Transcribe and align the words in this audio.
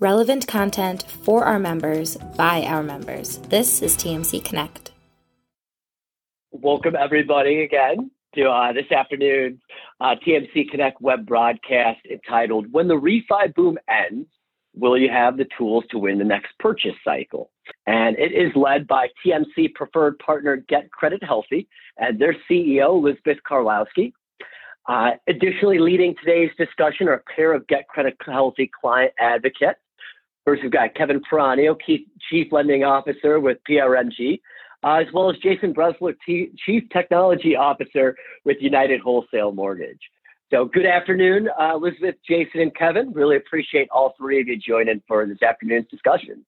relevant 0.00 0.46
content 0.46 1.02
for 1.24 1.44
our 1.44 1.58
members 1.58 2.16
by 2.36 2.62
our 2.64 2.82
members. 2.82 3.38
This 3.48 3.82
is 3.82 3.96
TMC 3.96 4.44
Connect. 4.44 4.92
Welcome, 6.52 6.94
everybody, 6.96 7.62
again 7.62 8.10
to 8.34 8.44
uh, 8.44 8.72
this 8.72 8.90
afternoon's 8.92 9.58
uh, 10.00 10.14
TMC 10.26 10.70
Connect 10.70 11.00
web 11.00 11.26
broadcast 11.26 12.00
entitled 12.10 12.70
When 12.72 12.86
the 12.86 12.94
Refi 12.94 13.54
Boom 13.54 13.78
Ends 13.88 14.28
Will 14.74 14.96
You 14.96 15.10
Have 15.10 15.36
the 15.36 15.46
Tools 15.56 15.84
to 15.90 15.98
Win 15.98 16.18
the 16.18 16.24
Next 16.24 16.52
Purchase 16.58 16.94
Cycle? 17.04 17.50
And 17.86 18.16
it 18.18 18.32
is 18.32 18.54
led 18.54 18.86
by 18.86 19.08
TMC 19.24 19.74
preferred 19.74 20.18
partner 20.20 20.56
Get 20.68 20.90
Credit 20.92 21.22
Healthy 21.24 21.68
and 21.96 22.18
their 22.20 22.36
CEO, 22.48 22.98
Elizabeth 22.98 23.38
Karwowski. 23.50 24.12
Uh, 24.88 25.10
additionally, 25.26 25.78
leading 25.78 26.14
today's 26.24 26.50
discussion 26.56 27.08
are 27.08 27.14
a 27.14 27.22
pair 27.34 27.52
of 27.52 27.66
Get 27.66 27.88
Credit 27.88 28.16
Healthy 28.24 28.70
client 28.80 29.12
advocates. 29.18 29.80
First, 30.48 30.62
we've 30.62 30.72
got 30.72 30.94
Kevin 30.94 31.20
Peranio, 31.20 31.76
Chief 32.30 32.50
Lending 32.50 32.82
Officer 32.82 33.38
with 33.38 33.58
PRMG, 33.68 34.40
uh, 34.82 34.94
as 34.94 35.06
well 35.12 35.28
as 35.28 35.36
Jason 35.42 35.74
Bressler, 35.74 36.14
T- 36.24 36.52
Chief 36.64 36.84
Technology 36.90 37.54
Officer 37.54 38.16
with 38.46 38.56
United 38.58 38.98
Wholesale 39.02 39.52
Mortgage. 39.52 40.00
So, 40.50 40.64
good 40.64 40.86
afternoon, 40.86 41.50
uh, 41.60 41.74
Elizabeth, 41.74 42.14
Jason, 42.26 42.62
and 42.62 42.74
Kevin. 42.74 43.12
Really 43.12 43.36
appreciate 43.36 43.90
all 43.90 44.14
three 44.16 44.40
of 44.40 44.48
you 44.48 44.56
joining 44.56 45.02
for 45.06 45.26
this 45.26 45.42
afternoon's 45.42 45.86
discussion. 45.88 46.46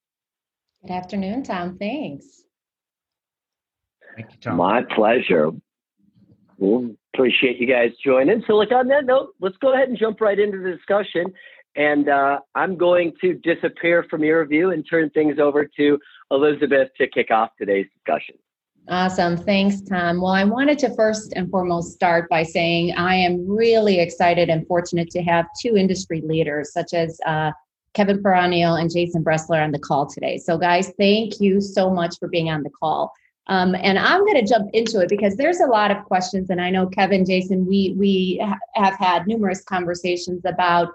Good 0.81 0.93
afternoon, 0.93 1.43
Tom. 1.43 1.77
Thanks. 1.77 2.45
Thank 4.15 4.31
you, 4.31 4.37
Tom. 4.41 4.57
My 4.57 4.81
pleasure. 4.95 5.51
We'll 6.57 6.95
appreciate 7.13 7.59
you 7.59 7.67
guys 7.67 7.91
joining. 8.03 8.43
So, 8.47 8.53
like 8.53 8.71
on 8.71 8.87
that 8.87 9.05
note, 9.05 9.35
let's 9.39 9.57
go 9.57 9.75
ahead 9.75 9.89
and 9.89 9.97
jump 9.97 10.21
right 10.21 10.39
into 10.39 10.57
the 10.57 10.71
discussion. 10.71 11.31
And 11.75 12.09
uh, 12.09 12.39
I'm 12.55 12.77
going 12.77 13.13
to 13.21 13.33
disappear 13.35 14.05
from 14.09 14.23
your 14.23 14.45
view 14.45 14.71
and 14.71 14.85
turn 14.87 15.09
things 15.11 15.39
over 15.39 15.69
to 15.77 15.99
Elizabeth 16.29 16.89
to 16.97 17.07
kick 17.07 17.31
off 17.31 17.51
today's 17.57 17.87
discussion. 17.95 18.35
Awesome. 18.89 19.37
Thanks, 19.37 19.81
Tom. 19.81 20.21
Well, 20.21 20.31
I 20.31 20.43
wanted 20.43 20.79
to 20.79 20.93
first 20.95 21.33
and 21.35 21.49
foremost 21.49 21.93
start 21.93 22.29
by 22.29 22.43
saying 22.43 22.93
I 22.97 23.15
am 23.15 23.47
really 23.47 23.99
excited 23.99 24.49
and 24.49 24.65
fortunate 24.67 25.09
to 25.11 25.21
have 25.21 25.45
two 25.61 25.77
industry 25.77 26.21
leaders, 26.21 26.73
such 26.73 26.93
as 26.93 27.19
uh, 27.25 27.51
Kevin 27.93 28.21
Peranio 28.23 28.79
and 28.79 28.91
Jason 28.91 29.23
Bressler, 29.23 29.63
on 29.63 29.71
the 29.71 29.79
call 29.79 30.07
today. 30.07 30.37
So, 30.37 30.57
guys, 30.57 30.91
thank 30.97 31.39
you 31.39 31.61
so 31.61 31.91
much 31.91 32.17
for 32.19 32.27
being 32.27 32.49
on 32.49 32.63
the 32.63 32.71
call. 32.71 33.13
Um, 33.47 33.75
and 33.75 33.99
I'm 33.99 34.25
going 34.25 34.39
to 34.39 34.45
jump 34.45 34.69
into 34.73 34.99
it 34.99 35.09
because 35.09 35.35
there's 35.35 35.59
a 35.59 35.67
lot 35.67 35.91
of 35.91 36.03
questions, 36.05 36.49
and 36.49 36.59
I 36.59 36.69
know 36.69 36.87
Kevin, 36.87 37.25
Jason, 37.25 37.65
we 37.65 37.93
we 37.97 38.39
ha- 38.43 38.57
have 38.75 38.95
had 38.97 39.27
numerous 39.27 39.63
conversations 39.63 40.43
about 40.45 40.89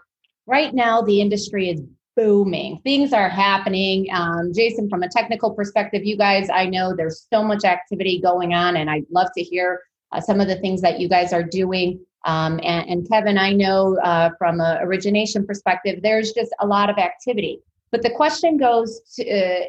right 0.46 0.74
now 0.74 1.02
the 1.02 1.20
industry 1.20 1.70
is 1.70 1.82
booming. 2.16 2.80
Things 2.82 3.12
are 3.12 3.28
happening. 3.28 4.08
Um, 4.12 4.52
Jason, 4.54 4.88
from 4.88 5.02
a 5.02 5.08
technical 5.08 5.50
perspective, 5.50 6.04
you 6.04 6.16
guys, 6.16 6.48
I 6.48 6.66
know 6.66 6.94
there's 6.96 7.26
so 7.32 7.42
much 7.42 7.64
activity 7.64 8.20
going 8.20 8.54
on, 8.54 8.76
and 8.76 8.88
I'd 8.88 9.04
love 9.10 9.28
to 9.36 9.42
hear 9.42 9.82
uh, 10.12 10.20
some 10.20 10.40
of 10.40 10.48
the 10.48 10.56
things 10.56 10.80
that 10.80 10.98
you 10.98 11.08
guys 11.08 11.32
are 11.32 11.42
doing. 11.42 12.00
Um, 12.24 12.58
and, 12.64 12.88
and, 12.88 13.08
Kevin, 13.08 13.38
I 13.38 13.52
know 13.52 13.98
uh, 13.98 14.30
from 14.38 14.60
an 14.60 14.78
origination 14.82 15.46
perspective, 15.46 16.00
there's 16.02 16.32
just 16.32 16.52
a 16.60 16.66
lot 16.66 16.90
of 16.90 16.96
activity. 16.96 17.60
But 17.92 18.02
the 18.02 18.10
question 18.10 18.56
goes 18.56 19.00
to 19.14 19.30
uh, 19.30 19.64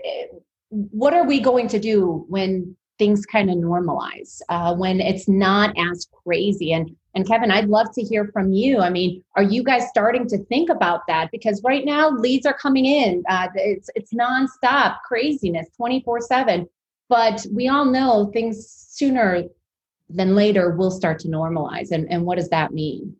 what 0.69 1.13
are 1.13 1.25
we 1.25 1.39
going 1.39 1.67
to 1.67 1.79
do 1.79 2.25
when 2.29 2.75
things 2.97 3.25
kind 3.25 3.49
of 3.49 3.57
normalize, 3.57 4.41
uh, 4.49 4.75
when 4.75 4.99
it's 4.99 5.27
not 5.27 5.75
as 5.77 6.07
crazy? 6.23 6.73
And 6.73 6.95
and 7.15 7.27
Kevin, 7.27 7.49
I'd 7.49 7.67
love 7.67 7.87
to 7.93 8.03
hear 8.03 8.25
from 8.25 8.53
you. 8.53 8.79
I 8.79 8.91
mean, 8.91 9.23
are 9.35 9.41
you 9.41 9.63
guys 9.63 9.87
starting 9.87 10.27
to 10.27 10.37
think 10.45 10.69
about 10.69 11.01
that? 11.07 11.29
Because 11.31 11.63
right 11.63 11.83
now 11.83 12.11
leads 12.11 12.45
are 12.45 12.53
coming 12.53 12.85
in. 12.85 13.23
Uh, 13.27 13.47
it's 13.55 13.89
it's 13.95 14.13
nonstop 14.13 14.97
craziness, 15.07 15.67
twenty 15.75 16.01
four 16.01 16.21
seven. 16.21 16.67
But 17.09 17.45
we 17.51 17.69
all 17.69 17.85
know 17.85 18.29
things 18.33 18.69
sooner 18.69 19.43
than 20.09 20.35
later 20.35 20.75
will 20.75 20.91
start 20.91 21.19
to 21.19 21.27
normalize. 21.27 21.91
And 21.91 22.07
and 22.11 22.23
what 22.23 22.37
does 22.37 22.49
that 22.49 22.71
mean? 22.71 23.15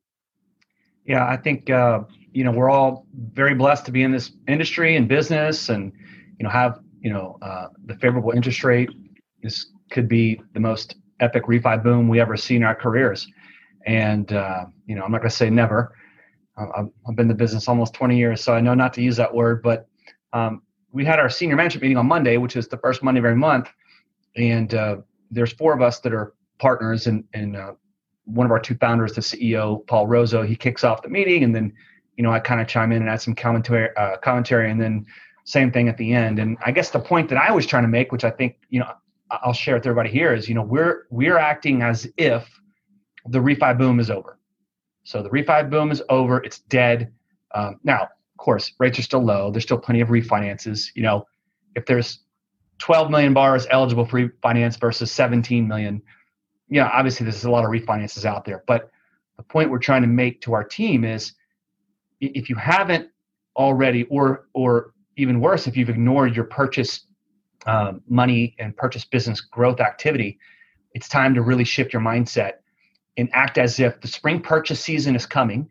Yeah, 1.06 1.25
I 1.25 1.38
think 1.38 1.69
uh, 1.69 2.01
you 2.34 2.44
know 2.44 2.51
we're 2.51 2.69
all 2.69 3.07
very 3.34 3.56
blessed 3.56 3.85
to 3.85 3.91
be 3.91 4.03
in 4.03 4.12
this 4.12 4.31
industry 4.47 4.96
and 4.96 5.07
business, 5.07 5.69
and 5.69 5.91
you 6.38 6.44
know 6.44 6.50
have 6.50 6.80
you 7.00 7.12
know 7.12 7.38
uh, 7.41 7.68
the 7.85 7.96
favorable 7.96 8.31
interest 8.31 8.63
rate. 8.63 8.90
This 9.41 9.72
could 9.90 10.08
be 10.08 10.42
the 10.53 10.59
most 10.59 10.96
epic 11.20 11.46
refi 11.46 11.81
boom 11.81 12.08
we 12.08 12.20
ever 12.20 12.38
see 12.38 12.56
in 12.56 12.64
our 12.64 12.75
careers 12.75 13.28
and 13.88 14.34
uh, 14.34 14.66
you 14.86 14.96
know, 14.96 15.03
I'm 15.03 15.12
not 15.12 15.20
going 15.20 15.30
to 15.30 15.36
say 15.36 15.50
never. 15.50 15.96
I've, 16.58 16.90
I've, 17.08 17.16
been 17.16 17.25
in 17.25 17.28
the 17.30 17.36
business 17.36 17.68
almost 17.68 17.94
20 17.94 18.18
years, 18.18 18.44
so 18.44 18.53
I 18.53 18.59
know 18.59 18.74
not 18.74 18.94
to 18.96 19.02
use 19.02 19.16
that 19.18 19.34
word. 19.34 19.64
But 19.64 19.88
um, 20.34 20.62
we 20.92 21.06
had 21.06 21.20
our 21.20 21.30
senior 21.30 21.56
management 21.56 21.84
meeting 21.84 21.98
on 21.98 22.08
Monday, 22.08 22.38
which 22.38 22.56
is 22.56 22.68
the 22.68 22.78
first 22.78 23.02
Monday 23.02 23.20
of 23.20 23.25
every 23.25 23.38
month, 23.38 23.70
and 24.36 24.74
uh, 24.74 24.98
there's 25.31 25.53
four 25.53 25.74
of 25.74 25.81
us 25.81 26.00
that 26.02 26.14
are 26.14 26.34
partners, 26.59 27.08
and, 27.08 27.24
and 27.34 27.56
uh, 27.56 27.74
one 28.25 28.46
of 28.46 28.52
our 28.52 28.59
two 28.59 28.75
founders, 28.75 29.14
the 29.14 29.22
CEO 29.22 29.86
Paul 29.88 30.08
Rozo, 30.08 30.46
he 30.46 30.56
kicks 30.56 30.84
off 30.84 31.02
the 31.02 31.09
meeting, 31.09 31.44
and 31.44 31.56
then 31.56 31.72
you 32.18 32.24
know 32.24 32.31
I 32.31 32.40
kind 32.40 32.59
of 32.59 32.68
chime 32.68 32.92
in 32.92 33.02
and 33.02 33.09
add 33.09 33.22
some 33.22 33.36
commentary, 33.36 33.96
uh, 33.96 34.18
commentary, 34.18 34.69
and 34.69 34.81
then 34.81 35.06
same 35.46 35.72
thing 35.72 35.88
at 35.88 35.98
the 35.98 36.12
end. 36.12 36.40
And 36.40 36.58
I 36.66 36.72
guess 36.72 36.90
the 36.90 37.00
point 37.00 37.30
that 37.30 37.38
I 37.38 37.52
was 37.52 37.66
trying 37.66 37.84
to 37.84 37.90
make, 37.90 38.12
which 38.12 38.25
I 38.25 38.31
think 38.31 38.58
you 38.69 38.80
know 38.80 38.92
I'll 39.29 39.53
share 39.53 39.75
with 39.75 39.85
everybody 39.85 40.09
here, 40.09 40.33
is 40.33 40.47
you 40.47 40.55
know 40.55 40.63
we're 40.63 41.07
we're 41.09 41.38
acting 41.38 41.81
as 41.81 42.07
if 42.17 42.47
the 43.25 43.39
refi 43.39 43.77
boom 43.77 43.99
is 43.99 44.09
over. 44.09 44.38
So 45.03 45.21
the 45.21 45.29
refi 45.29 45.69
boom 45.69 45.91
is 45.91 46.01
over. 46.09 46.43
It's 46.43 46.59
dead. 46.59 47.11
Um, 47.53 47.79
now, 47.83 48.03
of 48.03 48.38
course, 48.38 48.73
rates 48.79 48.99
are 48.99 49.03
still 49.03 49.23
low. 49.23 49.51
There's 49.51 49.63
still 49.63 49.77
plenty 49.77 50.01
of 50.01 50.09
refinances. 50.09 50.88
You 50.95 51.03
know, 51.03 51.27
if 51.75 51.85
there's 51.85 52.19
12 52.79 53.09
million 53.09 53.33
borrowers 53.33 53.67
eligible 53.69 54.05
for 54.05 54.29
refinance 54.29 54.79
versus 54.79 55.11
17 55.11 55.67
million, 55.67 56.01
you 56.69 56.79
know, 56.79 56.89
obviously 56.91 57.23
there's 57.23 57.45
a 57.45 57.51
lot 57.51 57.63
of 57.63 57.71
refinances 57.71 58.25
out 58.25 58.45
there. 58.45 58.63
But 58.67 58.91
the 59.38 59.44
point 59.44 59.69
we're 59.69 59.79
trying 59.79 60.01
to 60.01 60.07
make 60.07 60.41
to 60.41 60.53
our 60.53 60.63
team 60.63 61.03
is 61.03 61.33
if 62.19 62.49
you 62.49 62.55
haven't 62.55 63.09
already, 63.55 64.03
or 64.05 64.47
or 64.53 64.94
even 65.15 65.39
worse, 65.39 65.67
if 65.67 65.75
you've 65.75 65.89
ignored 65.89 66.35
your 66.35 66.45
purchase 66.45 67.06
um, 67.67 68.01
money 68.07 68.55
and 68.59 68.75
purchase 68.75 69.05
business 69.05 69.41
growth 69.41 69.79
activity, 69.79 70.39
it's 70.94 71.07
time 71.07 71.35
to 71.35 71.41
really 71.41 71.63
shift 71.63 71.94
your 71.94 72.01
mindset 72.01 72.53
and 73.17 73.29
act 73.33 73.57
as 73.57 73.79
if 73.79 74.01
the 74.01 74.07
spring 74.07 74.41
purchase 74.41 74.79
season 74.79 75.16
is 75.16 75.25
coming 75.25 75.69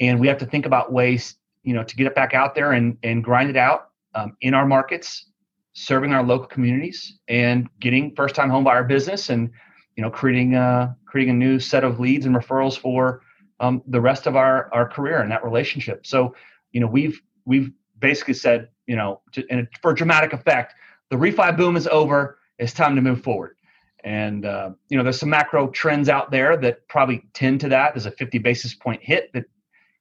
and 0.00 0.18
we 0.18 0.26
have 0.28 0.38
to 0.38 0.46
think 0.46 0.64
about 0.64 0.92
ways 0.92 1.36
you 1.62 1.74
know 1.74 1.82
to 1.82 1.96
get 1.96 2.06
it 2.06 2.14
back 2.14 2.32
out 2.32 2.54
there 2.54 2.72
and 2.72 2.96
and 3.02 3.22
grind 3.22 3.50
it 3.50 3.56
out 3.56 3.90
um, 4.14 4.36
in 4.40 4.54
our 4.54 4.66
markets 4.66 5.26
serving 5.74 6.12
our 6.12 6.22
local 6.22 6.46
communities 6.46 7.18
and 7.28 7.68
getting 7.80 8.14
first 8.14 8.34
time 8.34 8.50
home 8.50 8.64
buyer 8.64 8.84
business 8.84 9.30
and 9.30 9.50
you 9.96 10.02
know 10.02 10.10
creating 10.10 10.54
a 10.54 10.96
creating 11.06 11.34
a 11.34 11.36
new 11.36 11.58
set 11.58 11.84
of 11.84 12.00
leads 12.00 12.26
and 12.26 12.34
referrals 12.34 12.78
for 12.78 13.22
um, 13.60 13.82
the 13.86 14.00
rest 14.00 14.26
of 14.26 14.36
our 14.36 14.72
our 14.72 14.88
career 14.88 15.20
and 15.20 15.30
that 15.30 15.44
relationship. 15.44 16.06
So 16.06 16.34
you 16.72 16.80
know 16.80 16.86
we've 16.86 17.20
we've 17.44 17.70
basically 17.98 18.34
said 18.34 18.68
you 18.86 18.96
know 18.96 19.20
to, 19.32 19.44
and 19.50 19.68
for 19.80 19.92
dramatic 19.92 20.32
effect 20.32 20.74
the 21.12 21.16
refi 21.16 21.56
boom 21.56 21.76
is 21.76 21.86
over 21.86 22.38
it's 22.58 22.72
time 22.72 22.96
to 22.96 23.02
move 23.02 23.22
forward 23.22 23.56
and 24.04 24.44
uh, 24.44 24.70
you 24.88 24.96
know, 24.96 25.04
there's 25.04 25.20
some 25.20 25.30
macro 25.30 25.68
trends 25.68 26.08
out 26.08 26.30
there 26.30 26.56
that 26.56 26.86
probably 26.88 27.24
tend 27.34 27.60
to 27.60 27.68
that. 27.68 27.94
There's 27.94 28.06
a 28.06 28.10
50 28.10 28.38
basis 28.38 28.74
point 28.74 29.02
hit 29.02 29.32
that, 29.32 29.44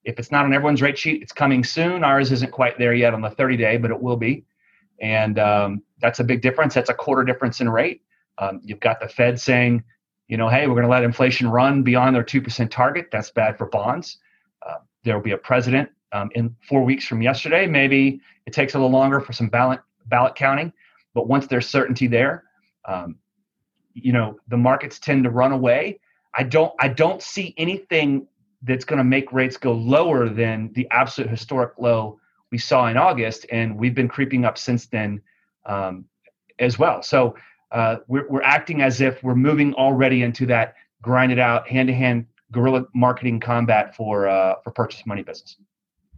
if 0.03 0.17
it's 0.17 0.31
not 0.31 0.45
on 0.45 0.53
everyone's 0.53 0.81
rate 0.81 0.97
sheet, 0.97 1.21
it's 1.21 1.31
coming 1.31 1.63
soon. 1.63 2.03
Ours 2.03 2.31
isn't 2.31 2.51
quite 2.51 2.79
there 2.79 2.95
yet 2.95 3.13
on 3.13 3.21
the 3.21 3.29
30 3.29 3.57
day, 3.57 3.77
but 3.77 3.91
it 3.91 4.01
will 4.01 4.17
be, 4.17 4.43
and 4.99 5.37
um, 5.37 5.83
that's 6.01 6.19
a 6.19 6.23
big 6.23 6.41
difference. 6.41 6.73
That's 6.73 6.89
a 6.89 6.93
quarter 6.95 7.23
difference 7.23 7.61
in 7.61 7.69
rate. 7.69 8.01
Um, 8.39 8.61
you've 8.63 8.79
got 8.79 8.99
the 8.99 9.07
Fed 9.07 9.39
saying, 9.39 9.83
you 10.27 10.37
know, 10.37 10.49
hey, 10.49 10.65
we're 10.65 10.73
going 10.73 10.85
to 10.85 10.89
let 10.89 11.03
inflation 11.03 11.47
run 11.47 11.83
beyond 11.83 12.15
their 12.15 12.23
two 12.23 12.41
percent 12.41 12.71
target. 12.71 13.09
That's 13.11 13.29
bad 13.29 13.59
for 13.59 13.67
bonds. 13.67 14.17
Uh, 14.67 14.77
there 15.03 15.15
will 15.15 15.23
be 15.23 15.33
a 15.33 15.37
president 15.37 15.91
um, 16.13 16.31
in 16.33 16.55
four 16.67 16.83
weeks 16.83 17.05
from 17.05 17.21
yesterday. 17.21 17.67
Maybe 17.67 18.21
it 18.47 18.53
takes 18.53 18.73
a 18.73 18.79
little 18.79 18.89
longer 18.89 19.19
for 19.19 19.33
some 19.33 19.49
ballot 19.49 19.81
ballot 20.07 20.33
counting, 20.33 20.73
but 21.13 21.27
once 21.27 21.47
there's 21.47 21.67
certainty 21.67 22.07
there, 22.07 22.43
um, 22.85 23.15
you 23.93 24.13
know 24.13 24.39
the 24.47 24.57
markets 24.57 24.99
tend 24.99 25.23
to 25.23 25.29
run 25.29 25.51
away. 25.51 25.99
I 26.33 26.43
don't 26.43 26.73
i 26.79 26.87
don't 26.87 27.21
see 27.21 27.53
anything 27.57 28.25
that's 28.63 28.85
going 28.85 28.97
to 28.97 29.03
make 29.03 29.33
rates 29.33 29.57
go 29.57 29.73
lower 29.73 30.29
than 30.29 30.71
the 30.73 30.87
absolute 30.91 31.29
historic 31.29 31.73
low 31.77 32.19
we 32.51 32.57
saw 32.57 32.87
in 32.87 32.95
august 32.95 33.45
and 33.51 33.75
we've 33.75 33.95
been 33.95 34.07
creeping 34.07 34.45
up 34.45 34.57
since 34.57 34.85
then 34.85 35.21
um, 35.65 36.05
as 36.59 36.79
well. 36.79 37.01
So 37.01 37.35
uh, 37.71 37.97
we're, 38.07 38.27
we're 38.29 38.43
acting 38.43 38.81
as 38.81 39.01
if 39.01 39.21
we're 39.23 39.35
moving 39.35 39.73
already 39.73 40.23
into 40.23 40.45
that 40.47 40.75
grinded 41.01 41.39
out 41.39 41.67
hand-to-hand 41.67 42.25
guerrilla 42.51 42.85
marketing 42.93 43.39
combat 43.39 43.95
for 43.95 44.27
uh, 44.27 44.55
for 44.63 44.71
purchase 44.71 45.05
money 45.05 45.23
business 45.23 45.57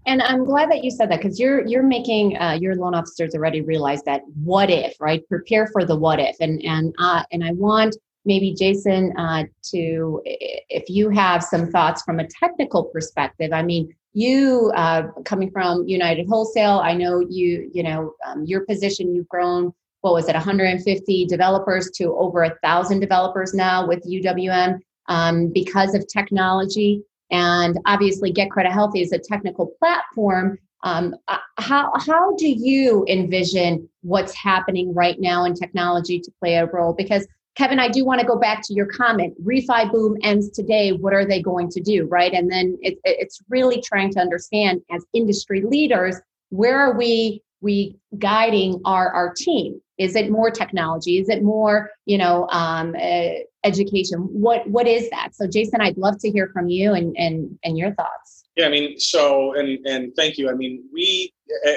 and 0.05 0.21
I'm 0.21 0.43
glad 0.45 0.69
that 0.71 0.83
you 0.83 0.91
said 0.91 1.09
that 1.11 1.21
because 1.21 1.39
you're 1.39 1.65
you're 1.65 1.83
making 1.83 2.37
uh, 2.37 2.57
your 2.59 2.75
loan 2.75 2.95
officers 2.95 3.35
already 3.35 3.61
realize 3.61 4.03
that 4.03 4.21
what 4.43 4.69
if, 4.69 4.95
right? 4.99 5.27
Prepare 5.27 5.67
for 5.67 5.85
the 5.85 5.95
what 5.95 6.19
if, 6.19 6.35
and 6.39 6.63
and 6.63 6.93
uh, 6.99 7.23
and 7.31 7.43
I 7.43 7.51
want 7.51 7.95
maybe 8.25 8.53
Jason 8.53 9.13
uh, 9.17 9.43
to 9.71 10.21
if 10.25 10.89
you 10.89 11.09
have 11.09 11.43
some 11.43 11.69
thoughts 11.71 12.03
from 12.03 12.19
a 12.19 12.27
technical 12.27 12.85
perspective. 12.85 13.51
I 13.53 13.63
mean, 13.63 13.93
you 14.13 14.71
uh, 14.75 15.07
coming 15.25 15.51
from 15.51 15.87
United 15.87 16.27
Wholesale, 16.27 16.79
I 16.83 16.93
know 16.93 17.19
you, 17.19 17.69
you 17.73 17.83
know, 17.83 18.13
um, 18.25 18.45
your 18.45 18.61
position, 18.65 19.13
you've 19.13 19.27
grown, 19.27 19.73
what 20.01 20.13
was 20.13 20.29
it, 20.29 20.33
150 20.33 21.25
developers 21.25 21.89
to 21.95 22.15
over 22.15 22.43
a 22.43 22.55
thousand 22.63 22.99
developers 22.99 23.53
now 23.53 23.87
with 23.87 24.03
UWM 24.07 24.79
um, 25.07 25.47
because 25.51 25.95
of 25.95 26.07
technology. 26.07 27.01
And 27.33 27.79
obviously, 27.85 28.31
Get 28.31 28.51
Credit 28.51 28.71
Healthy 28.71 29.01
is 29.01 29.11
a 29.11 29.17
technical 29.17 29.73
platform. 29.79 30.59
Um, 30.83 31.15
uh, 31.27 31.37
how, 31.57 31.91
how 31.95 32.35
do 32.35 32.47
you 32.47 33.05
envision 33.09 33.89
what's 34.01 34.35
happening 34.35 34.93
right 34.93 35.19
now 35.19 35.43
in 35.43 35.55
technology 35.55 36.19
to 36.19 36.31
play 36.39 36.55
a 36.55 36.67
role? 36.67 36.93
Because 36.93 37.27
Kevin, 37.55 37.79
I 37.79 37.87
do 37.87 38.05
want 38.05 38.21
to 38.21 38.27
go 38.27 38.37
back 38.37 38.61
to 38.67 38.73
your 38.73 38.85
comment. 38.85 39.33
Refi 39.43 39.91
boom 39.91 40.15
ends 40.21 40.51
today. 40.51 40.91
What 40.91 41.13
are 41.13 41.25
they 41.25 41.41
going 41.41 41.69
to 41.69 41.81
do, 41.81 42.05
right? 42.05 42.33
And 42.33 42.51
then 42.51 42.77
it, 42.81 42.99
it's 43.03 43.41
really 43.49 43.81
trying 43.81 44.11
to 44.13 44.19
understand 44.19 44.81
as 44.91 45.03
industry 45.13 45.61
leaders 45.61 46.15
where 46.49 46.79
are 46.79 46.95
we 46.95 47.41
we 47.61 47.97
guiding 48.19 48.79
our 48.85 49.11
our 49.11 49.33
team? 49.33 49.81
Is 49.97 50.15
it 50.15 50.29
more 50.29 50.51
technology? 50.51 51.17
Is 51.17 51.29
it 51.29 51.41
more 51.41 51.89
you 52.05 52.17
know 52.19 52.47
um, 52.49 52.95
uh, 52.99 53.29
education? 53.63 54.19
What 54.19 54.67
what 54.69 54.87
is 54.87 55.09
that? 55.09 55.29
So, 55.33 55.47
Jason, 55.47 55.81
I'd 55.81 55.97
love 55.97 56.19
to 56.19 56.29
hear 56.29 56.49
from 56.53 56.69
you 56.69 56.93
and 56.93 57.15
and 57.17 57.57
and 57.63 57.77
your 57.77 57.93
thoughts. 57.93 58.43
Yeah, 58.55 58.67
I 58.67 58.69
mean, 58.69 58.99
so 58.99 59.53
and 59.53 59.85
and 59.85 60.13
thank 60.15 60.37
you. 60.37 60.49
I 60.49 60.53
mean, 60.53 60.83
we 60.93 61.33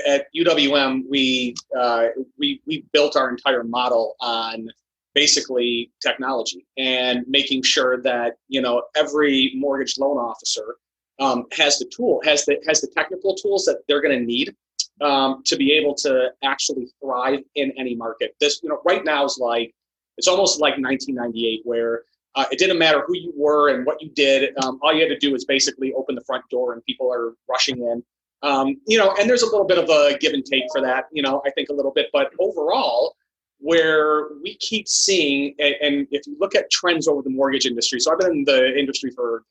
at 0.06 0.26
UWM 0.34 1.02
we 1.08 1.54
uh, 1.78 2.08
we 2.38 2.60
we 2.66 2.84
built 2.92 3.16
our 3.16 3.30
entire 3.30 3.64
model 3.64 4.14
on 4.20 4.68
basically 5.14 5.90
technology 6.02 6.66
and 6.76 7.24
making 7.26 7.62
sure 7.62 8.02
that 8.02 8.34
you 8.48 8.60
know 8.60 8.82
every 8.94 9.52
mortgage 9.56 9.94
loan 9.98 10.18
officer 10.18 10.76
um, 11.18 11.46
has 11.52 11.78
the 11.78 11.90
tool 11.96 12.20
has 12.24 12.44
the 12.44 12.58
has 12.68 12.80
the 12.82 12.88
technical 12.94 13.34
tools 13.34 13.64
that 13.64 13.78
they're 13.88 14.02
going 14.02 14.18
to 14.18 14.24
need 14.24 14.54
um, 15.00 15.42
to 15.46 15.56
be 15.56 15.72
able 15.72 15.94
to 15.94 16.28
actually 16.44 16.86
thrive 17.02 17.40
in 17.54 17.72
any 17.78 17.94
market 17.94 18.34
this 18.40 18.60
you 18.62 18.68
know 18.68 18.80
right 18.84 19.04
now 19.04 19.24
is 19.24 19.38
like 19.40 19.74
it's 20.18 20.28
almost 20.28 20.60
like 20.60 20.78
1998 20.78 21.60
where 21.64 22.02
uh, 22.34 22.44
it 22.50 22.58
didn't 22.58 22.78
matter 22.78 23.02
who 23.06 23.16
you 23.16 23.32
were 23.36 23.70
and 23.70 23.86
what 23.86 24.00
you 24.00 24.10
did 24.10 24.52
um, 24.62 24.78
all 24.82 24.92
you 24.92 25.00
had 25.00 25.08
to 25.08 25.18
do 25.18 25.32
was 25.32 25.44
basically 25.44 25.92
open 25.94 26.14
the 26.14 26.24
front 26.24 26.44
door 26.50 26.72
and 26.72 26.84
people 26.84 27.12
are 27.12 27.34
rushing 27.48 27.78
in 27.78 28.02
um, 28.42 28.76
you 28.86 28.98
know 28.98 29.14
and 29.18 29.28
there's 29.28 29.42
a 29.42 29.46
little 29.46 29.66
bit 29.66 29.78
of 29.78 29.88
a 29.88 30.16
give 30.18 30.32
and 30.32 30.44
take 30.44 30.64
for 30.72 30.80
that 30.80 31.04
you 31.12 31.22
know 31.22 31.42
i 31.46 31.50
think 31.50 31.68
a 31.68 31.72
little 31.72 31.92
bit 31.92 32.08
but 32.12 32.30
overall 32.38 33.16
where 33.58 34.28
we 34.42 34.54
keep 34.56 34.86
seeing, 34.88 35.54
and 35.58 36.06
if 36.10 36.26
you 36.26 36.36
look 36.38 36.54
at 36.54 36.70
trends 36.70 37.08
over 37.08 37.22
the 37.22 37.30
mortgage 37.30 37.66
industry, 37.66 38.00
so 38.00 38.12
I've 38.12 38.18
been 38.18 38.30
in 38.30 38.44
the 38.44 38.78
industry 38.78 39.10
for 39.10 39.44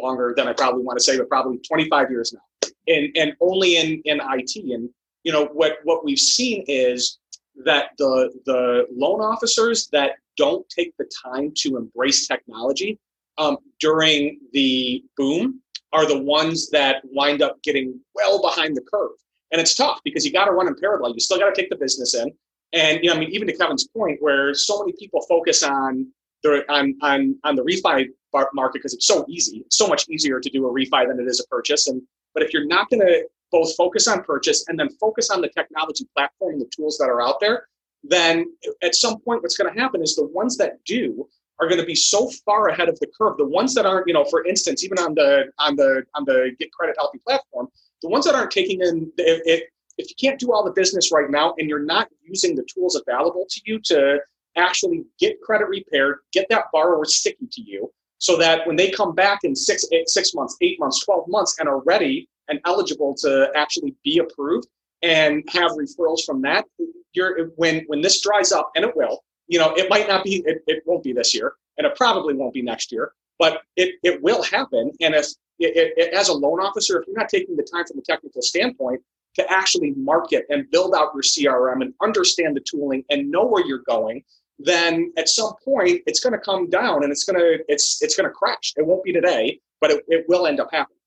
longer 0.00 0.32
than 0.36 0.46
I 0.46 0.52
probably 0.52 0.82
want 0.82 0.98
to 0.98 1.04
say, 1.04 1.18
but 1.18 1.28
probably 1.28 1.58
25 1.58 2.10
years 2.10 2.32
now, 2.32 2.70
and 2.86 3.10
and 3.16 3.32
only 3.40 3.76
in 3.76 4.00
in 4.04 4.20
IT. 4.22 4.56
And 4.56 4.88
you 5.24 5.32
know 5.32 5.46
what 5.46 5.78
what 5.84 6.04
we've 6.04 6.18
seen 6.18 6.64
is 6.68 7.18
that 7.64 7.90
the 7.98 8.32
the 8.46 8.86
loan 8.94 9.20
officers 9.20 9.88
that 9.92 10.12
don't 10.36 10.68
take 10.68 10.96
the 10.98 11.10
time 11.24 11.52
to 11.56 11.76
embrace 11.76 12.26
technology 12.26 12.98
um, 13.38 13.56
during 13.80 14.38
the 14.52 15.02
boom 15.16 15.60
are 15.92 16.06
the 16.06 16.18
ones 16.18 16.70
that 16.70 17.02
wind 17.04 17.42
up 17.42 17.62
getting 17.62 17.98
well 18.14 18.40
behind 18.42 18.76
the 18.76 18.82
curve. 18.92 19.12
And 19.50 19.60
it's 19.60 19.74
tough 19.74 20.00
because 20.04 20.24
you 20.26 20.32
got 20.32 20.44
to 20.44 20.52
run 20.52 20.68
in 20.68 20.74
parallel. 20.74 21.14
You 21.14 21.20
still 21.20 21.38
got 21.38 21.54
to 21.54 21.60
take 21.60 21.70
the 21.70 21.76
business 21.76 22.14
in. 22.14 22.30
And 22.74 23.02
you 23.02 23.08
know, 23.08 23.16
I 23.16 23.18
mean, 23.18 23.30
even 23.30 23.48
to 23.48 23.56
Kevin's 23.56 23.88
point, 23.88 24.18
where 24.20 24.52
so 24.52 24.80
many 24.80 24.92
people 24.98 25.22
focus 25.22 25.62
on 25.62 26.06
the 26.42 26.70
on 26.70 26.96
on 27.02 27.38
on 27.44 27.56
the 27.56 27.62
refi 27.62 28.06
market 28.52 28.74
because 28.74 28.92
it's 28.92 29.06
so 29.06 29.24
easy. 29.28 29.62
It's 29.64 29.78
so 29.78 29.88
much 29.88 30.06
easier 30.10 30.38
to 30.38 30.50
do 30.50 30.66
a 30.66 30.72
refi 30.72 31.08
than 31.08 31.18
it 31.18 31.26
is 31.26 31.40
a 31.40 31.46
purchase. 31.48 31.86
And 31.88 32.02
but 32.34 32.42
if 32.42 32.52
you're 32.52 32.66
not 32.66 32.90
going 32.90 33.00
to 33.00 33.24
both 33.50 33.74
focus 33.76 34.06
on 34.08 34.22
purchase 34.24 34.64
and 34.68 34.78
then 34.78 34.88
focus 35.00 35.30
on 35.30 35.40
the 35.40 35.48
technology 35.48 36.06
platform 36.14 36.54
and 36.54 36.60
the 36.60 36.70
tools 36.74 36.98
that 36.98 37.08
are 37.08 37.22
out 37.22 37.40
there, 37.40 37.66
then 38.04 38.46
at 38.82 38.94
some 38.94 39.18
point, 39.20 39.42
what's 39.42 39.56
going 39.56 39.72
to 39.72 39.80
happen 39.80 40.02
is 40.02 40.14
the 40.14 40.26
ones 40.26 40.56
that 40.58 40.82
do 40.84 41.28
are 41.60 41.68
going 41.68 41.80
to 41.80 41.86
be 41.86 41.94
so 41.94 42.30
far 42.44 42.68
ahead 42.68 42.88
of 42.88 42.98
the 43.00 43.08
curve. 43.18 43.36
The 43.36 43.46
ones 43.46 43.74
that 43.74 43.84
aren't, 43.86 44.06
you 44.06 44.14
know, 44.14 44.24
for 44.24 44.44
instance, 44.44 44.84
even 44.84 44.98
on 44.98 45.14
the 45.14 45.46
on 45.58 45.76
the 45.76 46.04
on 46.14 46.24
the 46.24 46.52
Get 46.58 46.72
Credit 46.72 46.94
Healthy 46.98 47.18
platform, 47.26 47.68
the 48.02 48.08
ones 48.08 48.24
that 48.26 48.34
aren't 48.34 48.50
taking 48.50 48.80
in 48.80 49.10
it, 49.18 49.42
it 49.44 49.64
if 49.98 50.08
you 50.08 50.14
can't 50.20 50.38
do 50.38 50.52
all 50.52 50.64
the 50.64 50.72
business 50.72 51.10
right 51.12 51.28
now 51.28 51.54
and 51.58 51.68
you're 51.68 51.84
not 51.84 52.08
using 52.22 52.54
the 52.54 52.64
tools 52.72 52.94
available 52.94 53.46
to 53.50 53.60
you 53.64 53.80
to 53.86 54.20
actually 54.56 55.04
get 55.18 55.40
credit 55.42 55.68
repaired, 55.68 56.18
get 56.32 56.46
that 56.50 56.66
borrower 56.72 57.04
sticky 57.04 57.48
to 57.50 57.62
you, 57.62 57.92
so 58.18 58.36
that 58.36 58.66
when 58.66 58.76
they 58.76 58.90
come 58.90 59.14
back 59.14 59.40
in 59.42 59.54
six, 59.56 59.84
eight, 59.92 60.08
six 60.08 60.34
months, 60.34 60.56
eight 60.60 60.78
months, 60.78 61.04
12 61.04 61.28
months, 61.28 61.56
and 61.58 61.68
are 61.68 61.80
ready 61.80 62.28
and 62.48 62.60
eligible 62.64 63.14
to 63.18 63.50
actually 63.54 63.94
be 64.04 64.18
approved 64.18 64.68
and 65.02 65.44
have 65.50 65.72
referrals 65.72 66.24
from 66.24 66.42
that, 66.42 66.64
you're 67.12 67.48
when 67.56 67.84
when 67.86 68.00
this 68.00 68.20
dries 68.20 68.52
up, 68.52 68.70
and 68.74 68.84
it 68.84 68.96
will, 68.96 69.24
you 69.46 69.58
know, 69.58 69.72
it 69.74 69.88
might 69.88 70.08
not 70.08 70.24
be, 70.24 70.42
it, 70.46 70.62
it 70.66 70.82
won't 70.86 71.02
be 71.02 71.12
this 71.12 71.34
year, 71.34 71.54
and 71.76 71.86
it 71.86 71.94
probably 71.96 72.34
won't 72.34 72.52
be 72.52 72.62
next 72.62 72.92
year, 72.92 73.12
but 73.38 73.62
it, 73.76 73.94
it 74.02 74.22
will 74.22 74.42
happen. 74.42 74.92
And 75.00 75.14
if 75.14 75.26
it, 75.58 75.94
it, 75.96 76.14
as 76.14 76.28
a 76.28 76.32
loan 76.32 76.60
officer, 76.60 77.00
if 77.00 77.06
you're 77.06 77.16
not 77.16 77.28
taking 77.28 77.56
the 77.56 77.62
time 77.62 77.84
from 77.86 77.98
a 77.98 78.02
technical 78.02 78.42
standpoint 78.42 79.00
to 79.36 79.50
actually 79.50 79.92
market 79.96 80.44
and 80.48 80.70
build 80.70 80.94
out 80.94 81.10
your 81.14 81.22
CRM 81.22 81.82
and 81.82 81.94
understand 82.02 82.56
the 82.56 82.60
tooling 82.60 83.04
and 83.10 83.30
know 83.30 83.44
where 83.44 83.64
you're 83.64 83.82
going, 83.88 84.22
then 84.58 85.12
at 85.16 85.28
some 85.28 85.52
point 85.64 86.02
it's 86.06 86.20
going 86.20 86.32
to 86.32 86.38
come 86.38 86.68
down 86.68 87.04
and 87.04 87.12
it's 87.12 87.24
going 87.24 87.38
to 87.38 87.64
it's 87.68 88.02
it's 88.02 88.16
going 88.16 88.28
to 88.28 88.34
crash. 88.34 88.74
It 88.76 88.84
won't 88.84 89.04
be 89.04 89.12
today, 89.12 89.60
but 89.80 89.90
it, 89.90 90.04
it 90.08 90.24
will 90.28 90.46
end 90.46 90.60
up 90.60 90.68
happening. 90.72 90.97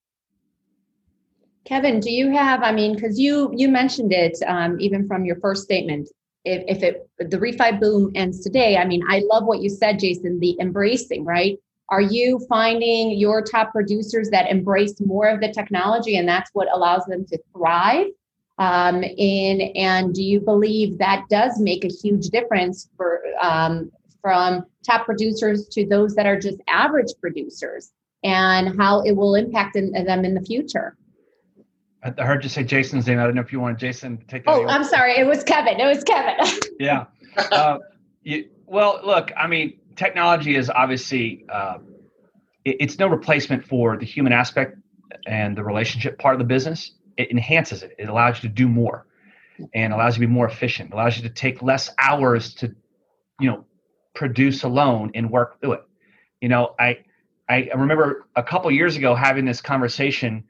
Kevin, 1.65 1.99
do 1.99 2.11
you 2.11 2.31
have? 2.31 2.63
I 2.63 2.71
mean, 2.71 2.95
because 2.95 3.19
you 3.19 3.51
you 3.55 3.69
mentioned 3.69 4.11
it 4.11 4.37
um, 4.47 4.79
even 4.79 5.07
from 5.07 5.25
your 5.25 5.35
first 5.37 5.63
statement. 5.63 6.09
If, 6.43 6.63
if 6.77 6.83
it 6.83 7.09
the 7.19 7.37
refi 7.37 7.79
boom 7.79 8.11
ends 8.15 8.41
today, 8.41 8.77
I 8.77 8.85
mean, 8.85 9.03
I 9.07 9.21
love 9.29 9.45
what 9.45 9.61
you 9.61 9.69
said, 9.69 9.99
Jason. 9.99 10.39
The 10.39 10.57
embracing, 10.59 11.23
right? 11.23 11.59
Are 11.89 12.01
you 12.01 12.39
finding 12.49 13.11
your 13.17 13.43
top 13.43 13.73
producers 13.73 14.29
that 14.29 14.49
embrace 14.49 14.99
more 15.01 15.27
of 15.27 15.39
the 15.39 15.51
technology, 15.51 16.17
and 16.17 16.27
that's 16.27 16.49
what 16.53 16.67
allows 16.73 17.05
them 17.05 17.25
to 17.25 17.39
thrive? 17.53 18.07
Um, 18.57 19.03
in 19.03 19.61
and 19.75 20.13
do 20.13 20.23
you 20.23 20.39
believe 20.39 20.97
that 20.97 21.25
does 21.29 21.59
make 21.59 21.83
a 21.83 21.89
huge 21.89 22.27
difference 22.29 22.89
for 22.97 23.21
um, 23.41 23.91
from 24.21 24.65
top 24.83 25.05
producers 25.05 25.67
to 25.69 25.85
those 25.85 26.15
that 26.15 26.25
are 26.25 26.39
just 26.39 26.57
average 26.67 27.11
producers, 27.19 27.91
and 28.23 28.79
how 28.79 29.01
it 29.01 29.11
will 29.11 29.35
impact 29.35 29.75
in, 29.75 29.91
them 29.91 30.25
in 30.25 30.33
the 30.33 30.41
future? 30.41 30.95
I 32.03 32.25
heard 32.25 32.43
you 32.43 32.49
say 32.49 32.63
Jason's 32.63 33.05
name. 33.05 33.19
I 33.19 33.25
don't 33.25 33.35
know 33.35 33.41
if 33.41 33.51
you 33.51 33.59
wanted 33.59 33.77
Jason 33.77 34.17
to 34.17 34.25
take. 34.25 34.43
Oh, 34.47 34.65
I'm 34.67 34.83
sorry. 34.83 35.17
It 35.17 35.27
was 35.27 35.43
Kevin. 35.43 35.79
It 35.79 35.85
was 35.85 36.03
Kevin. 36.03 36.59
yeah. 36.79 37.05
Uh, 37.37 37.77
you, 38.23 38.49
well, 38.65 39.01
look. 39.03 39.31
I 39.37 39.47
mean, 39.47 39.79
technology 39.95 40.55
is 40.55 40.69
obviously 40.69 41.45
uh, 41.47 41.77
it, 42.65 42.77
it's 42.79 42.97
no 42.97 43.07
replacement 43.07 43.65
for 43.65 43.97
the 43.97 44.05
human 44.05 44.33
aspect 44.33 44.77
and 45.27 45.55
the 45.55 45.63
relationship 45.63 46.17
part 46.17 46.33
of 46.33 46.39
the 46.39 46.45
business 46.45 46.91
it 47.17 47.31
enhances 47.31 47.83
it. 47.83 47.95
It 47.97 48.09
allows 48.09 48.41
you 48.41 48.49
to 48.49 48.55
do 48.55 48.67
more 48.67 49.05
and 49.73 49.93
allows 49.93 50.17
you 50.17 50.21
to 50.21 50.27
be 50.27 50.33
more 50.33 50.47
efficient, 50.47 50.93
allows 50.93 51.17
you 51.17 51.23
to 51.23 51.29
take 51.29 51.61
less 51.61 51.89
hours 51.99 52.53
to, 52.55 52.73
you 53.39 53.49
know, 53.49 53.65
produce 54.13 54.63
a 54.63 54.67
loan 54.67 55.11
and 55.13 55.29
work 55.29 55.61
through 55.61 55.73
it. 55.73 55.83
You 56.41 56.49
know, 56.49 56.75
I 56.79 56.99
I 57.47 57.69
remember 57.75 58.27
a 58.35 58.43
couple 58.43 58.71
years 58.71 58.95
ago 58.95 59.13
having 59.15 59.45
this 59.45 59.61
conversation. 59.61 60.45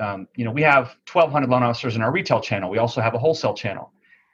Um, 0.00 0.26
you 0.34 0.44
know, 0.44 0.50
we 0.50 0.62
have 0.62 0.96
1,200 1.10 1.48
loan 1.48 1.62
officers 1.62 1.96
in 1.96 2.02
our 2.02 2.10
retail 2.10 2.40
channel. 2.40 2.70
We 2.70 2.78
also 2.78 3.00
have 3.00 3.14
a 3.14 3.18
wholesale 3.18 3.54
channel, 3.54 3.92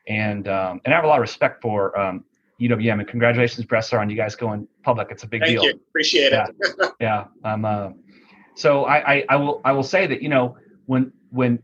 and 0.08 0.48
um, 0.48 0.80
and 0.84 0.94
I 0.94 0.96
have 0.96 1.04
a 1.04 1.08
lot 1.08 1.18
of 1.18 1.22
respect 1.22 1.60
for 1.60 1.98
um, 1.98 2.24
UWM. 2.60 3.00
And 3.00 3.08
congratulations, 3.08 3.66
Bressler, 3.66 4.00
on 4.00 4.08
you 4.08 4.16
guys 4.16 4.34
going 4.36 4.66
public. 4.82 5.08
It's 5.10 5.24
a 5.24 5.26
big 5.26 5.42
Thank 5.42 5.52
deal. 5.52 5.64
You. 5.64 5.80
Appreciate 5.88 6.32
yeah. 6.32 6.46
it. 6.60 6.92
yeah. 7.00 7.24
Um. 7.44 7.64
Uh, 7.64 7.90
so 8.54 8.84
I, 8.84 9.14
I 9.14 9.24
I 9.28 9.36
will 9.36 9.60
I 9.64 9.72
will 9.72 9.82
say 9.82 10.06
that 10.06 10.22
you 10.22 10.28
know 10.28 10.56
when 10.86 11.12
when 11.30 11.62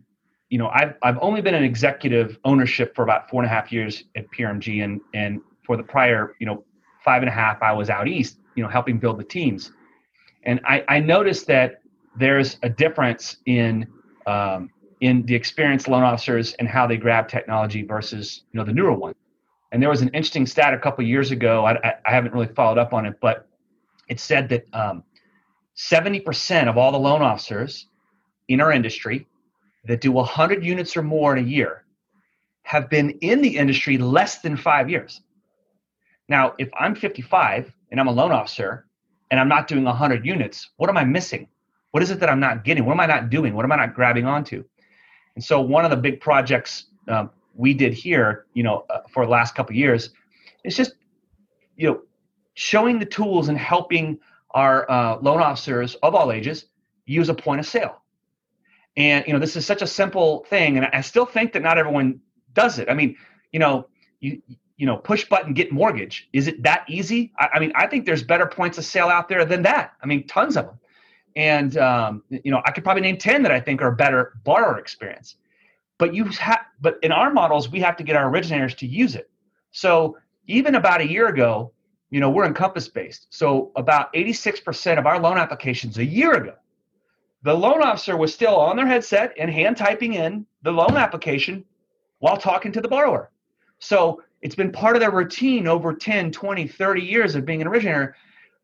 you 0.50 0.58
know 0.58 0.68
I've 0.68 0.94
I've 1.02 1.18
only 1.20 1.40
been 1.40 1.54
an 1.54 1.64
executive 1.64 2.38
ownership 2.44 2.94
for 2.94 3.02
about 3.02 3.30
four 3.30 3.42
and 3.42 3.50
a 3.50 3.54
half 3.54 3.72
years 3.72 4.04
at 4.16 4.30
PRMG, 4.30 4.84
and 4.84 5.00
and 5.14 5.40
for 5.64 5.76
the 5.76 5.82
prior 5.82 6.34
you 6.38 6.46
know 6.46 6.64
five 7.04 7.22
and 7.22 7.28
a 7.28 7.32
half 7.32 7.62
I 7.62 7.72
was 7.72 7.90
out 7.90 8.08
east, 8.08 8.38
you 8.54 8.62
know, 8.62 8.68
helping 8.68 8.98
build 8.98 9.18
the 9.18 9.24
teams, 9.24 9.72
and 10.44 10.60
I 10.64 10.84
I 10.88 11.00
noticed 11.00 11.46
that 11.46 11.81
there's 12.16 12.58
a 12.62 12.68
difference 12.68 13.36
in 13.46 13.86
um, 14.26 14.70
in 15.00 15.26
the 15.26 15.34
experienced 15.34 15.88
loan 15.88 16.04
officers 16.04 16.52
and 16.54 16.68
how 16.68 16.86
they 16.86 16.96
grab 16.96 17.28
technology 17.28 17.82
versus 17.82 18.44
you 18.52 18.58
know 18.58 18.64
the 18.64 18.72
newer 18.72 18.92
one. 18.92 19.14
And 19.72 19.82
there 19.82 19.90
was 19.90 20.02
an 20.02 20.08
interesting 20.08 20.46
stat 20.46 20.74
a 20.74 20.78
couple 20.78 21.04
years 21.04 21.30
ago. 21.30 21.64
I, 21.64 21.72
I, 21.88 21.94
I 22.06 22.10
haven't 22.12 22.32
really 22.34 22.52
followed 22.54 22.78
up 22.78 22.92
on 22.92 23.06
it, 23.06 23.14
but 23.20 23.48
it 24.08 24.20
said 24.20 24.48
that 24.50 24.66
um, 24.74 25.02
70% 25.76 26.68
of 26.68 26.76
all 26.76 26.92
the 26.92 26.98
loan 26.98 27.22
officers 27.22 27.88
in 28.48 28.60
our 28.60 28.70
industry 28.70 29.26
that 29.86 30.00
do 30.00 30.12
100 30.12 30.64
units 30.64 30.96
or 30.96 31.02
more 31.02 31.36
in 31.36 31.44
a 31.44 31.48
year 31.48 31.84
have 32.64 32.88
been 32.90 33.10
in 33.22 33.40
the 33.40 33.56
industry 33.56 33.98
less 33.98 34.40
than 34.40 34.56
five 34.56 34.88
years. 34.88 35.22
Now, 36.28 36.54
if 36.58 36.68
I'm 36.78 36.94
55 36.94 37.72
and 37.90 37.98
I'm 37.98 38.08
a 38.08 38.12
loan 38.12 38.30
officer 38.30 38.86
and 39.30 39.40
I'm 39.40 39.48
not 39.48 39.66
doing 39.66 39.84
100 39.84 40.24
units, 40.24 40.70
what 40.76 40.88
am 40.90 40.96
I 40.96 41.04
missing? 41.04 41.48
What 41.92 42.02
is 42.02 42.10
it 42.10 42.20
that 42.20 42.28
I'm 42.28 42.40
not 42.40 42.64
getting? 42.64 42.84
What 42.84 42.92
am 42.92 43.00
I 43.00 43.06
not 43.06 43.30
doing? 43.30 43.54
What 43.54 43.64
am 43.64 43.72
I 43.72 43.76
not 43.76 43.94
grabbing 43.94 44.26
onto? 44.26 44.64
And 45.34 45.44
so 45.44 45.60
one 45.60 45.84
of 45.84 45.90
the 45.90 45.96
big 45.96 46.20
projects 46.20 46.86
um, 47.08 47.30
we 47.54 47.74
did 47.74 47.92
here, 47.92 48.46
you 48.54 48.62
know, 48.62 48.84
uh, 48.90 49.00
for 49.12 49.24
the 49.24 49.30
last 49.30 49.54
couple 49.54 49.76
years, 49.76 50.10
is 50.64 50.76
just, 50.76 50.94
you 51.76 51.88
know, 51.88 52.02
showing 52.54 52.98
the 52.98 53.06
tools 53.06 53.48
and 53.48 53.58
helping 53.58 54.18
our 54.52 54.90
uh, 54.90 55.18
loan 55.20 55.40
officers 55.40 55.94
of 55.96 56.14
all 56.14 56.32
ages 56.32 56.66
use 57.06 57.28
a 57.28 57.34
point 57.34 57.60
of 57.60 57.66
sale. 57.66 58.02
And 58.96 59.26
you 59.26 59.32
know, 59.32 59.38
this 59.38 59.56
is 59.56 59.64
such 59.64 59.80
a 59.80 59.86
simple 59.86 60.44
thing, 60.50 60.76
and 60.76 60.86
I 60.92 61.00
still 61.00 61.24
think 61.24 61.54
that 61.54 61.62
not 61.62 61.78
everyone 61.78 62.20
does 62.52 62.78
it. 62.78 62.90
I 62.90 62.94
mean, 62.94 63.16
you 63.50 63.58
know, 63.58 63.88
you 64.20 64.42
you 64.76 64.86
know, 64.86 64.96
push 64.96 65.24
button 65.26 65.54
get 65.54 65.72
mortgage. 65.72 66.28
Is 66.32 66.46
it 66.48 66.62
that 66.62 66.84
easy? 66.88 67.32
I, 67.38 67.48
I 67.54 67.58
mean, 67.60 67.72
I 67.74 67.86
think 67.86 68.04
there's 68.04 68.22
better 68.22 68.46
points 68.46 68.78
of 68.78 68.84
sale 68.84 69.08
out 69.08 69.28
there 69.28 69.44
than 69.44 69.62
that. 69.62 69.92
I 70.02 70.06
mean, 70.06 70.26
tons 70.26 70.56
of 70.56 70.66
them. 70.66 70.78
And 71.36 71.76
um, 71.76 72.22
you 72.28 72.50
know, 72.50 72.62
I 72.64 72.70
could 72.70 72.84
probably 72.84 73.02
name 73.02 73.16
ten 73.16 73.42
that 73.42 73.52
I 73.52 73.60
think 73.60 73.82
are 73.82 73.90
better 73.90 74.34
borrower 74.44 74.78
experience. 74.78 75.36
But 75.98 76.14
you 76.14 76.24
have, 76.24 76.60
but 76.80 76.98
in 77.02 77.12
our 77.12 77.32
models, 77.32 77.70
we 77.70 77.80
have 77.80 77.96
to 77.96 78.02
get 78.02 78.16
our 78.16 78.28
originators 78.28 78.74
to 78.76 78.86
use 78.86 79.14
it. 79.14 79.30
So 79.70 80.18
even 80.46 80.74
about 80.74 81.00
a 81.00 81.08
year 81.08 81.28
ago, 81.28 81.72
you 82.10 82.20
know, 82.20 82.28
we're 82.28 82.44
Encompass 82.44 82.88
based. 82.88 83.28
So 83.30 83.72
about 83.76 84.12
86% 84.12 84.98
of 84.98 85.06
our 85.06 85.18
loan 85.18 85.38
applications 85.38 85.98
a 85.98 86.04
year 86.04 86.34
ago, 86.34 86.54
the 87.42 87.54
loan 87.54 87.82
officer 87.82 88.16
was 88.16 88.34
still 88.34 88.56
on 88.56 88.76
their 88.76 88.86
headset 88.86 89.32
and 89.38 89.50
hand 89.50 89.76
typing 89.76 90.14
in 90.14 90.46
the 90.62 90.70
loan 90.70 90.96
application 90.96 91.64
while 92.18 92.36
talking 92.36 92.70
to 92.72 92.80
the 92.80 92.88
borrower. 92.88 93.30
So 93.78 94.22
it's 94.42 94.54
been 94.54 94.70
part 94.70 94.94
of 94.94 95.00
their 95.00 95.10
routine 95.10 95.66
over 95.66 95.94
10, 95.94 96.32
20, 96.32 96.68
30 96.68 97.00
years 97.00 97.34
of 97.34 97.46
being 97.46 97.62
an 97.62 97.68
originator. 97.68 98.14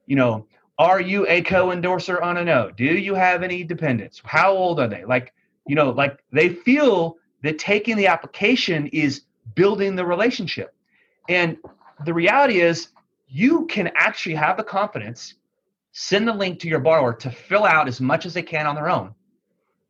You 0.06 0.16
know, 0.16 0.46
are 0.78 1.00
you 1.00 1.26
a 1.28 1.42
co-endorser 1.42 2.22
on 2.22 2.36
a 2.36 2.44
note? 2.44 2.76
Do 2.76 2.84
you 2.84 3.14
have 3.14 3.42
any 3.42 3.64
dependents? 3.64 4.20
How 4.24 4.52
old 4.52 4.78
are 4.78 4.88
they? 4.88 5.04
Like, 5.04 5.32
you 5.66 5.74
know, 5.74 5.90
like 5.90 6.18
they 6.32 6.48
feel 6.48 7.16
that 7.42 7.58
taking 7.58 7.96
the 7.96 8.06
application 8.06 8.86
is 8.88 9.22
building 9.54 9.96
the 9.96 10.04
relationship. 10.04 10.74
And 11.28 11.56
the 12.04 12.14
reality 12.14 12.60
is 12.60 12.88
you 13.28 13.66
can 13.66 13.90
actually 13.94 14.34
have 14.34 14.56
the 14.56 14.64
confidence 14.64 15.34
send 15.92 16.26
the 16.26 16.32
link 16.32 16.60
to 16.60 16.68
your 16.68 16.80
borrower 16.80 17.12
to 17.12 17.30
fill 17.30 17.64
out 17.64 17.88
as 17.88 18.00
much 18.00 18.24
as 18.26 18.34
they 18.34 18.42
can 18.42 18.66
on 18.66 18.74
their 18.74 18.88
own 18.88 19.14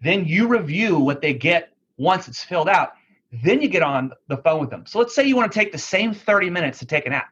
then 0.00 0.25
you 0.25 0.47
review 0.47 0.99
what 0.99 1.21
they 1.21 1.35
get 1.35 1.73
once 1.97 2.28
it's 2.28 2.42
filled 2.42 2.68
out 2.68 2.92
then 3.45 3.61
you 3.61 3.68
get 3.68 3.83
on 3.83 4.11
the 4.28 4.37
phone 4.38 4.61
with 4.61 4.71
them 4.71 4.85
so 4.87 4.99
let's 4.99 5.14
say 5.14 5.26
you 5.26 5.37
want 5.37 5.50
to 5.50 5.59
take 5.59 5.73
the 5.73 5.78
same 5.78 6.12
30 6.14 6.50
minutes 6.50 6.78
to 6.78 6.87
take 6.87 7.07
an 7.07 7.12
app 7.12 7.28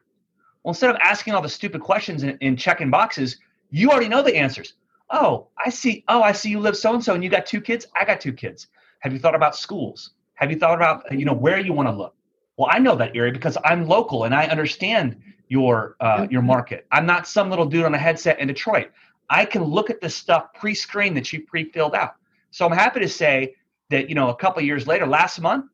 well 0.63 0.71
instead 0.71 0.89
of 0.89 0.95
asking 1.01 1.33
all 1.33 1.41
the 1.41 1.49
stupid 1.49 1.81
questions 1.81 2.23
and, 2.23 2.37
and 2.41 2.57
checking 2.59 2.89
boxes 2.89 3.37
you 3.69 3.89
already 3.89 4.07
know 4.07 4.21
the 4.21 4.35
answers 4.35 4.73
oh 5.11 5.47
i 5.63 5.69
see 5.69 6.03
oh 6.07 6.21
i 6.21 6.31
see 6.31 6.49
you 6.49 6.59
live 6.59 6.75
so 6.75 6.93
and 6.93 7.03
so 7.03 7.13
and 7.13 7.23
you 7.23 7.29
got 7.29 7.45
two 7.45 7.61
kids 7.61 7.87
i 7.99 8.05
got 8.05 8.19
two 8.19 8.33
kids 8.33 8.67
have 8.99 9.13
you 9.13 9.19
thought 9.19 9.35
about 9.35 9.55
schools 9.55 10.11
have 10.35 10.51
you 10.51 10.57
thought 10.57 10.75
about 10.75 11.03
you 11.11 11.25
know 11.25 11.33
where 11.33 11.59
you 11.59 11.73
want 11.73 11.87
to 11.87 11.95
look 11.95 12.15
well 12.57 12.67
i 12.71 12.79
know 12.79 12.95
that 12.95 13.15
area 13.15 13.31
because 13.31 13.57
i'm 13.63 13.87
local 13.87 14.25
and 14.25 14.35
i 14.35 14.45
understand 14.47 15.17
your 15.49 15.95
uh, 15.99 16.27
your 16.29 16.41
market. 16.41 16.85
I'm 16.91 17.05
not 17.05 17.27
some 17.27 17.49
little 17.49 17.65
dude 17.65 17.85
on 17.85 17.93
a 17.93 17.97
headset 17.97 18.39
in 18.39 18.47
Detroit. 18.47 18.91
I 19.29 19.45
can 19.45 19.63
look 19.63 19.89
at 19.89 20.01
this 20.01 20.15
stuff 20.15 20.53
pre-screened 20.53 21.15
that 21.17 21.31
you 21.33 21.45
pre-filled 21.45 21.95
out. 21.95 22.15
So 22.51 22.65
I'm 22.65 22.71
happy 22.71 22.99
to 23.01 23.09
say 23.09 23.55
that 23.89 24.09
you 24.09 24.15
know 24.15 24.29
a 24.29 24.35
couple 24.35 24.61
years 24.61 24.87
later, 24.87 25.05
last 25.05 25.39
month, 25.39 25.65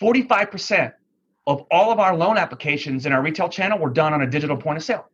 45% 0.00 0.92
of 1.46 1.64
all 1.70 1.92
of 1.92 1.98
our 1.98 2.16
loan 2.16 2.38
applications 2.38 3.06
in 3.06 3.12
our 3.12 3.22
retail 3.22 3.48
channel 3.48 3.78
were 3.78 3.90
done 3.90 4.12
on 4.12 4.22
a 4.22 4.26
digital 4.26 4.56
point 4.56 4.78
of 4.78 4.84
sale. 4.84 5.08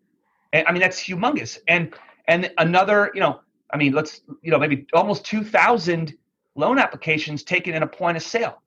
And 0.52 0.66
I 0.66 0.72
mean 0.72 0.80
that's 0.80 1.02
humongous. 1.02 1.58
And 1.68 1.94
and 2.28 2.50
another, 2.58 3.10
you 3.14 3.20
know, 3.20 3.40
I 3.72 3.76
mean, 3.76 3.92
let's 3.92 4.22
you 4.42 4.50
know 4.50 4.58
maybe 4.58 4.86
almost 4.92 5.24
2,000 5.24 6.16
loan 6.56 6.78
applications 6.78 7.42
taken 7.42 7.74
in 7.74 7.82
a 7.82 7.86
point 7.86 8.16
of 8.16 8.22
sale. 8.22 8.62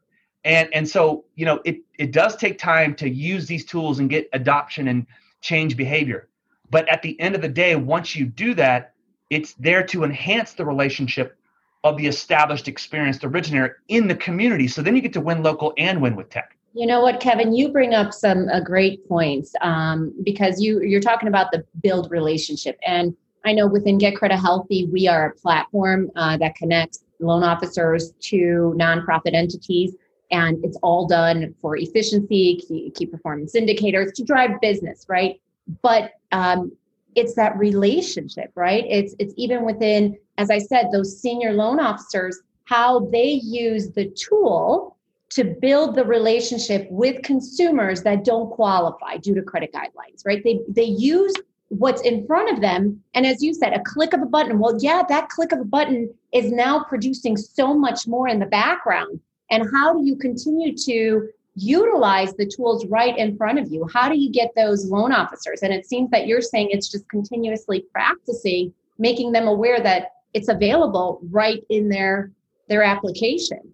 And 0.45 0.69
and 0.73 0.87
so 0.87 1.25
you 1.35 1.45
know 1.45 1.61
it 1.65 1.79
it 1.97 2.11
does 2.11 2.35
take 2.35 2.57
time 2.57 2.95
to 2.95 3.09
use 3.09 3.47
these 3.47 3.65
tools 3.65 3.99
and 3.99 4.09
get 4.09 4.29
adoption 4.33 4.87
and 4.87 5.05
change 5.41 5.77
behavior. 5.77 6.29
But 6.69 6.87
at 6.89 7.01
the 7.01 7.19
end 7.19 7.35
of 7.35 7.41
the 7.41 7.49
day 7.49 7.75
once 7.75 8.15
you 8.15 8.25
do 8.25 8.53
that 8.55 8.93
it's 9.29 9.53
there 9.53 9.83
to 9.83 10.03
enhance 10.03 10.53
the 10.53 10.65
relationship 10.65 11.37
of 11.83 11.97
the 11.97 12.07
established 12.07 12.67
experienced 12.67 13.23
originator 13.23 13.81
in 13.87 14.07
the 14.07 14.15
community. 14.15 14.67
So 14.67 14.81
then 14.81 14.95
you 14.95 15.01
get 15.01 15.13
to 15.13 15.21
win 15.21 15.43
local 15.43 15.73
and 15.77 16.01
win 16.01 16.15
with 16.15 16.29
tech 16.29 16.55
you 16.73 16.85
know 16.87 17.01
what 17.01 17.19
kevin 17.19 17.55
you 17.55 17.69
bring 17.69 17.93
up 17.93 18.13
some 18.13 18.47
uh, 18.49 18.59
great 18.59 19.07
points 19.07 19.53
um, 19.61 20.13
because 20.23 20.61
you 20.61 20.81
you're 20.81 21.01
talking 21.01 21.27
about 21.27 21.51
the 21.51 21.63
build 21.81 22.09
relationship 22.11 22.77
and 22.85 23.15
i 23.45 23.53
know 23.53 23.67
within 23.67 23.97
get 23.97 24.15
credit 24.15 24.37
healthy 24.37 24.87
we 24.91 25.07
are 25.07 25.29
a 25.29 25.35
platform 25.35 26.11
uh, 26.15 26.37
that 26.37 26.55
connects 26.55 27.05
loan 27.19 27.43
officers 27.43 28.13
to 28.19 28.73
nonprofit 28.77 29.33
entities 29.33 29.95
and 30.33 30.65
it's 30.65 30.77
all 30.81 31.07
done 31.07 31.53
for 31.61 31.77
efficiency, 31.77 32.59
key, 32.67 32.91
key 32.95 33.05
performance 33.05 33.53
indicators 33.53 34.11
to 34.13 34.23
drive 34.23 34.59
business, 34.61 35.05
right? 35.07 35.39
But 35.83 36.13
um, 36.31 36.71
it's 37.15 37.35
that 37.35 37.55
relationship, 37.57 38.51
right? 38.55 38.83
It's 38.89 39.15
it's 39.19 39.33
even 39.37 39.63
within, 39.63 40.17
as 40.39 40.49
I 40.49 40.57
said, 40.57 40.87
those 40.91 41.21
senior 41.21 41.53
loan 41.53 41.79
officers, 41.79 42.41
how 42.65 43.01
they 43.11 43.39
use 43.43 43.91
the 43.91 44.09
tool 44.09 44.92
to 45.33 45.43
build 45.43 45.95
the 45.95 46.05
relationship 46.05 46.87
with 46.91 47.23
consumers 47.23 48.03
that 48.03 48.23
don't 48.23 48.51
qualify 48.51 49.17
due 49.17 49.33
to 49.33 49.41
credit 49.41 49.73
guidelines, 49.73 50.25
right? 50.25 50.43
They 50.43 50.59
they 50.67 50.83
use 50.83 51.33
what's 51.69 52.01
in 52.03 52.25
front 52.27 52.53
of 52.53 52.61
them 52.61 53.01
and 53.15 53.25
as 53.25 53.41
you 53.41 53.51
said 53.51 53.73
a 53.73 53.81
click 53.83 54.13
of 54.13 54.21
a 54.21 54.27
button. 54.27 54.59
Well 54.59 54.77
yeah 54.79 55.01
that 55.09 55.29
click 55.29 55.51
of 55.51 55.59
a 55.59 55.65
button 55.65 56.13
is 56.31 56.51
now 56.51 56.83
producing 56.83 57.35
so 57.35 57.73
much 57.73 58.07
more 58.07 58.27
in 58.27 58.39
the 58.39 58.45
background. 58.45 59.19
And 59.49 59.67
how 59.73 59.93
do 59.93 60.05
you 60.05 60.15
continue 60.15 60.75
to 60.77 61.29
utilize 61.55 62.33
the 62.33 62.45
tools 62.45 62.85
right 62.87 63.17
in 63.17 63.37
front 63.37 63.59
of 63.59 63.71
you? 63.71 63.87
How 63.93 64.09
do 64.09 64.17
you 64.17 64.31
get 64.31 64.51
those 64.55 64.85
loan 64.85 65.11
officers? 65.11 65.61
And 65.61 65.73
it 65.73 65.85
seems 65.87 66.09
that 66.11 66.27
you're 66.27 66.41
saying 66.41 66.69
it's 66.71 66.91
just 66.91 67.07
continuously 67.09 67.85
practicing 67.91 68.73
making 68.99 69.31
them 69.31 69.47
aware 69.47 69.81
that 69.81 70.09
it's 70.33 70.49
available 70.49 71.19
right 71.31 71.63
in 71.69 71.89
their 71.89 72.31
their 72.69 72.83
application 72.83 73.73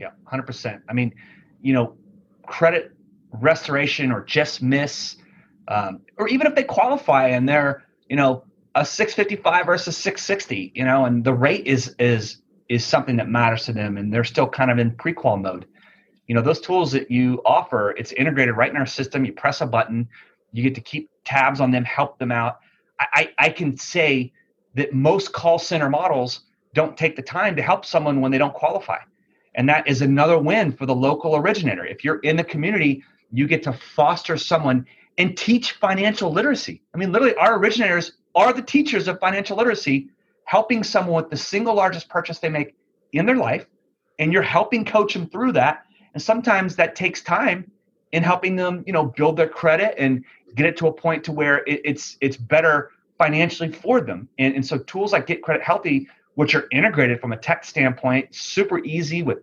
yeah 0.00 0.10
100% 0.32 0.80
i 0.88 0.92
mean 0.92 1.14
you 1.60 1.72
know 1.72 1.94
credit 2.46 2.92
restoration 3.32 4.10
or 4.10 4.24
just 4.24 4.62
miss 4.62 5.16
um, 5.68 6.00
or 6.18 6.26
even 6.28 6.46
if 6.46 6.54
they 6.56 6.64
qualify 6.64 7.28
and 7.28 7.48
they're 7.48 7.84
you 8.08 8.16
know 8.16 8.42
a 8.74 8.84
655 8.84 9.66
versus 9.66 9.96
660 9.96 10.72
you 10.74 10.84
know 10.84 11.04
and 11.04 11.22
the 11.24 11.32
rate 11.32 11.66
is 11.66 11.94
is 11.98 12.38
is 12.68 12.84
something 12.84 13.16
that 13.16 13.28
matters 13.28 13.64
to 13.66 13.72
them 13.72 13.96
and 13.96 14.12
they're 14.12 14.24
still 14.24 14.48
kind 14.48 14.70
of 14.70 14.78
in 14.78 14.92
prequal 14.92 15.40
mode. 15.40 15.66
You 16.28 16.36
know 16.36 16.40
those 16.40 16.60
tools 16.60 16.92
that 16.92 17.10
you 17.10 17.42
offer 17.44 17.90
it's 17.98 18.12
integrated 18.12 18.56
right 18.56 18.70
in 18.70 18.76
our 18.76 18.86
system. 18.86 19.24
You 19.24 19.32
press 19.32 19.60
a 19.60 19.66
button 19.66 20.08
you 20.52 20.62
get 20.62 20.74
to 20.76 20.80
keep 20.80 21.10
tabs 21.24 21.60
on 21.60 21.70
them 21.70 21.84
help 21.84 22.18
them 22.18 22.32
out. 22.32 22.58
I, 22.98 23.30
I 23.38 23.48
can 23.50 23.76
say 23.76 24.32
that 24.74 24.92
most 24.92 25.32
call 25.32 25.58
center 25.58 25.88
models 25.88 26.40
don't 26.74 26.96
take 26.96 27.16
the 27.16 27.22
time 27.22 27.56
to 27.56 27.62
help 27.62 27.84
someone 27.84 28.20
when 28.20 28.30
they 28.30 28.38
don't 28.38 28.52
qualify 28.52 28.98
and 29.54 29.68
that 29.68 29.86
is 29.86 30.02
another 30.02 30.38
win 30.38 30.72
for 30.72 30.86
the 30.86 30.94
local 30.94 31.36
originator. 31.36 31.84
If 31.84 32.04
you're 32.04 32.18
in 32.20 32.36
the 32.36 32.44
community 32.44 33.02
you 33.32 33.46
get 33.46 33.62
to 33.62 33.72
foster 33.72 34.36
someone 34.36 34.86
and 35.18 35.36
teach 35.36 35.72
financial 35.72 36.32
literacy. 36.32 36.82
I 36.94 36.98
mean 36.98 37.12
literally 37.12 37.34
our 37.36 37.58
originators 37.58 38.12
are 38.34 38.52
the 38.52 38.62
teachers 38.62 39.08
of 39.08 39.18
financial 39.20 39.56
literacy 39.56 40.08
helping 40.44 40.82
someone 40.82 41.22
with 41.22 41.30
the 41.30 41.36
single 41.36 41.74
largest 41.74 42.08
purchase 42.08 42.38
they 42.38 42.48
make 42.48 42.74
in 43.12 43.26
their 43.26 43.36
life. 43.36 43.66
And 44.18 44.32
you're 44.32 44.42
helping 44.42 44.84
coach 44.84 45.14
them 45.14 45.28
through 45.28 45.52
that. 45.52 45.84
And 46.14 46.22
sometimes 46.22 46.76
that 46.76 46.94
takes 46.94 47.22
time 47.22 47.70
in 48.12 48.22
helping 48.22 48.56
them 48.56 48.82
you 48.86 48.92
know 48.92 49.06
build 49.06 49.36
their 49.36 49.48
credit 49.48 49.94
and 49.96 50.24
get 50.56 50.66
it 50.66 50.76
to 50.78 50.88
a 50.88 50.92
point 50.92 51.22
to 51.24 51.32
where 51.32 51.58
it, 51.58 51.80
it's 51.84 52.16
it's 52.20 52.36
better 52.36 52.90
financially 53.18 53.70
for 53.70 54.00
them. 54.00 54.28
And, 54.38 54.54
and 54.54 54.66
so 54.66 54.78
tools 54.78 55.12
like 55.12 55.26
get 55.26 55.42
credit 55.42 55.62
healthy 55.62 56.08
which 56.34 56.54
are 56.54 56.66
integrated 56.72 57.20
from 57.20 57.32
a 57.32 57.36
tech 57.36 57.64
standpoint 57.64 58.34
super 58.34 58.78
easy 58.84 59.22
with 59.22 59.38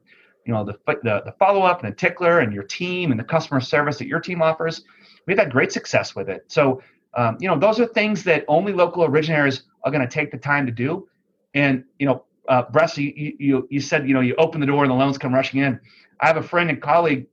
you 0.46 0.53
know 0.53 0.63
the 0.63 0.77
the, 0.86 1.22
the 1.25 1.36
follow-up 1.39 1.84
and 1.84 1.91
the 1.91 1.96
tickler 1.96 2.39
and 2.39 2.53
your 2.53 2.63
team 2.63 3.12
and 3.12 3.20
the 3.20 3.24
customer 3.24 3.60
service 3.60 3.98
that 3.98 4.08
your 4.08 4.20
team 4.20 4.41
offers 4.41 4.84
we've 5.25 5.38
had 5.38 5.51
great 5.51 5.72
success 5.72 6.15
with 6.15 6.29
it 6.29 6.44
so 6.48 6.82
um, 7.17 7.38
you 7.39 7.48
know 7.48 7.58
those 7.58 7.79
are 7.79 7.86
things 7.88 8.24
that 8.24 8.46
only 8.48 8.74
local 8.74 9.03
originators 9.03 9.63
are 9.84 9.91
going 9.91 10.08
to 10.08 10.13
take 10.13 10.32
the 10.32 10.38
time 10.38 10.65
to 10.65 10.72
do. 10.72 11.08
And 11.53 11.84
you 11.98 12.06
know, 12.06 12.24
uh, 12.48 12.63
you, 12.96 13.36
you 13.39 13.67
you 13.70 13.82
said 13.82 14.08
you 14.08 14.13
know 14.13 14.22
you 14.22 14.36
open 14.36 14.62
the 14.62 14.67
door 14.67 14.84
and 14.84 14.91
the 14.91 14.96
loans 14.96 15.17
come 15.17 15.34
rushing 15.34 15.62
in. 15.62 15.79
I 16.22 16.27
have 16.27 16.38
a 16.38 16.44
friend 16.44 16.70
and 16.70 16.82
colleague 16.82 17.27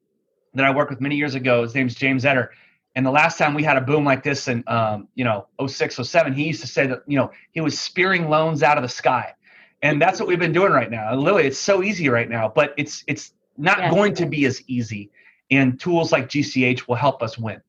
that 0.55 0.65
I 0.65 0.75
worked 0.75 0.91
with 0.91 1.01
many 1.01 1.17
years 1.17 1.35
ago. 1.35 1.63
His 1.63 1.75
name's 1.75 1.95
James 1.95 2.25
Etter. 2.25 2.49
And 2.97 3.05
the 3.05 3.11
last 3.11 3.39
time 3.39 3.55
we 3.55 3.65
had 3.65 3.77
a 3.77 3.81
boom 3.81 4.05
like 4.05 4.23
this 4.23 4.49
in 4.49 4.65
um, 4.69 5.09
you 5.15 5.25
know 5.25 5.47
06, 5.65 5.97
07, 5.97 6.33
he 6.33 6.45
used 6.45 6.61
to 6.63 6.67
say 6.67 6.87
that 6.87 7.03
you 7.07 7.19
know 7.19 7.31
he 7.53 7.61
was 7.61 7.79
spearing 7.79 8.31
loans 8.31 8.63
out 8.63 8.79
of 8.79 8.83
the 8.83 8.89
sky. 8.89 9.35
And 9.85 10.01
that's 10.01 10.19
what 10.19 10.27
we've 10.27 10.39
been 10.39 10.55
doing 10.55 10.73
right 10.73 10.91
now. 10.91 11.15
Lily, 11.15 11.47
it's 11.47 11.59
so 11.59 11.83
easy 11.83 12.09
right 12.09 12.29
now, 12.29 12.51
but 12.53 12.73
it's 12.79 13.05
it's 13.07 13.35
not 13.59 13.91
going 13.91 14.15
to 14.15 14.25
be 14.25 14.47
as 14.47 14.63
easy. 14.67 15.11
And 15.51 15.79
tools 15.79 16.11
like 16.11 16.27
GCH 16.27 16.89
will 16.89 16.95
help 16.95 17.23
us 17.23 17.37
win. 17.37 17.61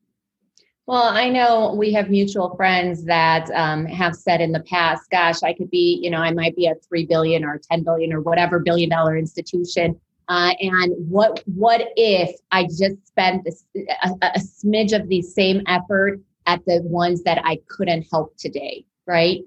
Well, 0.86 1.02
I 1.02 1.28
know 1.28 1.74
we 1.76 1.92
have 1.92 2.08
mutual 2.08 2.56
friends 2.56 3.04
that 3.04 3.50
um, 3.50 3.84
have 3.84 4.16
said 4.16 4.40
in 4.40 4.50
the 4.50 4.60
past, 4.60 5.10
gosh, 5.10 5.42
I 5.42 5.52
could 5.52 5.68
be, 5.68 6.00
you 6.02 6.08
know, 6.08 6.18
I 6.18 6.30
might 6.30 6.56
be 6.56 6.66
a 6.68 6.74
3 6.88 7.04
billion 7.04 7.44
or 7.44 7.60
10 7.70 7.82
billion 7.82 8.14
or 8.14 8.22
whatever 8.22 8.60
billion 8.60 8.88
dollar 8.88 9.18
institution. 9.18 10.00
Uh, 10.28 10.54
and 10.60 10.94
what 10.96 11.42
what 11.44 11.82
if 11.96 12.34
I 12.50 12.64
just 12.64 13.06
spent 13.06 13.44
this, 13.44 13.64
a, 14.02 14.10
a 14.22 14.38
smidge 14.38 14.98
of 14.98 15.06
the 15.08 15.20
same 15.20 15.60
effort 15.66 16.20
at 16.46 16.64
the 16.64 16.80
ones 16.82 17.22
that 17.24 17.42
I 17.44 17.58
couldn't 17.68 18.06
help 18.10 18.38
today, 18.38 18.86
right? 19.06 19.42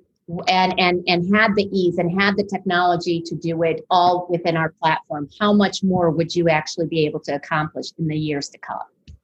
And 0.47 0.79
and 0.79 1.03
and 1.07 1.35
had 1.35 1.55
the 1.55 1.67
ease 1.71 1.97
and 1.97 2.21
had 2.21 2.37
the 2.37 2.43
technology 2.43 3.21
to 3.25 3.35
do 3.35 3.63
it 3.63 3.83
all 3.89 4.27
within 4.29 4.55
our 4.55 4.73
platform. 4.81 5.27
How 5.39 5.53
much 5.53 5.83
more 5.83 6.11
would 6.11 6.35
you 6.35 6.49
actually 6.49 6.85
be 6.85 7.05
able 7.05 7.19
to 7.21 7.33
accomplish 7.33 7.87
in 7.97 8.07
the 8.07 8.17
years 8.17 8.49
to 8.49 8.57
come, 8.59 9.15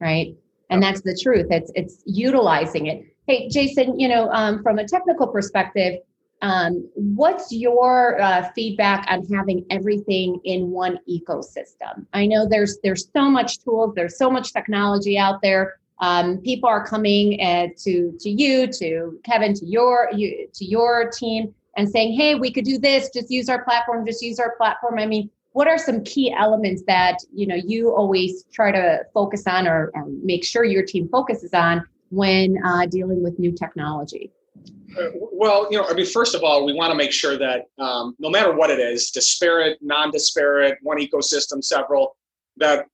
right? 0.00 0.34
and 0.70 0.82
that's 0.82 1.00
the 1.02 1.18
truth 1.20 1.46
it's 1.50 1.70
it's 1.74 2.02
utilizing 2.04 2.86
it 2.86 3.04
hey 3.26 3.48
jason 3.48 3.98
you 3.98 4.08
know 4.08 4.30
um, 4.30 4.62
from 4.62 4.78
a 4.78 4.86
technical 4.86 5.26
perspective 5.26 6.00
um, 6.42 6.86
what's 6.94 7.50
your 7.50 8.20
uh, 8.20 8.50
feedback 8.54 9.06
on 9.08 9.26
having 9.32 9.64
everything 9.70 10.38
in 10.44 10.70
one 10.70 10.98
ecosystem 11.08 12.06
i 12.12 12.26
know 12.26 12.46
there's 12.48 12.78
there's 12.82 13.08
so 13.14 13.28
much 13.28 13.62
tools 13.62 13.94
there's 13.94 14.18
so 14.18 14.30
much 14.30 14.52
technology 14.52 15.18
out 15.18 15.40
there 15.42 15.78
um, 16.00 16.38
people 16.38 16.68
are 16.68 16.86
coming 16.86 17.40
uh, 17.40 17.68
to 17.78 18.16
to 18.20 18.30
you 18.30 18.66
to 18.66 19.18
kevin 19.24 19.54
to 19.54 19.66
your 19.66 20.10
you 20.14 20.48
to 20.54 20.64
your 20.64 21.10
team 21.10 21.54
and 21.76 21.88
saying 21.88 22.14
hey 22.14 22.34
we 22.34 22.50
could 22.50 22.64
do 22.64 22.78
this. 22.78 23.10
Just 23.12 23.30
use 23.30 23.48
our 23.48 23.64
platform. 23.64 24.06
Just 24.06 24.22
use 24.22 24.38
our 24.38 24.56
platform. 24.56 24.98
I 24.98 25.06
mean 25.06 25.30
what 25.52 25.66
are 25.68 25.78
some 25.78 26.04
key 26.04 26.30
elements 26.32 26.82
that 26.86 27.16
you 27.32 27.46
know 27.46 27.54
you 27.54 27.90
always 27.94 28.44
try 28.52 28.70
to 28.70 29.00
focus 29.14 29.44
on 29.46 29.66
or, 29.66 29.90
or 29.94 30.04
make 30.22 30.44
sure 30.44 30.64
your 30.64 30.84
team 30.84 31.08
focuses 31.08 31.54
on 31.54 31.82
when 32.10 32.58
uh, 32.62 32.84
dealing 32.84 33.22
with 33.22 33.38
new 33.38 33.52
technology? 33.52 34.30
Uh, 34.98 35.06
well, 35.32 35.66
you 35.70 35.78
know, 35.78 35.86
I 35.88 35.94
mean, 35.94 36.06
first 36.06 36.34
of 36.34 36.42
all, 36.42 36.64
we 36.64 36.72
want 36.72 36.90
to 36.90 36.94
make 36.94 37.12
sure 37.12 37.38
that 37.38 37.64
um, 37.78 38.14
no 38.18 38.30
matter 38.30 38.54
what 38.54 38.70
it 38.70 38.78
is, 38.78 39.10
disparate, 39.10 39.78
non-disparate, 39.80 40.78
one 40.82 40.98
ecosystem, 40.98 41.62
several, 41.62 42.16
that 42.58 42.86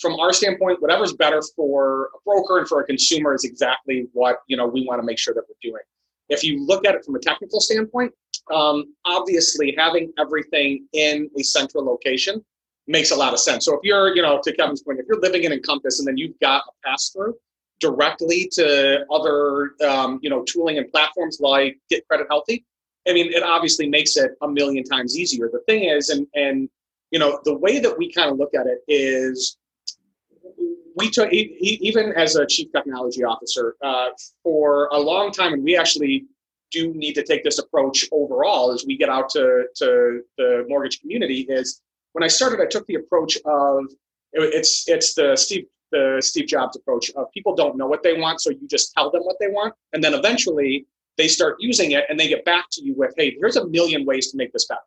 from 0.00 0.18
our 0.20 0.32
standpoint, 0.32 0.80
whatever's 0.80 1.12
better 1.12 1.42
for 1.56 2.10
a 2.14 2.18
broker 2.24 2.58
and 2.58 2.68
for 2.68 2.80
a 2.80 2.84
consumer 2.84 3.34
is 3.34 3.44
exactly 3.44 4.06
what 4.12 4.38
you 4.46 4.56
know 4.56 4.66
we 4.66 4.86
want 4.86 5.00
to 5.00 5.06
make 5.06 5.18
sure 5.18 5.34
that 5.34 5.44
we're 5.48 5.70
doing. 5.70 5.82
If 6.28 6.44
you 6.44 6.64
look 6.64 6.86
at 6.86 6.94
it 6.94 7.04
from 7.04 7.16
a 7.16 7.18
technical 7.18 7.60
standpoint, 7.60 8.12
um, 8.52 8.94
obviously 9.04 9.74
having 9.76 10.12
everything 10.18 10.86
in 10.92 11.28
a 11.36 11.42
central 11.42 11.84
location 11.84 12.44
makes 12.86 13.10
a 13.10 13.16
lot 13.16 13.32
of 13.32 13.40
sense. 13.40 13.64
So 13.64 13.74
if 13.74 13.80
you're, 13.82 14.14
you 14.14 14.22
know, 14.22 14.40
to 14.42 14.52
Kevin's 14.54 14.82
point, 14.82 15.00
if 15.00 15.06
you're 15.08 15.20
living 15.20 15.44
in 15.44 15.52
Encompass 15.52 15.98
and 15.98 16.08
then 16.08 16.16
you've 16.16 16.38
got 16.40 16.62
a 16.68 16.88
pass 16.88 17.10
through 17.10 17.34
directly 17.80 18.48
to 18.52 19.04
other, 19.10 19.72
um, 19.88 20.18
you 20.22 20.30
know, 20.30 20.44
tooling 20.44 20.78
and 20.78 20.90
platforms 20.90 21.38
like 21.40 21.78
Get 21.88 22.06
Credit 22.06 22.26
Healthy, 22.30 22.64
I 23.08 23.12
mean, 23.12 23.32
it 23.32 23.42
obviously 23.42 23.88
makes 23.88 24.16
it 24.16 24.32
a 24.42 24.48
million 24.48 24.84
times 24.84 25.18
easier. 25.18 25.48
The 25.52 25.60
thing 25.66 25.84
is, 25.84 26.10
and 26.10 26.26
and 26.34 26.68
you 27.10 27.18
know, 27.18 27.40
the 27.44 27.54
way 27.54 27.78
that 27.78 27.96
we 27.96 28.12
kind 28.12 28.30
of 28.30 28.38
look 28.38 28.54
at 28.54 28.66
it 28.66 28.78
is 28.88 29.58
we 30.96 31.10
took 31.10 31.32
even 31.32 32.12
as 32.12 32.36
a 32.36 32.46
chief 32.46 32.70
technology 32.72 33.24
officer 33.24 33.76
uh, 33.82 34.08
for 34.42 34.86
a 34.92 34.98
long 34.98 35.32
time, 35.32 35.52
and 35.52 35.62
we 35.62 35.76
actually 35.76 36.26
do 36.70 36.92
need 36.94 37.14
to 37.14 37.22
take 37.22 37.42
this 37.42 37.58
approach 37.58 38.08
overall 38.12 38.72
as 38.72 38.84
we 38.86 38.96
get 38.96 39.08
out 39.08 39.28
to, 39.30 39.64
to 39.76 40.20
the 40.38 40.64
mortgage 40.68 41.00
community. 41.00 41.46
Is 41.48 41.80
when 42.12 42.22
I 42.22 42.28
started, 42.28 42.60
I 42.60 42.66
took 42.66 42.86
the 42.86 42.96
approach 42.96 43.38
of 43.44 43.84
it's 44.32 44.88
it's 44.88 45.14
the 45.14 45.36
Steve 45.36 45.64
the 45.90 46.18
Steve 46.20 46.46
Jobs 46.46 46.76
approach 46.76 47.10
of 47.16 47.26
people 47.32 47.54
don't 47.54 47.76
know 47.76 47.86
what 47.86 48.02
they 48.02 48.14
want, 48.18 48.40
so 48.40 48.50
you 48.50 48.68
just 48.68 48.92
tell 48.92 49.10
them 49.10 49.22
what 49.22 49.36
they 49.40 49.48
want, 49.48 49.74
and 49.92 50.02
then 50.02 50.14
eventually 50.14 50.86
they 51.18 51.28
start 51.28 51.56
using 51.58 51.90
it 51.90 52.04
and 52.08 52.18
they 52.18 52.28
get 52.28 52.44
back 52.44 52.66
to 52.72 52.82
you 52.82 52.94
with, 52.96 53.12
hey, 53.18 53.36
here's 53.38 53.56
a 53.56 53.66
million 53.66 54.06
ways 54.06 54.30
to 54.30 54.36
make 54.36 54.52
this 54.52 54.66
better. 54.66 54.80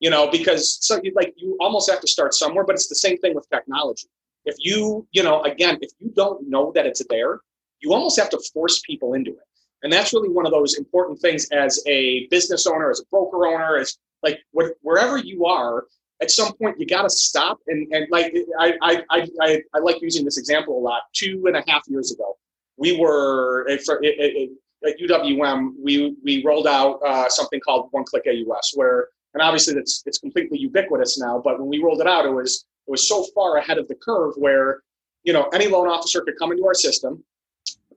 You 0.00 0.10
know, 0.10 0.30
because 0.30 0.78
so 0.80 0.98
you 1.02 1.12
like 1.14 1.34
you 1.36 1.56
almost 1.60 1.90
have 1.90 2.00
to 2.00 2.08
start 2.08 2.34
somewhere, 2.34 2.64
but 2.64 2.74
it's 2.74 2.88
the 2.88 2.94
same 2.94 3.18
thing 3.18 3.34
with 3.34 3.48
technology 3.50 4.08
if 4.44 4.56
you, 4.58 5.06
you 5.12 5.22
know, 5.22 5.42
again, 5.42 5.78
if 5.80 5.90
you 5.98 6.10
don't 6.14 6.48
know 6.48 6.72
that 6.74 6.86
it's 6.86 7.02
there, 7.08 7.40
you 7.80 7.92
almost 7.92 8.18
have 8.18 8.30
to 8.30 8.40
force 8.52 8.80
people 8.80 9.14
into 9.14 9.30
it. 9.30 9.46
And 9.82 9.92
that's 9.92 10.12
really 10.12 10.28
one 10.28 10.46
of 10.46 10.52
those 10.52 10.76
important 10.76 11.20
things 11.20 11.48
as 11.50 11.82
a 11.86 12.26
business 12.30 12.66
owner, 12.66 12.90
as 12.90 13.00
a 13.00 13.04
broker 13.10 13.46
owner, 13.46 13.76
as 13.76 13.96
like 14.22 14.40
wherever 14.82 15.16
you 15.16 15.46
are, 15.46 15.84
at 16.20 16.30
some 16.30 16.52
point 16.54 16.78
you 16.78 16.86
got 16.86 17.02
to 17.02 17.10
stop 17.10 17.58
and, 17.66 17.90
and 17.94 18.06
like 18.10 18.34
I, 18.58 18.74
I, 18.82 19.02
I, 19.40 19.62
I, 19.74 19.78
like 19.78 20.02
using 20.02 20.26
this 20.26 20.36
example 20.36 20.78
a 20.78 20.82
lot. 20.82 21.02
Two 21.14 21.44
and 21.46 21.56
a 21.56 21.64
half 21.66 21.82
years 21.88 22.12
ago, 22.12 22.36
we 22.76 22.98
were 22.98 23.66
eh, 23.70 23.78
eh, 23.88 24.08
eh, 24.18 24.46
at, 24.84 24.90
at 24.90 25.00
UWM, 25.00 25.72
we, 25.82 26.14
we 26.22 26.44
rolled 26.44 26.66
out 26.66 27.00
uh, 27.06 27.30
something 27.30 27.60
called 27.60 27.88
One 27.92 28.04
Click 28.04 28.26
AUS, 28.26 28.72
where, 28.74 29.08
and 29.34 29.42
obviously 29.42 29.74
it's, 29.76 30.02
it's 30.06 30.18
completely 30.18 30.58
ubiquitous 30.58 31.18
now, 31.18 31.40
but 31.42 31.58
when 31.58 31.68
we 31.68 31.82
rolled 31.82 32.00
it 32.00 32.06
out, 32.06 32.24
it 32.24 32.30
was 32.30 32.64
it 32.86 32.90
was 32.90 33.08
so 33.08 33.24
far 33.34 33.56
ahead 33.58 33.78
of 33.78 33.86
the 33.88 33.94
curve 33.94 34.34
where, 34.36 34.82
you 35.22 35.32
know, 35.32 35.48
any 35.54 35.68
loan 35.68 35.86
officer 35.86 36.22
could 36.22 36.38
come 36.38 36.50
into 36.50 36.66
our 36.66 36.74
system, 36.74 37.22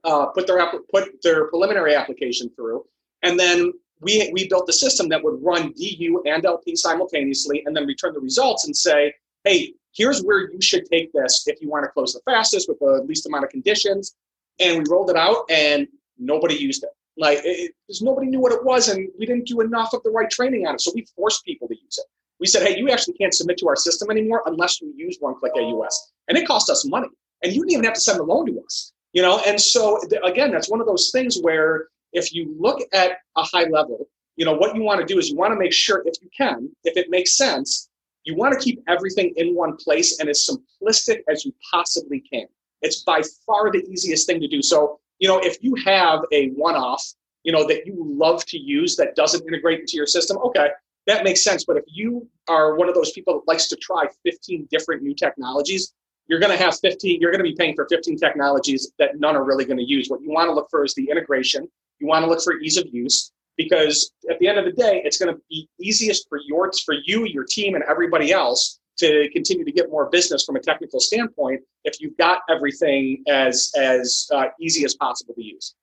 uh, 0.04 0.26
put 0.26 0.46
their 0.46 0.60
put 0.92 1.22
their 1.22 1.48
preliminary 1.48 1.94
application 1.94 2.50
through, 2.54 2.84
and 3.22 3.38
then 3.38 3.72
we 4.00 4.30
we 4.32 4.48
built 4.48 4.66
the 4.66 4.72
system 4.72 5.08
that 5.08 5.22
would 5.22 5.42
run 5.42 5.72
DU 5.72 6.22
and 6.26 6.44
LP 6.44 6.76
simultaneously, 6.76 7.62
and 7.66 7.76
then 7.76 7.86
return 7.86 8.12
the 8.12 8.20
results 8.20 8.66
and 8.66 8.76
say, 8.76 9.12
hey, 9.44 9.72
here's 9.92 10.22
where 10.22 10.50
you 10.52 10.60
should 10.60 10.86
take 10.86 11.12
this 11.12 11.44
if 11.46 11.60
you 11.60 11.68
want 11.68 11.84
to 11.84 11.90
close 11.90 12.12
the 12.12 12.20
fastest 12.30 12.68
with 12.68 12.78
the 12.78 13.04
least 13.08 13.26
amount 13.26 13.44
of 13.44 13.50
conditions. 13.50 14.14
And 14.60 14.78
we 14.78 14.84
rolled 14.88 15.10
it 15.10 15.16
out, 15.16 15.50
and 15.50 15.88
nobody 16.18 16.54
used 16.54 16.84
it. 16.84 16.90
Like, 17.16 17.42
because 17.42 18.02
nobody 18.02 18.26
knew 18.26 18.40
what 18.40 18.52
it 18.52 18.64
was, 18.64 18.88
and 18.88 19.08
we 19.18 19.26
didn't 19.26 19.46
do 19.46 19.60
enough 19.60 19.92
of 19.92 20.02
the 20.02 20.10
right 20.10 20.28
training 20.28 20.66
on 20.66 20.74
it. 20.74 20.80
So 20.80 20.92
we 20.94 21.06
forced 21.16 21.44
people 21.44 21.68
to 21.68 21.74
use 21.74 21.98
it 21.98 22.06
we 22.40 22.46
said, 22.46 22.66
hey, 22.66 22.76
you 22.76 22.90
actually 22.90 23.14
can't 23.14 23.32
submit 23.32 23.58
to 23.58 23.68
our 23.68 23.76
system 23.76 24.10
anymore 24.10 24.42
unless 24.46 24.80
you 24.80 24.92
use 24.96 25.16
one 25.20 25.34
click 25.38 25.52
AUS. 25.56 26.12
And 26.28 26.36
it 26.36 26.46
cost 26.46 26.68
us 26.70 26.86
money. 26.86 27.08
And 27.42 27.52
you 27.52 27.60
didn't 27.60 27.72
even 27.72 27.84
have 27.84 27.94
to 27.94 28.00
send 28.00 28.20
a 28.20 28.22
loan 28.22 28.46
to 28.46 28.60
us. 28.64 28.92
You 29.12 29.22
know, 29.22 29.40
and 29.46 29.60
so 29.60 30.00
again, 30.24 30.50
that's 30.50 30.68
one 30.68 30.80
of 30.80 30.86
those 30.86 31.10
things 31.12 31.38
where 31.40 31.88
if 32.12 32.34
you 32.34 32.54
look 32.58 32.80
at 32.92 33.12
a 33.36 33.42
high 33.42 33.64
level, 33.64 34.08
you 34.36 34.44
know, 34.44 34.52
what 34.52 34.74
you 34.74 34.82
want 34.82 35.00
to 35.00 35.06
do 35.06 35.18
is 35.18 35.30
you 35.30 35.36
want 35.36 35.52
to 35.52 35.58
make 35.58 35.72
sure, 35.72 36.02
if 36.04 36.14
you 36.20 36.28
can, 36.36 36.68
if 36.82 36.96
it 36.96 37.08
makes 37.08 37.36
sense, 37.36 37.88
you 38.24 38.34
want 38.34 38.52
to 38.52 38.58
keep 38.58 38.82
everything 38.88 39.32
in 39.36 39.54
one 39.54 39.76
place 39.76 40.18
and 40.18 40.28
as 40.28 40.48
simplistic 40.48 41.20
as 41.30 41.44
you 41.44 41.54
possibly 41.72 42.20
can. 42.30 42.46
It's 42.82 43.02
by 43.04 43.22
far 43.46 43.70
the 43.70 43.84
easiest 43.88 44.26
thing 44.26 44.40
to 44.40 44.48
do. 44.48 44.60
So, 44.60 44.98
you 45.18 45.28
know, 45.28 45.38
if 45.38 45.58
you 45.62 45.74
have 45.84 46.20
a 46.32 46.48
one 46.50 46.74
off, 46.74 47.04
you 47.42 47.52
know, 47.52 47.66
that 47.68 47.86
you 47.86 47.94
love 47.98 48.44
to 48.46 48.58
use 48.58 48.96
that 48.96 49.14
doesn't 49.14 49.46
integrate 49.46 49.80
into 49.80 49.96
your 49.96 50.06
system, 50.06 50.38
okay, 50.38 50.68
that 51.06 51.24
makes 51.24 51.44
sense. 51.44 51.64
But 51.64 51.76
if 51.76 51.84
you 51.86 52.28
are 52.48 52.76
one 52.76 52.88
of 52.88 52.94
those 52.94 53.12
people 53.12 53.34
that 53.34 53.48
likes 53.50 53.68
to 53.68 53.76
try 53.76 54.06
15 54.24 54.68
different 54.70 55.02
new 55.02 55.14
technologies, 55.14 55.92
you're 56.26 56.40
going 56.40 56.56
to 56.56 56.62
have 56.62 56.78
15, 56.80 57.20
you're 57.20 57.30
going 57.30 57.44
to 57.44 57.50
be 57.50 57.54
paying 57.54 57.74
for 57.74 57.86
15 57.88 58.16
technologies 58.16 58.90
that 58.98 59.18
none 59.18 59.36
are 59.36 59.44
really 59.44 59.66
going 59.66 59.76
to 59.76 59.84
use. 59.84 60.08
What 60.08 60.22
you 60.22 60.30
want 60.30 60.48
to 60.48 60.54
look 60.54 60.68
for 60.70 60.84
is 60.84 60.94
the 60.94 61.10
integration. 61.10 61.68
You 62.00 62.06
want 62.06 62.24
to 62.24 62.30
look 62.30 62.42
for 62.42 62.58
ease 62.60 62.78
of 62.78 62.86
use 62.90 63.30
because 63.56 64.10
at 64.30 64.38
the 64.38 64.48
end 64.48 64.58
of 64.58 64.64
the 64.64 64.72
day, 64.72 65.02
it's 65.04 65.18
going 65.18 65.34
to 65.34 65.40
be 65.50 65.68
easiest 65.78 66.28
for 66.28 66.38
your, 66.46 66.70
for 66.84 66.94
you, 67.04 67.26
your 67.26 67.44
team, 67.44 67.74
and 67.74 67.84
everybody 67.84 68.32
else 68.32 68.80
to 68.98 69.28
continue 69.32 69.64
to 69.64 69.72
get 69.72 69.90
more 69.90 70.08
business 70.10 70.44
from 70.44 70.56
a 70.56 70.60
technical 70.60 71.00
standpoint 71.00 71.60
if 71.84 72.00
you've 72.00 72.16
got 72.16 72.40
everything 72.48 73.22
as 73.28 73.72
as 73.76 74.28
uh, 74.32 74.46
easy 74.60 74.84
as 74.84 74.94
possible 74.94 75.34
to 75.34 75.42
use. 75.42 75.74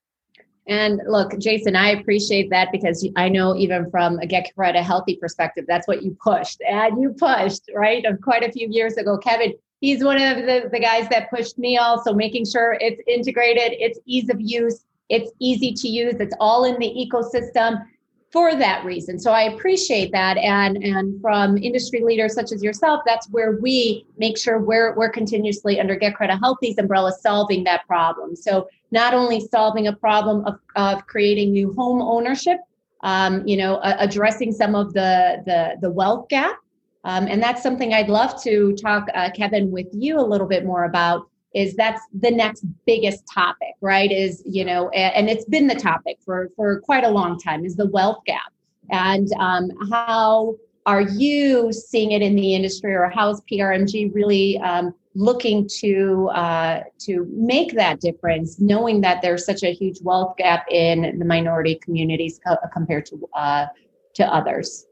And 0.67 1.01
look, 1.07 1.37
Jason, 1.39 1.75
I 1.75 1.89
appreciate 1.89 2.49
that 2.51 2.71
because 2.71 3.07
I 3.15 3.29
know 3.29 3.55
even 3.55 3.89
from 3.89 4.19
a 4.19 4.27
Get 4.27 4.53
Credit 4.55 4.83
Healthy 4.83 5.17
perspective, 5.17 5.65
that's 5.67 5.87
what 5.87 6.03
you 6.03 6.15
pushed. 6.23 6.61
And 6.67 7.01
you 7.01 7.13
pushed, 7.13 7.63
right? 7.73 8.05
Of 8.05 8.21
Quite 8.21 8.43
a 8.43 8.51
few 8.51 8.67
years 8.69 8.95
ago. 8.97 9.17
Kevin, 9.17 9.53
he's 9.79 10.03
one 10.03 10.21
of 10.21 10.37
the, 10.45 10.69
the 10.71 10.79
guys 10.79 11.09
that 11.09 11.31
pushed 11.31 11.57
me 11.57 11.77
also, 11.77 12.13
making 12.13 12.45
sure 12.45 12.77
it's 12.79 13.01
integrated, 13.07 13.73
it's 13.79 13.99
ease 14.05 14.29
of 14.29 14.37
use, 14.39 14.85
it's 15.09 15.31
easy 15.39 15.73
to 15.73 15.87
use, 15.87 16.15
it's 16.19 16.35
all 16.39 16.63
in 16.65 16.77
the 16.79 17.09
ecosystem 17.09 17.83
for 18.31 18.55
that 18.55 18.85
reason. 18.85 19.19
So 19.19 19.31
I 19.31 19.43
appreciate 19.43 20.11
that. 20.13 20.37
And 20.37 20.77
and 20.77 21.19
from 21.21 21.57
industry 21.57 22.01
leaders 22.01 22.33
such 22.33 22.51
as 22.51 22.63
yourself, 22.63 23.01
that's 23.05 23.29
where 23.29 23.57
we 23.61 24.05
make 24.17 24.37
sure 24.37 24.59
we're 24.59 24.95
we're 24.95 25.09
continuously 25.09 25.79
under 25.79 25.95
Get 25.95 26.15
Credit 26.15 26.37
Healthy's 26.37 26.77
umbrella 26.77 27.11
solving 27.11 27.63
that 27.65 27.85
problem. 27.87 28.35
So 28.35 28.69
not 28.91 29.13
only 29.13 29.39
solving 29.39 29.87
a 29.87 29.93
problem 29.93 30.45
of, 30.45 30.59
of 30.75 31.05
creating 31.07 31.51
new 31.51 31.73
home 31.73 32.01
ownership, 32.01 32.59
um, 33.03 33.45
you 33.45 33.57
know, 33.57 33.79
addressing 33.83 34.51
some 34.51 34.75
of 34.75 34.93
the 34.93 35.41
the, 35.45 35.75
the 35.81 35.89
wealth 35.89 36.29
gap. 36.29 36.57
Um, 37.03 37.27
and 37.27 37.41
that's 37.41 37.63
something 37.63 37.95
I'd 37.95 38.09
love 38.09 38.41
to 38.43 38.75
talk, 38.75 39.07
uh, 39.15 39.31
Kevin, 39.31 39.71
with 39.71 39.87
you 39.91 40.19
a 40.19 40.21
little 40.21 40.45
bit 40.45 40.65
more 40.65 40.83
about 40.83 41.30
is 41.53 41.75
that's 41.75 42.01
the 42.13 42.31
next 42.31 42.65
biggest 42.85 43.23
topic 43.31 43.73
right 43.81 44.11
is 44.11 44.41
you 44.45 44.63
know 44.63 44.89
and 44.89 45.29
it's 45.29 45.45
been 45.45 45.67
the 45.67 45.75
topic 45.75 46.17
for 46.23 46.49
for 46.55 46.79
quite 46.81 47.03
a 47.03 47.09
long 47.09 47.37
time 47.37 47.65
is 47.65 47.75
the 47.75 47.87
wealth 47.87 48.19
gap 48.25 48.53
and 48.89 49.31
um, 49.39 49.69
how 49.89 50.55
are 50.85 51.01
you 51.01 51.71
seeing 51.71 52.11
it 52.11 52.21
in 52.21 52.35
the 52.35 52.55
industry, 52.55 52.93
or 52.93 53.09
how 53.09 53.29
is 53.29 53.41
PRMG 53.51 54.13
really 54.13 54.57
um, 54.59 54.93
looking 55.13 55.67
to 55.79 56.29
uh, 56.29 56.81
to 56.99 57.27
make 57.31 57.73
that 57.75 57.99
difference, 57.99 58.59
knowing 58.59 59.01
that 59.01 59.21
there's 59.21 59.45
such 59.45 59.63
a 59.63 59.73
huge 59.73 59.99
wealth 60.01 60.35
gap 60.37 60.65
in 60.69 61.19
the 61.19 61.25
minority 61.25 61.75
communities 61.75 62.39
co- 62.45 62.57
compared 62.73 63.05
to 63.07 63.29
uh, 63.35 63.67
to 64.15 64.25
others? 64.33 64.87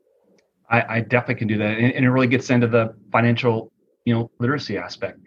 I, 0.70 0.98
I, 0.98 1.00
definitely 1.02 1.36
can 1.36 1.48
do 1.48 1.58
that, 1.58 1.78
and, 1.80 1.92
and, 1.94 2.06
it 2.06 2.12
really 2.12 2.28
gets 2.28 2.52
into 2.52 2.68
the 2.68 2.94
financial, 3.12 3.72
you 4.06 4.14
know, 4.14 4.30
literacy 4.38 4.78
aspect. 4.78 5.20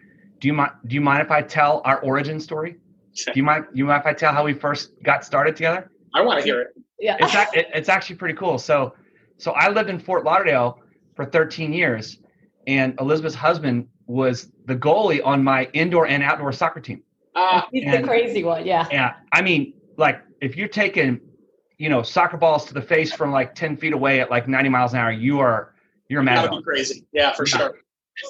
Do 0.42 0.48
you 0.48 0.54
mind? 0.54 0.72
Do 0.88 0.94
you 0.96 1.00
mind 1.00 1.22
if 1.22 1.30
I 1.30 1.40
tell 1.40 1.82
our 1.84 2.00
origin 2.00 2.40
story? 2.40 2.76
Do 3.14 3.32
you 3.36 3.44
mind? 3.44 3.66
You 3.72 3.84
mind 3.84 4.00
if 4.00 4.06
I 4.06 4.12
tell 4.12 4.32
how 4.32 4.44
we 4.44 4.52
first 4.52 4.90
got 5.04 5.24
started 5.24 5.54
together? 5.54 5.88
I 6.14 6.20
want 6.20 6.40
to 6.40 6.44
hear 6.44 6.60
it. 6.60 6.74
Yeah, 6.98 7.16
it's 7.20 7.32
it, 7.54 7.68
it's 7.72 7.88
actually 7.88 8.16
pretty 8.16 8.34
cool. 8.34 8.58
So, 8.58 8.96
so 9.38 9.52
I 9.52 9.68
lived 9.68 9.88
in 9.88 10.00
Fort 10.00 10.24
Lauderdale 10.24 10.80
for 11.14 11.24
13 11.24 11.72
years, 11.72 12.18
and 12.66 12.98
Elizabeth's 12.98 13.36
husband 13.36 13.86
was 14.08 14.50
the 14.64 14.74
goalie 14.74 15.24
on 15.24 15.44
my 15.44 15.66
indoor 15.74 16.08
and 16.08 16.24
outdoor 16.24 16.50
soccer 16.50 16.80
team. 16.80 17.04
Uh, 17.36 17.62
He's 17.70 17.84
and, 17.86 18.02
the 18.02 18.08
crazy 18.08 18.42
one, 18.42 18.66
yeah. 18.66 18.88
Yeah, 18.90 19.14
I 19.32 19.42
mean, 19.42 19.74
like 19.96 20.22
if 20.40 20.56
you're 20.56 20.66
taking, 20.66 21.20
you 21.78 21.88
know, 21.88 22.02
soccer 22.02 22.36
balls 22.36 22.64
to 22.64 22.74
the 22.74 22.82
face 22.82 23.12
from 23.12 23.30
like 23.30 23.54
10 23.54 23.76
feet 23.76 23.92
away 23.92 24.20
at 24.20 24.28
like 24.28 24.48
90 24.48 24.68
miles 24.70 24.92
an 24.92 24.98
hour, 24.98 25.12
you 25.12 25.38
are 25.38 25.72
you're 26.08 26.22
mad. 26.22 26.38
That 26.44 26.50
would 26.50 26.58
be 26.58 26.64
crazy. 26.64 27.06
Yeah, 27.12 27.32
for 27.32 27.46
yeah. 27.46 27.56
sure. 27.56 27.74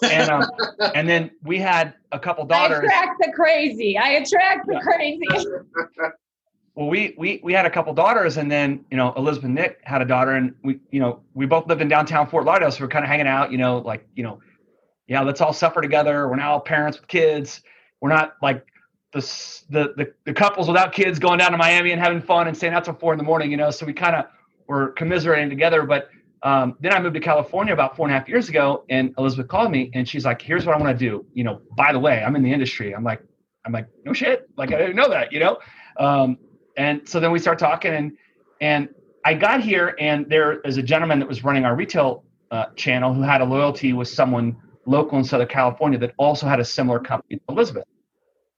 And 0.02 0.30
um, 0.30 0.50
and 0.94 1.08
then 1.08 1.30
we 1.42 1.58
had 1.58 1.94
a 2.12 2.18
couple 2.18 2.44
daughters. 2.44 2.80
I 2.82 2.84
attract 2.84 3.20
the 3.20 3.32
crazy. 3.32 3.98
I 3.98 4.08
attract 4.10 4.66
the 4.66 4.74
yeah. 4.74 4.80
crazy. 4.80 5.26
well, 6.74 6.88
we 6.88 7.14
we 7.18 7.40
we 7.42 7.52
had 7.52 7.66
a 7.66 7.70
couple 7.70 7.92
daughters, 7.94 8.36
and 8.36 8.50
then 8.50 8.84
you 8.90 8.96
know 8.96 9.12
Elizabeth 9.16 9.46
and 9.46 9.54
Nick 9.54 9.80
had 9.84 10.02
a 10.02 10.06
daughter, 10.06 10.32
and 10.32 10.54
we 10.62 10.78
you 10.90 11.00
know 11.00 11.20
we 11.34 11.46
both 11.46 11.66
lived 11.66 11.82
in 11.82 11.88
downtown 11.88 12.28
Fort 12.28 12.44
Lauderdale, 12.44 12.70
so 12.70 12.80
we 12.80 12.86
are 12.86 12.88
kind 12.88 13.04
of 13.04 13.08
hanging 13.08 13.26
out, 13.26 13.50
you 13.50 13.58
know, 13.58 13.78
like 13.78 14.06
you 14.14 14.22
know 14.22 14.40
yeah, 15.12 15.20
let's 15.20 15.40
all 15.40 15.52
suffer 15.52 15.80
together. 15.80 16.28
We're 16.28 16.36
now 16.36 16.58
parents 16.58 16.98
with 16.98 17.08
kids. 17.08 17.62
We're 18.00 18.08
not 18.08 18.36
like 18.40 18.64
the, 19.12 19.20
the, 19.68 19.92
the, 19.96 20.14
the 20.24 20.32
couples 20.32 20.68
without 20.68 20.92
kids 20.92 21.18
going 21.18 21.38
down 21.38 21.52
to 21.52 21.58
Miami 21.58 21.92
and 21.92 22.00
having 22.00 22.22
fun 22.22 22.48
and 22.48 22.56
staying 22.56 22.72
out 22.72 22.84
till 22.84 22.94
four 22.94 23.12
in 23.12 23.18
the 23.18 23.24
morning, 23.24 23.50
you 23.50 23.58
know? 23.58 23.70
So 23.70 23.84
we 23.84 23.92
kind 23.92 24.16
of 24.16 24.24
were 24.68 24.88
commiserating 24.92 25.50
together. 25.50 25.82
But 25.82 26.08
um, 26.42 26.76
then 26.80 26.92
I 26.92 27.00
moved 27.00 27.14
to 27.14 27.20
California 27.20 27.72
about 27.72 27.96
four 27.96 28.06
and 28.06 28.14
a 28.14 28.18
half 28.18 28.28
years 28.28 28.48
ago 28.48 28.84
and 28.90 29.14
Elizabeth 29.18 29.48
called 29.48 29.70
me 29.70 29.90
and 29.94 30.08
she's 30.08 30.24
like, 30.24 30.42
here's 30.42 30.66
what 30.66 30.76
I 30.76 30.80
want 30.80 30.98
to 30.98 31.04
do. 31.04 31.24
You 31.34 31.44
know, 31.44 31.60
by 31.76 31.92
the 31.92 31.98
way, 31.98 32.22
I'm 32.22 32.34
in 32.34 32.42
the 32.42 32.52
industry. 32.52 32.94
I'm 32.94 33.04
like, 33.04 33.22
I'm 33.64 33.72
like, 33.72 33.86
no 34.04 34.12
shit. 34.12 34.48
Like 34.56 34.72
I 34.72 34.78
didn't 34.78 34.96
know 34.96 35.08
that, 35.08 35.32
you 35.32 35.38
know? 35.40 35.58
Um, 35.98 36.38
and 36.76 37.08
so 37.08 37.20
then 37.20 37.30
we 37.30 37.38
start 37.38 37.58
talking 37.58 37.92
and, 37.92 38.12
and 38.60 38.88
I 39.24 39.34
got 39.34 39.60
here 39.60 39.94
and 40.00 40.28
there 40.28 40.60
is 40.62 40.78
a 40.78 40.82
gentleman 40.82 41.20
that 41.20 41.28
was 41.28 41.44
running 41.44 41.64
our 41.64 41.76
retail 41.76 42.24
uh, 42.50 42.66
channel 42.76 43.14
who 43.14 43.22
had 43.22 43.40
a 43.40 43.44
loyalty 43.44 43.92
with 43.92 44.08
someone 44.08 44.56
local 44.84 45.18
in 45.18 45.24
Southern 45.24 45.46
California 45.46 45.98
that 46.00 46.12
also 46.18 46.46
had 46.46 46.58
a 46.58 46.64
similar 46.64 46.98
company, 46.98 47.40
Elizabeth. 47.48 47.84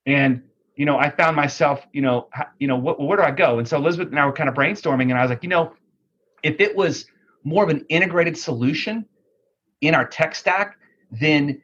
And 0.07 0.41
you 0.75 0.85
know, 0.85 0.97
I 0.97 1.09
found 1.09 1.35
myself, 1.35 1.85
you 1.93 2.01
know, 2.01 2.27
you 2.59 2.67
know, 2.67 2.77
wh- 2.79 2.99
where 2.99 3.17
do 3.17 3.23
I 3.23 3.31
go? 3.31 3.59
And 3.59 3.67
so 3.67 3.77
Elizabeth 3.77 4.09
and 4.09 4.19
I 4.19 4.25
were 4.25 4.33
kind 4.33 4.49
of 4.49 4.55
brainstorming, 4.55 5.03
and 5.03 5.13
I 5.13 5.21
was 5.21 5.29
like, 5.29 5.43
you 5.43 5.49
know, 5.49 5.73
if 6.43 6.59
it 6.59 6.75
was 6.75 7.05
more 7.45 7.63
of 7.63 7.69
an 7.69 7.85
integrated 7.87 8.37
solution 8.37 9.05
in 9.79 9.95
our 9.95 10.05
tech 10.05 10.35
stack, 10.35 10.77
then 11.11 11.61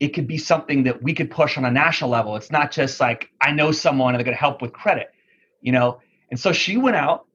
it 0.00 0.08
could 0.08 0.26
be 0.26 0.38
something 0.38 0.84
that 0.84 1.02
we 1.02 1.12
could 1.12 1.30
push 1.30 1.58
on 1.58 1.66
a 1.66 1.70
national 1.70 2.08
level. 2.08 2.36
It's 2.36 2.50
not 2.50 2.70
just 2.70 3.00
like 3.00 3.28
I 3.42 3.52
know 3.52 3.72
someone 3.72 4.14
and 4.14 4.18
they're 4.18 4.24
going 4.24 4.36
to 4.36 4.40
help 4.40 4.62
with 4.62 4.72
credit, 4.72 5.12
you 5.60 5.72
know. 5.72 6.00
And 6.30 6.40
so 6.40 6.52
she 6.52 6.78
went 6.78 6.96
out, 6.96 7.26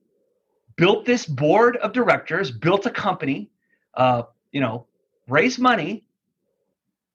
built 0.75 1.05
this 1.05 1.27
board 1.27 1.77
of 1.77 1.93
directors, 1.93 2.49
built 2.49 2.87
a 2.87 2.89
company, 2.89 3.51
uh, 3.93 4.23
you 4.51 4.61
know, 4.61 4.87
raised 5.27 5.59
money, 5.59 6.03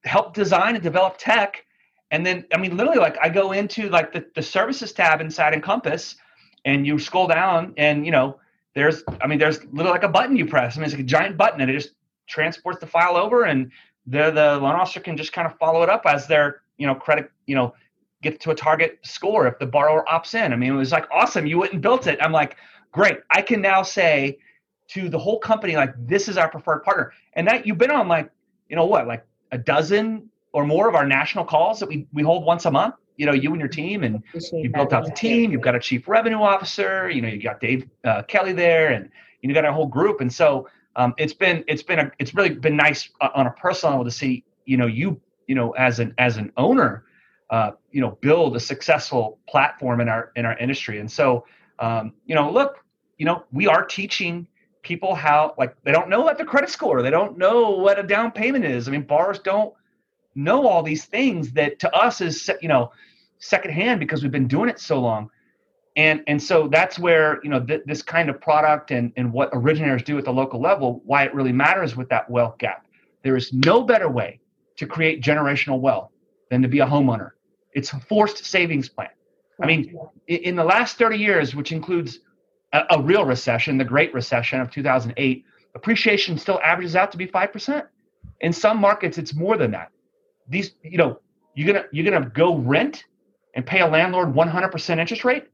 help 0.04 0.34
design 0.34 0.74
and 0.74 0.84
develop 0.84 1.16
tech 1.18 1.64
and 2.10 2.24
then 2.24 2.44
i 2.54 2.58
mean 2.58 2.76
literally 2.76 2.98
like 2.98 3.16
i 3.20 3.28
go 3.28 3.52
into 3.52 3.88
like 3.88 4.12
the, 4.12 4.24
the 4.34 4.42
services 4.42 4.92
tab 4.92 5.20
inside 5.20 5.54
encompass 5.54 6.16
and 6.64 6.86
you 6.86 6.98
scroll 6.98 7.26
down 7.26 7.72
and 7.76 8.04
you 8.04 8.12
know 8.12 8.38
there's 8.74 9.02
i 9.22 9.26
mean 9.26 9.38
there's 9.38 9.64
literally 9.66 9.90
like 9.90 10.02
a 10.02 10.08
button 10.08 10.36
you 10.36 10.46
press. 10.46 10.76
I 10.76 10.80
mean 10.80 10.84
it's 10.84 10.94
like 10.94 11.02
a 11.02 11.06
giant 11.06 11.36
button 11.36 11.60
and 11.60 11.70
it 11.70 11.74
just 11.74 11.90
transports 12.26 12.80
the 12.80 12.86
file 12.86 13.16
over 13.16 13.44
and 13.44 13.70
the 14.06 14.30
the 14.30 14.58
loan 14.58 14.74
officer 14.74 15.00
can 15.00 15.16
just 15.16 15.32
kind 15.32 15.46
of 15.46 15.56
follow 15.58 15.82
it 15.82 15.88
up 15.88 16.02
as 16.06 16.26
their 16.26 16.62
you 16.76 16.86
know 16.86 16.94
credit 16.94 17.30
you 17.46 17.54
know 17.54 17.74
get 18.22 18.40
to 18.40 18.50
a 18.50 18.54
target 18.54 18.98
score 19.02 19.46
if 19.46 19.58
the 19.58 19.66
borrower 19.66 20.04
opts 20.10 20.34
in. 20.34 20.52
I 20.52 20.56
mean 20.56 20.72
it 20.72 20.76
was 20.76 20.92
like 20.92 21.06
awesome 21.10 21.46
you 21.46 21.58
went 21.58 21.72
and 21.72 21.82
built 21.82 22.06
it. 22.06 22.18
I'm 22.20 22.32
like 22.32 22.56
great. 22.92 23.18
I 23.30 23.42
can 23.42 23.60
now 23.60 23.82
say 23.82 24.38
to 24.88 25.08
the 25.08 25.18
whole 25.18 25.38
company 25.38 25.76
like 25.76 25.94
this 26.06 26.28
is 26.28 26.36
our 26.36 26.48
preferred 26.48 26.82
partner. 26.84 27.12
And 27.34 27.46
that 27.48 27.66
you've 27.66 27.78
been 27.78 27.90
on 27.90 28.08
like 28.08 28.30
you 28.68 28.76
know 28.76 28.86
what 28.86 29.06
like 29.06 29.26
a 29.52 29.58
dozen 29.58 30.28
or 30.52 30.66
more 30.66 30.88
of 30.88 30.94
our 30.94 31.06
national 31.06 31.44
calls 31.44 31.80
that 31.80 31.88
we, 31.88 32.06
we 32.12 32.22
hold 32.22 32.44
once 32.44 32.64
a 32.64 32.70
month 32.70 32.94
you 33.16 33.26
know 33.26 33.32
you 33.32 33.50
and 33.50 33.60
your 33.60 33.68
team 33.68 34.02
and 34.02 34.22
you 34.52 34.70
built 34.70 34.92
out 34.92 35.04
the 35.04 35.12
team 35.12 35.52
you've 35.52 35.60
got 35.60 35.74
a 35.74 35.80
chief 35.80 36.08
revenue 36.08 36.42
officer 36.42 37.08
you 37.08 37.22
know 37.22 37.28
you 37.28 37.40
got 37.40 37.60
dave 37.60 37.88
uh, 38.04 38.22
kelly 38.22 38.52
there 38.52 38.92
and 38.92 39.08
you 39.48 39.54
got 39.54 39.64
a 39.64 39.72
whole 39.72 39.86
group. 39.86 40.20
And 40.20 40.32
so 40.32 40.68
um, 40.96 41.14
it's 41.18 41.34
been 41.34 41.64
it's 41.68 41.82
been 41.82 41.98
a 41.98 42.10
it's 42.18 42.34
really 42.34 42.50
been 42.50 42.76
nice 42.76 43.08
uh, 43.20 43.28
on 43.34 43.46
a 43.46 43.50
personal 43.52 43.92
level 43.94 44.04
to 44.04 44.10
see 44.10 44.44
you 44.64 44.76
know 44.76 44.86
you 44.86 45.20
you 45.46 45.54
know 45.54 45.72
as 45.72 45.98
an 45.98 46.14
as 46.18 46.36
an 46.36 46.52
owner 46.56 47.04
uh, 47.50 47.72
you 47.90 48.00
know 48.00 48.12
build 48.20 48.56
a 48.56 48.60
successful 48.60 49.38
platform 49.48 50.00
in 50.00 50.08
our 50.08 50.32
in 50.36 50.46
our 50.46 50.56
industry. 50.58 50.98
And 51.00 51.10
so 51.10 51.44
um, 51.78 52.14
you 52.26 52.34
know 52.34 52.50
look 52.50 52.84
you 53.18 53.26
know 53.26 53.44
we 53.52 53.66
are 53.66 53.84
teaching 53.84 54.46
people 54.82 55.14
how 55.14 55.54
like 55.58 55.76
they 55.84 55.92
don't 55.92 56.08
know 56.08 56.20
what 56.20 56.38
the 56.38 56.44
credit 56.44 56.70
score. 56.70 57.02
They 57.02 57.10
don't 57.10 57.36
know 57.36 57.70
what 57.70 57.98
a 57.98 58.02
down 58.02 58.30
payment 58.30 58.64
is. 58.64 58.88
I 58.88 58.92
mean 58.92 59.02
borrowers 59.02 59.40
don't 59.40 59.74
know 60.34 60.66
all 60.66 60.82
these 60.82 61.04
things 61.04 61.52
that 61.52 61.78
to 61.78 61.94
us 61.94 62.20
is 62.20 62.50
you 62.60 62.68
know 62.68 62.90
secondhand 63.38 64.00
because 64.00 64.22
we've 64.22 64.32
been 64.32 64.48
doing 64.48 64.68
it 64.68 64.78
so 64.78 65.00
long 65.00 65.30
and 65.96 66.22
and 66.26 66.42
so 66.42 66.68
that's 66.68 66.98
where 66.98 67.40
you 67.42 67.50
know 67.50 67.60
th- 67.60 67.82
this 67.86 68.02
kind 68.02 68.28
of 68.28 68.40
product 68.40 68.90
and 68.90 69.12
and 69.16 69.32
what 69.32 69.50
originators 69.52 70.02
do 70.02 70.16
at 70.18 70.24
the 70.24 70.32
local 70.32 70.60
level 70.60 71.02
why 71.04 71.24
it 71.24 71.34
really 71.34 71.52
matters 71.52 71.96
with 71.96 72.08
that 72.08 72.28
wealth 72.30 72.56
gap 72.58 72.86
there 73.22 73.36
is 73.36 73.52
no 73.52 73.82
better 73.82 74.08
way 74.08 74.40
to 74.76 74.86
create 74.86 75.22
generational 75.22 75.80
wealth 75.80 76.10
than 76.50 76.62
to 76.62 76.68
be 76.68 76.80
a 76.80 76.86
homeowner 76.86 77.30
it's 77.72 77.92
a 77.92 78.00
forced 78.00 78.44
savings 78.44 78.88
plan 78.88 79.10
i 79.62 79.66
mean 79.66 79.96
in 80.26 80.56
the 80.56 80.64
last 80.64 80.96
30 80.96 81.18
years 81.18 81.54
which 81.54 81.72
includes 81.72 82.20
a, 82.74 82.84
a 82.90 83.02
real 83.02 83.24
recession, 83.24 83.78
the 83.78 83.84
Great 83.84 84.12
Recession 84.12 84.60
of 84.60 84.70
2008, 84.70 85.44
appreciation 85.74 86.36
still 86.36 86.60
averages 86.62 86.96
out 86.96 87.10
to 87.12 87.18
be 87.18 87.26
5%. 87.26 87.86
In 88.40 88.52
some 88.52 88.78
markets, 88.78 89.16
it's 89.16 89.34
more 89.34 89.56
than 89.56 89.70
that. 89.70 89.90
These, 90.48 90.72
you 90.82 90.98
know, 90.98 91.20
you're 91.54 91.72
gonna 91.72 91.86
you're 91.92 92.10
gonna 92.10 92.28
go 92.28 92.56
rent 92.56 93.04
and 93.54 93.64
pay 93.64 93.80
a 93.80 93.86
landlord 93.86 94.34
100% 94.34 94.98
interest 94.98 95.24
rate. 95.24 95.44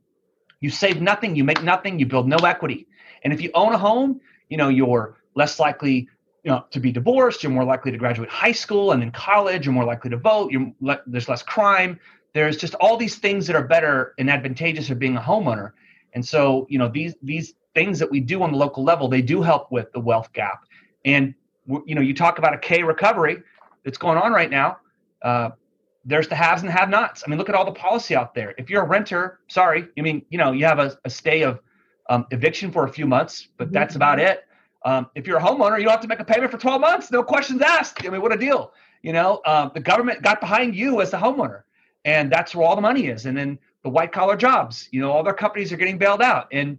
You 0.61 0.70
save 0.70 1.00
nothing, 1.00 1.37
you 1.37 1.44
make 1.44 1.62
nothing, 1.62 1.98
you 1.98 2.07
build 2.07 2.29
no 2.29 2.37
equity. 2.38 2.87
And 3.22 3.33
if 3.33 3.40
you 3.40 3.50
own 3.55 3.72
a 3.74 3.79
home, 3.79 4.20
you 4.48 4.57
know 4.57 4.68
you're 4.68 5.16
less 5.35 5.61
likely 5.61 6.09
you 6.44 6.50
know, 6.50 6.64
to 6.70 6.81
be 6.81 6.92
divorced. 6.92 7.42
You're 7.42 7.53
more 7.53 7.64
likely 7.64 7.92
to 7.92 7.98
graduate 7.98 8.31
high 8.31 8.53
school 8.53 8.92
and 8.92 9.03
then 9.03 9.11
college. 9.11 9.66
You're 9.66 9.74
more 9.74 9.85
likely 9.85 10.11
to 10.11 10.16
vote. 10.16 10.50
You're 10.50 10.72
le- 10.81 11.03
there's 11.07 11.29
less 11.29 11.42
crime. 11.42 12.00
There's 12.33 12.57
just 12.57 12.74
all 12.76 12.96
these 12.96 13.16
things 13.16 13.46
that 13.46 13.57
are 13.57 13.66
better 13.66 14.14
and 14.18 14.31
advantageous 14.31 14.90
of 14.90 14.98
being 14.98 15.16
a 15.16 15.20
homeowner. 15.20 15.72
And 16.14 16.24
so, 16.24 16.66
you 16.70 16.79
know, 16.79 16.88
these 16.88 17.14
these 17.22 17.55
things 17.74 17.98
that 17.98 18.11
we 18.11 18.20
do 18.20 18.42
on 18.42 18.53
the 18.53 18.59
local 18.59 18.83
level, 18.83 19.09
they 19.09 19.22
do 19.22 19.42
help 19.42 19.70
with 19.70 19.92
the 19.92 20.00
wealth 20.00 20.33
gap. 20.33 20.64
And 21.05 21.35
you 21.87 21.94
know, 21.94 22.00
you 22.00 22.14
talk 22.14 22.38
about 22.38 22.55
a 22.55 22.59
K 22.59 22.83
recovery 22.83 23.42
that's 23.84 23.98
going 23.98 24.18
on 24.18 24.32
right 24.32 24.50
now. 24.50 24.78
Uh, 25.22 25.50
there's 26.04 26.28
the 26.28 26.34
haves 26.34 26.62
and 26.62 26.68
the 26.68 26.72
have-nots. 26.72 27.22
I 27.24 27.30
mean, 27.30 27.38
look 27.38 27.48
at 27.48 27.54
all 27.54 27.64
the 27.64 27.72
policy 27.72 28.16
out 28.16 28.34
there. 28.34 28.54
If 28.56 28.70
you're 28.70 28.82
a 28.82 28.86
renter, 28.86 29.40
sorry, 29.48 29.88
I 29.98 30.00
mean, 30.00 30.24
you 30.30 30.38
know, 30.38 30.52
you 30.52 30.64
have 30.64 30.78
a, 30.78 30.96
a 31.04 31.10
stay 31.10 31.42
of 31.42 31.60
um, 32.08 32.26
eviction 32.30 32.72
for 32.72 32.84
a 32.84 32.92
few 32.92 33.06
months, 33.06 33.48
but 33.58 33.66
mm-hmm. 33.66 33.74
that's 33.74 33.96
about 33.96 34.18
it. 34.18 34.44
Um, 34.84 35.08
if 35.14 35.26
you're 35.26 35.36
a 35.36 35.42
homeowner, 35.42 35.78
you 35.78 35.84
don't 35.84 35.92
have 35.92 36.00
to 36.00 36.08
make 36.08 36.20
a 36.20 36.24
payment 36.24 36.50
for 36.50 36.56
12 36.56 36.80
months. 36.80 37.10
No 37.10 37.22
questions 37.22 37.60
asked. 37.60 38.06
I 38.06 38.08
mean, 38.08 38.22
what 38.22 38.32
a 38.32 38.38
deal. 38.38 38.72
You 39.02 39.12
know, 39.12 39.42
um, 39.44 39.72
the 39.74 39.80
government 39.80 40.22
got 40.22 40.40
behind 40.40 40.74
you 40.74 41.02
as 41.02 41.10
the 41.10 41.18
homeowner, 41.18 41.62
and 42.04 42.32
that's 42.32 42.54
where 42.54 42.66
all 42.66 42.76
the 42.76 42.82
money 42.82 43.08
is. 43.08 43.26
And 43.26 43.36
then 43.36 43.58
the 43.82 43.90
white 43.90 44.12
collar 44.12 44.36
jobs. 44.36 44.88
You 44.90 45.00
know, 45.00 45.10
all 45.10 45.22
their 45.22 45.34
companies 45.34 45.72
are 45.72 45.76
getting 45.76 45.98
bailed 45.98 46.22
out. 46.22 46.48
And, 46.52 46.78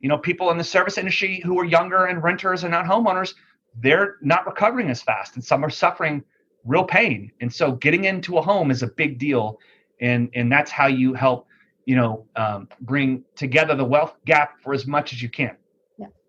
you 0.00 0.08
know, 0.08 0.18
people 0.18 0.50
in 0.50 0.58
the 0.58 0.64
service 0.64 0.98
industry 0.98 1.40
who 1.44 1.58
are 1.58 1.64
younger 1.64 2.06
and 2.06 2.22
renters 2.22 2.64
and 2.64 2.72
not 2.72 2.84
homeowners, 2.84 3.34
they're 3.80 4.16
not 4.20 4.46
recovering 4.46 4.90
as 4.90 5.02
fast. 5.02 5.34
And 5.34 5.44
some 5.44 5.64
are 5.64 5.70
suffering 5.70 6.24
real 6.64 6.84
pain. 6.84 7.30
And 7.40 7.52
so 7.52 7.72
getting 7.72 8.04
into 8.04 8.38
a 8.38 8.42
home 8.42 8.70
is 8.70 8.82
a 8.82 8.88
big 8.88 9.18
deal. 9.18 9.58
And, 10.00 10.30
and 10.34 10.50
that's 10.50 10.70
how 10.70 10.86
you 10.86 11.14
help, 11.14 11.46
you 11.86 11.96
know, 11.96 12.26
um, 12.36 12.68
bring 12.80 13.24
together 13.36 13.74
the 13.74 13.84
wealth 13.84 14.16
gap 14.24 14.60
for 14.62 14.72
as 14.74 14.86
much 14.86 15.12
as 15.12 15.22
you 15.22 15.28
can. 15.28 15.56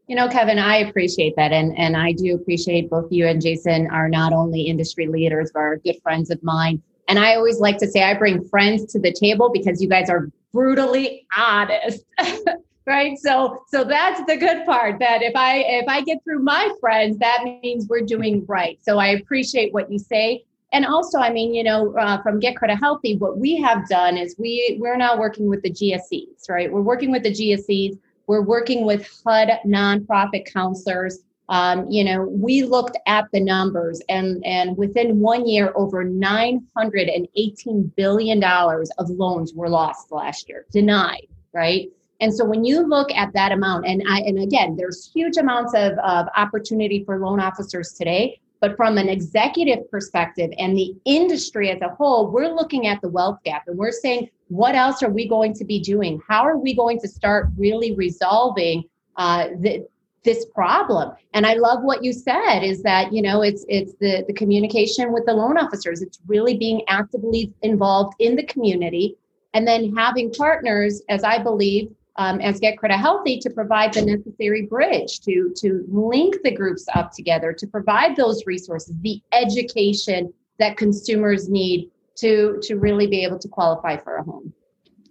You 0.08 0.17
know, 0.17 0.28
Kevin, 0.28 0.60
I 0.60 0.78
appreciate 0.78 1.36
that. 1.38 1.54
And, 1.54 1.78
and 1.78 1.96
I 1.96 2.12
do 2.12 2.36
appreciate 2.36 2.89
both 2.89 3.10
you 3.10 3.26
and 3.26 3.41
Jason 3.41 3.88
are 3.89 4.10
not 4.10 4.34
only 4.34 4.62
industry 4.63 5.08
leaders, 5.08 5.52
but 5.54 5.62
are 5.62 5.78
good 5.78 5.96
friends 6.04 6.30
of 6.30 6.43
mine. 6.43 6.82
And 7.08 7.17
I 7.17 7.36
always 7.36 7.60
like 7.60 7.78
to 7.78 7.88
say 7.88 8.04
I 8.04 8.13
bring 8.13 8.43
friends 8.50 8.91
to 8.93 9.00
the 9.00 9.13
table 9.13 9.50
because 9.54 9.82
you 9.82 9.88
guys 9.88 10.10
are 10.10 10.30
brutally 10.52 11.26
honest. 11.36 12.04
right? 12.86 13.17
So 13.17 13.63
so 13.67 13.84
that's 13.84 14.22
the 14.26 14.38
good 14.38 14.65
part 14.65 15.00
that 15.00 15.22
if 15.22 15.36
i 15.36 15.58
if 15.60 15.88
i 15.88 16.02
get 16.02 16.24
through 16.24 16.39
my 16.39 16.69
friends 16.80 17.17
that 17.19 17.43
means 17.43 17.88
we're 17.88 18.02
doing 18.02 18.46
right. 18.48 18.80
So 18.82 19.00
i 19.00 19.08
appreciate 19.08 19.74
what 19.74 19.91
you 19.91 20.00
say. 20.00 20.43
And 20.72 20.86
also 20.86 21.19
i 21.19 21.30
mean 21.30 21.54
you 21.54 21.63
know 21.63 21.96
uh, 21.98 22.22
from 22.22 22.39
get 22.39 22.56
credit 22.56 22.78
healthy 22.78 23.15
what 23.17 23.38
we 23.38 23.56
have 23.58 23.88
done 23.88 24.17
is 24.17 24.36
we 24.38 24.78
we're 24.82 24.98
now 24.98 25.17
working 25.17 25.50
with 25.50 25.62
the 25.62 25.72
GSEs 25.72 26.50
right? 26.50 26.72
We're 26.72 26.82
working 26.82 27.12
with 27.12 27.24
the 27.24 27.32
GSEs 27.32 27.98
we're 28.28 28.41
working 28.41 28.86
with 28.86 29.06
hud 29.26 29.50
nonprofit 29.65 30.46
counselors. 30.46 31.19
Um, 31.50 31.89
you 31.89 32.04
know 32.06 32.24
we 32.24 32.63
looked 32.63 32.98
at 33.06 33.26
the 33.34 33.39
numbers 33.39 34.02
and 34.10 34.43
and 34.46 34.78
within 34.78 35.19
one 35.19 35.46
year 35.46 35.74
over 35.76 36.04
918 36.04 37.91
billion 37.96 38.39
dollars 38.39 38.89
of 38.98 39.10
loans 39.10 39.54
were 39.54 39.69
lost 39.69 40.12
last 40.12 40.48
year. 40.50 40.65
Denied 40.72 41.28
right 41.54 41.91
and 42.24 42.34
so 42.34 42.46
when 42.46 42.64
you 42.64 42.88
look 42.88 43.12
at 43.12 43.34
that 43.34 43.52
amount, 43.52 43.86
and 43.86 44.02
I 44.08 44.20
and 44.22 44.40
again, 44.40 44.78
there's 44.78 45.12
huge 45.14 45.36
amounts 45.36 45.74
of, 45.74 45.98
of 45.98 46.28
opportunity 46.38 47.04
for 47.04 47.20
loan 47.20 47.42
officers 47.42 47.92
today, 47.92 48.40
but 48.62 48.78
from 48.78 48.98
an 48.98 49.10
executive 49.10 49.92
perspective 49.92 50.50
and 50.58 50.78
the 50.78 50.96
industry 51.04 51.70
as 51.70 51.82
a 51.82 51.90
whole, 51.90 52.32
we're 52.32 52.48
looking 52.48 52.88
at 52.88 53.02
the 53.02 53.10
wealth 53.10 53.40
gap 53.44 53.64
and 53.68 53.78
we're 53.78 53.92
saying, 53.92 54.30
what 54.48 54.74
else 54.74 55.04
are 55.04 55.10
we 55.10 55.28
going 55.28 55.54
to 55.56 55.66
be 55.66 55.82
doing? 55.82 56.22
How 56.26 56.44
are 56.44 56.58
we 56.58 56.74
going 56.74 56.98
to 57.02 57.10
start 57.10 57.50
really 57.58 57.94
resolving 57.94 58.86
uh, 59.18 59.50
the, 59.60 59.86
this 60.24 60.46
problem? 60.56 61.12
And 61.34 61.46
I 61.46 61.56
love 61.56 61.84
what 61.84 62.06
you 62.06 62.14
said 62.14 62.62
is 62.62 62.84
that 62.84 63.12
you 63.12 63.22
know 63.22 63.42
it's 63.42 63.66
it's 63.68 63.96
the 64.00 64.24
the 64.28 64.34
communication 64.34 65.12
with 65.12 65.26
the 65.26 65.34
loan 65.34 65.58
officers. 65.58 66.02
It's 66.02 66.20
really 66.26 66.56
being 66.56 66.84
actively 66.88 67.52
involved 67.64 68.14
in 68.20 68.38
the 68.38 68.46
community, 68.46 69.18
and 69.54 69.68
then 69.68 69.94
having 69.94 70.32
partners, 70.32 71.02
as 71.10 71.26
I 71.26 71.38
believe 71.38 71.94
um, 72.17 72.39
as 72.41 72.60
Get 72.60 72.78
Credit 72.78 72.97
Healthy 72.97 73.39
to 73.39 73.49
provide 73.49 73.93
the 73.93 74.04
necessary 74.04 74.63
bridge 74.63 75.19
to 75.21 75.52
to 75.58 75.86
link 75.88 76.38
the 76.43 76.52
groups 76.52 76.86
up 76.93 77.12
together, 77.12 77.54
to 77.54 77.67
provide 77.67 78.15
those 78.15 78.45
resources, 78.45 78.95
the 79.02 79.21
education 79.32 80.32
that 80.60 80.78
consumers 80.78 81.49
need 81.49 81.89
to 82.17 82.60
to 82.62 82.76
really 82.76 83.08
be 83.08 83.23
able 83.23 83.39
to 83.39 83.47
qualify 83.47 83.97
for 83.97 84.17
a 84.17 84.23
home. 84.23 84.54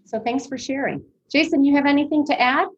So 0.04 0.20
thanks 0.20 0.46
for 0.46 0.56
sharing, 0.56 1.02
Jason. 1.30 1.64
You 1.64 1.74
have 1.74 1.86
anything 1.86 2.24
to 2.26 2.40
add? 2.40 2.68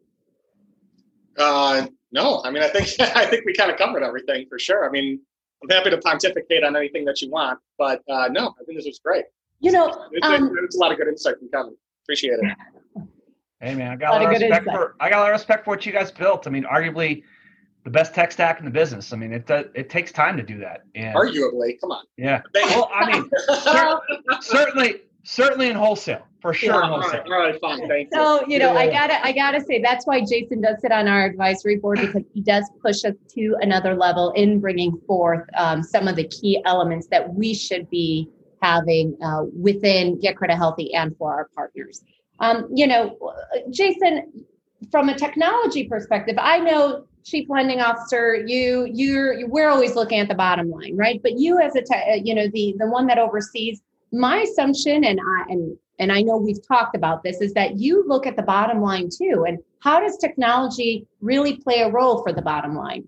Uh, 1.37 1.87
no, 2.11 2.41
I 2.43 2.49
mean 2.49 2.63
I 2.63 2.69
think 2.69 2.89
I 3.15 3.25
think 3.27 3.45
we 3.45 3.53
kind 3.53 3.69
of 3.69 3.77
covered 3.77 4.03
everything 4.03 4.47
for 4.49 4.57
sure. 4.57 4.87
I 4.87 4.91
mean 4.91 5.19
I'm 5.61 5.69
happy 5.69 5.91
to 5.91 5.97
pontificate 5.99 6.63
on 6.63 6.75
anything 6.75 7.05
that 7.05 7.21
you 7.21 7.29
want, 7.29 7.59
but 7.77 8.01
uh, 8.09 8.27
no, 8.31 8.55
I 8.59 8.63
think 8.65 8.77
this 8.77 8.85
was 8.85 8.99
great. 9.03 9.25
You 9.59 9.71
know, 9.71 10.07
it's, 10.11 10.27
um, 10.27 10.53
it's 10.63 10.75
a 10.75 10.79
lot 10.79 10.91
of 10.91 10.97
good 10.97 11.07
insight 11.07 11.39
from 11.39 11.49
Kevin. 11.49 11.75
Appreciate 12.03 12.39
it. 12.41 12.57
Hey 13.65 13.73
man, 13.73 13.91
I 13.91 13.95
got 13.95 14.21
a 14.21 14.23
lot, 14.23 14.35
of 14.35 14.41
respect 14.41 14.65
for 14.65 14.95
I 14.99 15.09
got 15.09 15.17
a 15.17 15.21
lot 15.21 15.31
of 15.31 15.33
respect 15.33 15.65
for 15.65 15.71
what 15.71 15.87
you 15.87 15.91
guys 15.91 16.11
built. 16.11 16.45
I 16.45 16.51
mean, 16.51 16.65
arguably 16.65 17.23
the 17.83 17.89
best 17.89 18.13
tech 18.13 18.31
stack 18.31 18.59
in 18.59 18.65
the 18.65 18.69
business. 18.71 19.11
I 19.11 19.15
mean, 19.15 19.33
it 19.33 19.47
does, 19.47 19.65
it 19.73 19.89
takes 19.89 20.11
time 20.11 20.37
to 20.37 20.43
do 20.43 20.59
that. 20.59 20.83
And 20.93 21.15
arguably, 21.15 21.79
come 21.81 21.91
on. 21.91 22.05
Yeah. 22.15 22.43
Well, 22.53 22.91
I 22.93 23.11
mean, 23.11 23.29
certainly, 24.41 25.01
certainly 25.23 25.69
in 25.69 25.75
wholesale 25.75 26.27
for 26.41 26.53
sure. 26.53 26.75
Yeah, 26.75 26.89
all, 26.91 26.99
right, 26.99 27.25
all 27.25 27.31
right, 27.31 27.59
fine. 27.59 27.87
Thank 27.87 28.09
you. 28.11 28.19
So 28.19 28.47
you 28.47 28.59
know, 28.59 28.71
yeah. 28.73 28.79
I 28.81 28.87
gotta, 28.87 29.25
I 29.25 29.31
gotta 29.31 29.61
say 29.61 29.81
that's 29.81 30.05
why 30.05 30.21
Jason 30.21 30.61
does 30.61 30.79
sit 30.79 30.91
on 30.91 31.07
our 31.07 31.25
advisory 31.25 31.77
board 31.77 32.01
because 32.01 32.21
he 32.35 32.41
does 32.41 32.69
push 32.83 33.03
us 33.03 33.15
to 33.33 33.55
another 33.61 33.95
level 33.95 34.29
in 34.33 34.59
bringing 34.59 34.95
forth 35.07 35.49
um, 35.57 35.81
some 35.81 36.07
of 36.07 36.15
the 36.15 36.27
key 36.27 36.61
elements 36.65 37.07
that 37.07 37.33
we 37.33 37.55
should 37.55 37.89
be 37.89 38.29
having 38.61 39.17
uh, 39.23 39.41
within 39.59 40.19
Get 40.19 40.37
Credit 40.37 40.55
Healthy 40.55 40.93
and 40.93 41.17
for 41.17 41.33
our 41.33 41.49
partners. 41.55 42.03
Um, 42.39 42.67
you 42.73 42.87
know, 42.87 43.17
Jason, 43.69 44.45
from 44.91 45.09
a 45.09 45.17
technology 45.17 45.87
perspective, 45.87 46.35
I 46.39 46.59
know 46.59 47.05
chief 47.23 47.49
lending 47.49 47.81
officer, 47.81 48.35
you 48.35 48.89
you're 48.91 49.47
we're 49.47 49.69
always 49.69 49.95
looking 49.95 50.19
at 50.19 50.27
the 50.27 50.35
bottom 50.35 50.69
line, 50.69 50.95
right? 50.95 51.21
But 51.21 51.39
you 51.39 51.59
as 51.59 51.75
a 51.75 51.81
te- 51.81 52.21
you 52.23 52.35
know 52.35 52.47
the 52.47 52.75
the 52.77 52.87
one 52.87 53.07
that 53.07 53.17
oversees 53.17 53.81
my 54.11 54.37
assumption 54.39 55.03
and 55.03 55.19
I 55.19 55.51
and 55.51 55.77
and 55.99 56.11
I 56.11 56.21
know 56.21 56.37
we've 56.37 56.65
talked 56.67 56.95
about 56.95 57.23
this 57.23 57.41
is 57.41 57.53
that 57.53 57.77
you 57.77 58.03
look 58.07 58.27
at 58.27 58.35
the 58.35 58.43
bottom 58.43 58.81
line 58.81 59.09
too. 59.09 59.45
And 59.47 59.59
how 59.79 59.99
does 59.99 60.17
technology 60.17 61.07
really 61.21 61.57
play 61.57 61.81
a 61.81 61.89
role 61.89 62.21
for 62.21 62.33
the 62.33 62.41
bottom 62.41 62.75
line 62.75 63.07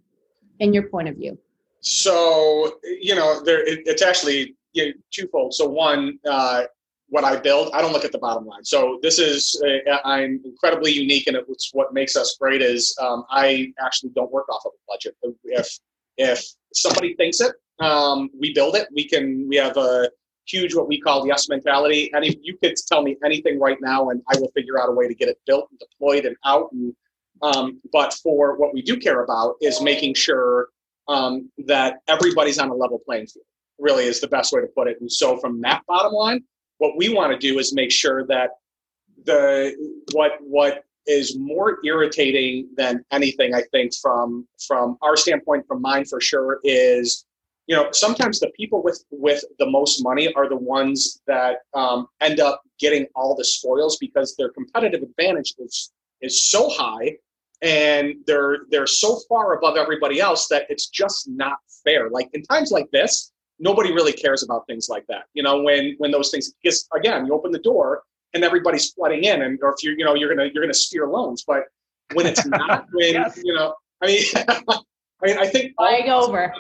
in 0.60 0.74
your 0.74 0.88
point 0.90 1.10
of 1.10 1.16
view? 1.16 1.38
So, 1.82 2.80
you 2.84 3.16
know, 3.16 3.44
there 3.44 3.66
it, 3.66 3.82
it's 3.86 4.02
actually 4.02 4.56
you 4.74 4.86
know, 4.86 4.92
twofold. 5.12 5.54
So 5.54 5.68
one, 5.68 6.20
uh, 6.30 6.64
what 7.10 7.24
I 7.24 7.38
build, 7.38 7.72
I 7.74 7.82
don't 7.82 7.94
look 7.94 8.06
at 8.06 8.12
the 8.12 8.18
bottom 8.18 8.46
line. 8.46 8.64
So 8.64 9.00
this 9.02 9.18
is 9.20 9.62
uh, 9.66 9.98
I'm 10.04 10.42
incredibly 10.44 10.92
unique, 10.92 11.28
and 11.28 11.38
it's 11.38 11.70
what 11.74 11.94
makes 11.94 12.16
us 12.16 12.38
great 12.40 12.62
is 12.62 12.96
um, 13.02 13.24
I 13.30 13.72
actually 13.84 14.12
don't 14.16 14.32
work 14.32 14.50
off 14.50 14.64
of 14.66 14.72
a 14.74 14.92
budget. 14.92 15.16
If 15.46 15.80
if 16.18 16.44
somebody 16.74 17.16
thinks 17.16 17.40
it, 17.40 17.54
um, 17.80 18.30
we 18.38 18.54
build 18.54 18.76
it. 18.76 18.88
We 18.94 19.08
can 19.08 19.48
we 19.48 19.56
have 19.56 19.78
a 19.78 20.10
huge 20.46 20.76
what 20.76 20.88
we 20.88 21.00
call 21.00 21.26
yes 21.28 21.48
mentality. 21.48 22.12
And 22.14 22.26
if 22.26 22.36
you 22.42 22.58
could 22.58 22.76
tell 22.88 23.02
me 23.04 23.18
anything 23.24 23.60
right 23.60 23.78
now, 23.82 24.10
and 24.10 24.22
I 24.30 24.38
will 24.40 24.52
figure 24.56 24.80
out 24.82 24.90
a 24.90 24.92
way 24.92 25.08
to 25.08 25.16
get 25.16 25.30
it 25.30 25.40
built 25.46 25.70
and 25.70 25.80
deployed 25.80 26.26
and 26.26 26.36
out. 26.46 26.72
And 26.74 26.94
um, 27.42 27.80
but 27.94 28.14
for 28.16 28.58
what 28.58 28.74
we 28.74 28.82
do 28.82 28.98
care 28.98 29.24
about 29.24 29.56
is 29.62 29.82
making 29.82 30.16
sure 30.16 30.70
um, 31.08 31.50
that 31.68 32.00
everybody's 32.08 32.58
on 32.60 32.70
a 32.70 32.74
level 32.74 33.00
playing 33.06 33.28
field. 33.28 33.46
Really 33.80 34.06
is 34.06 34.20
the 34.20 34.28
best 34.28 34.52
way 34.52 34.60
to 34.60 34.68
put 34.68 34.88
it. 34.88 35.00
And 35.00 35.12
so 35.12 35.38
from 35.38 35.62
that 35.62 35.84
bottom 35.88 36.12
line 36.12 36.44
what 36.78 36.98
we 36.98 37.10
want 37.10 37.32
to 37.32 37.38
do 37.38 37.60
is 37.60 37.74
make 37.74 37.92
sure 37.92 38.26
that 38.28 38.52
the 39.26 39.76
what 40.14 40.34
what 40.42 40.84
is 41.06 41.38
more 41.38 41.80
irritating 41.84 42.68
than 42.76 43.04
anything 43.12 43.54
i 43.54 43.62
think 43.72 43.92
from 44.02 44.48
from 44.68 44.98
our 45.02 45.16
standpoint 45.16 45.66
from 45.68 45.82
mine 45.82 46.06
for 46.06 46.20
sure 46.22 46.60
is 46.64 47.26
you 47.66 47.76
know 47.76 47.90
sometimes 47.92 48.40
the 48.40 48.50
people 48.56 48.84
with 48.84 49.04
with 49.12 49.44
the 49.60 49.66
most 49.66 50.04
money 50.04 50.34
are 50.34 50.50
the 50.50 50.56
ones 50.56 51.22
that 51.28 51.58
um, 51.74 52.08
end 52.22 52.40
up 52.40 52.62
getting 52.80 53.06
all 53.16 53.36
the 53.36 53.44
spoils 53.44 53.98
because 53.98 54.36
their 54.38 54.50
competitive 54.50 55.02
advantage 55.02 55.54
is 55.60 55.92
is 56.22 56.50
so 56.50 56.70
high 56.70 57.16
and 57.62 58.16
they're 58.26 58.60
they're 58.70 58.88
so 58.88 59.20
far 59.28 59.58
above 59.58 59.78
everybody 59.78 60.20
else 60.20 60.48
that 60.48 60.66
it's 60.70 60.88
just 60.88 61.28
not 61.28 61.58
fair. 61.84 62.10
Like 62.10 62.30
in 62.34 62.44
times 62.44 62.72
like 62.72 62.90
this 62.92 63.32
nobody 63.60 63.92
really 63.92 64.14
cares 64.14 64.44
about 64.44 64.66
things 64.68 64.90
like 64.90 65.06
that. 65.08 65.26
You 65.34 65.44
know, 65.44 65.62
when 65.62 65.96
when 65.98 66.12
those 66.12 66.32
things 66.32 66.52
because 66.62 66.88
again, 66.96 67.26
you 67.26 67.34
open 67.34 67.52
the 67.52 67.60
door 67.60 68.04
and 68.34 68.44
everybody's 68.44 68.92
flooding 68.92 69.24
in, 69.24 69.42
and 69.42 69.60
or 69.62 69.70
if 69.70 69.84
you're 69.84 69.98
you 69.98 70.06
know 70.06 70.16
you're 70.16 70.34
gonna 70.34 70.50
you're 70.54 70.64
gonna 70.64 70.74
steer 70.74 71.08
loans, 71.08 71.44
but 71.46 71.64
when 72.14 72.26
it's 72.26 72.46
not, 72.48 72.86
when 72.92 73.14
yes. 73.14 73.40
you 73.44 73.54
know, 73.54 73.74
I 74.02 74.08
mean. 74.08 74.24
I 75.20 75.26
mean, 75.26 75.38
I 75.40 75.48
think 75.48 75.74
flying 75.76 76.12
over. 76.12 76.54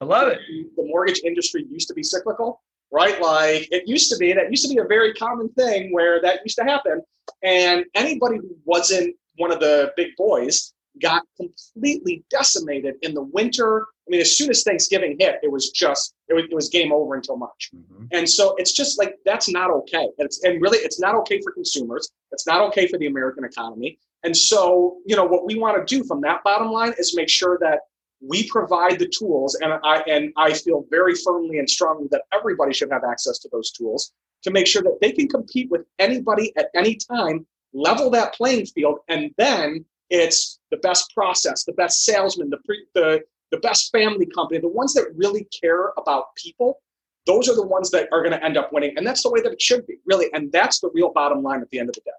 I 0.00 0.04
love 0.04 0.28
it. 0.28 0.38
The 0.76 0.82
mortgage 0.84 1.22
industry 1.24 1.64
used 1.70 1.88
to 1.88 1.94
be 1.94 2.02
cyclical, 2.02 2.60
right? 2.92 3.18
Like 3.18 3.66
it 3.72 3.88
used 3.88 4.10
to 4.10 4.18
be. 4.18 4.34
That 4.34 4.50
used 4.50 4.68
to 4.68 4.74
be 4.74 4.78
a 4.78 4.84
very 4.84 5.14
common 5.14 5.48
thing 5.50 5.90
where 5.90 6.20
that 6.20 6.40
used 6.44 6.58
to 6.58 6.64
happen. 6.64 7.00
And 7.42 7.86
anybody 7.94 8.36
who 8.36 8.54
wasn't 8.66 9.16
one 9.36 9.50
of 9.50 9.60
the 9.60 9.92
big 9.96 10.08
boys 10.18 10.74
got 11.00 11.22
completely 11.36 12.24
decimated 12.30 12.96
in 13.02 13.14
the 13.14 13.22
winter 13.22 13.86
I 14.06 14.10
mean, 14.10 14.20
as 14.20 14.36
soon 14.36 14.50
as 14.50 14.62
Thanksgiving 14.62 15.16
hit, 15.18 15.36
it 15.42 15.50
was 15.50 15.70
just 15.70 16.14
it 16.28 16.34
was, 16.34 16.44
it 16.50 16.54
was 16.54 16.68
game 16.68 16.92
over 16.92 17.14
until 17.14 17.36
March. 17.36 17.70
Mm-hmm. 17.74 18.04
And 18.12 18.28
so 18.28 18.54
it's 18.58 18.72
just 18.72 18.98
like 18.98 19.16
that's 19.24 19.48
not 19.48 19.70
okay. 19.70 20.08
It's, 20.18 20.44
and 20.44 20.60
really, 20.60 20.78
it's 20.78 21.00
not 21.00 21.14
okay 21.16 21.40
for 21.40 21.52
consumers. 21.52 22.10
It's 22.32 22.46
not 22.46 22.60
okay 22.68 22.86
for 22.86 22.98
the 22.98 23.06
American 23.06 23.44
economy. 23.44 23.98
And 24.22 24.36
so, 24.36 24.98
you 25.06 25.16
know, 25.16 25.24
what 25.24 25.46
we 25.46 25.56
want 25.56 25.76
to 25.86 25.96
do 25.96 26.04
from 26.04 26.20
that 26.22 26.42
bottom 26.44 26.70
line 26.70 26.94
is 26.98 27.14
make 27.16 27.28
sure 27.28 27.58
that 27.60 27.80
we 28.26 28.48
provide 28.48 28.98
the 28.98 29.08
tools, 29.08 29.54
and 29.56 29.72
I 29.84 30.02
and 30.06 30.32
I 30.36 30.52
feel 30.54 30.84
very 30.90 31.14
firmly 31.14 31.58
and 31.58 31.68
strongly 31.68 32.08
that 32.10 32.22
everybody 32.32 32.72
should 32.72 32.90
have 32.90 33.04
access 33.04 33.38
to 33.40 33.48
those 33.52 33.70
tools 33.70 34.12
to 34.42 34.50
make 34.50 34.66
sure 34.66 34.82
that 34.82 34.98
they 35.00 35.12
can 35.12 35.28
compete 35.28 35.70
with 35.70 35.82
anybody 35.98 36.52
at 36.56 36.68
any 36.74 36.96
time, 36.96 37.46
level 37.72 38.10
that 38.10 38.34
playing 38.34 38.66
field, 38.66 38.98
and 39.08 39.30
then 39.36 39.84
it's 40.10 40.58
the 40.70 40.76
best 40.78 41.12
process, 41.14 41.64
the 41.64 41.72
best 41.72 42.04
salesman, 42.04 42.50
the 42.50 42.58
pre, 42.64 42.84
the 42.94 43.22
the 43.54 43.60
best 43.60 43.92
family 43.92 44.26
company, 44.26 44.60
the 44.60 44.68
ones 44.68 44.94
that 44.94 45.06
really 45.14 45.46
care 45.62 45.92
about 45.96 46.34
people, 46.36 46.80
those 47.26 47.48
are 47.48 47.54
the 47.54 47.66
ones 47.66 47.90
that 47.90 48.08
are 48.12 48.20
going 48.20 48.32
to 48.32 48.44
end 48.44 48.56
up 48.56 48.72
winning. 48.72 48.92
And 48.96 49.06
that's 49.06 49.22
the 49.22 49.30
way 49.30 49.40
that 49.42 49.52
it 49.52 49.62
should 49.62 49.86
be, 49.86 49.94
really. 50.04 50.26
And 50.34 50.50
that's 50.52 50.80
the 50.80 50.90
real 50.92 51.12
bottom 51.12 51.42
line 51.42 51.60
at 51.62 51.70
the 51.70 51.78
end 51.78 51.88
of 51.88 51.94
the 51.94 52.00
day. 52.00 52.10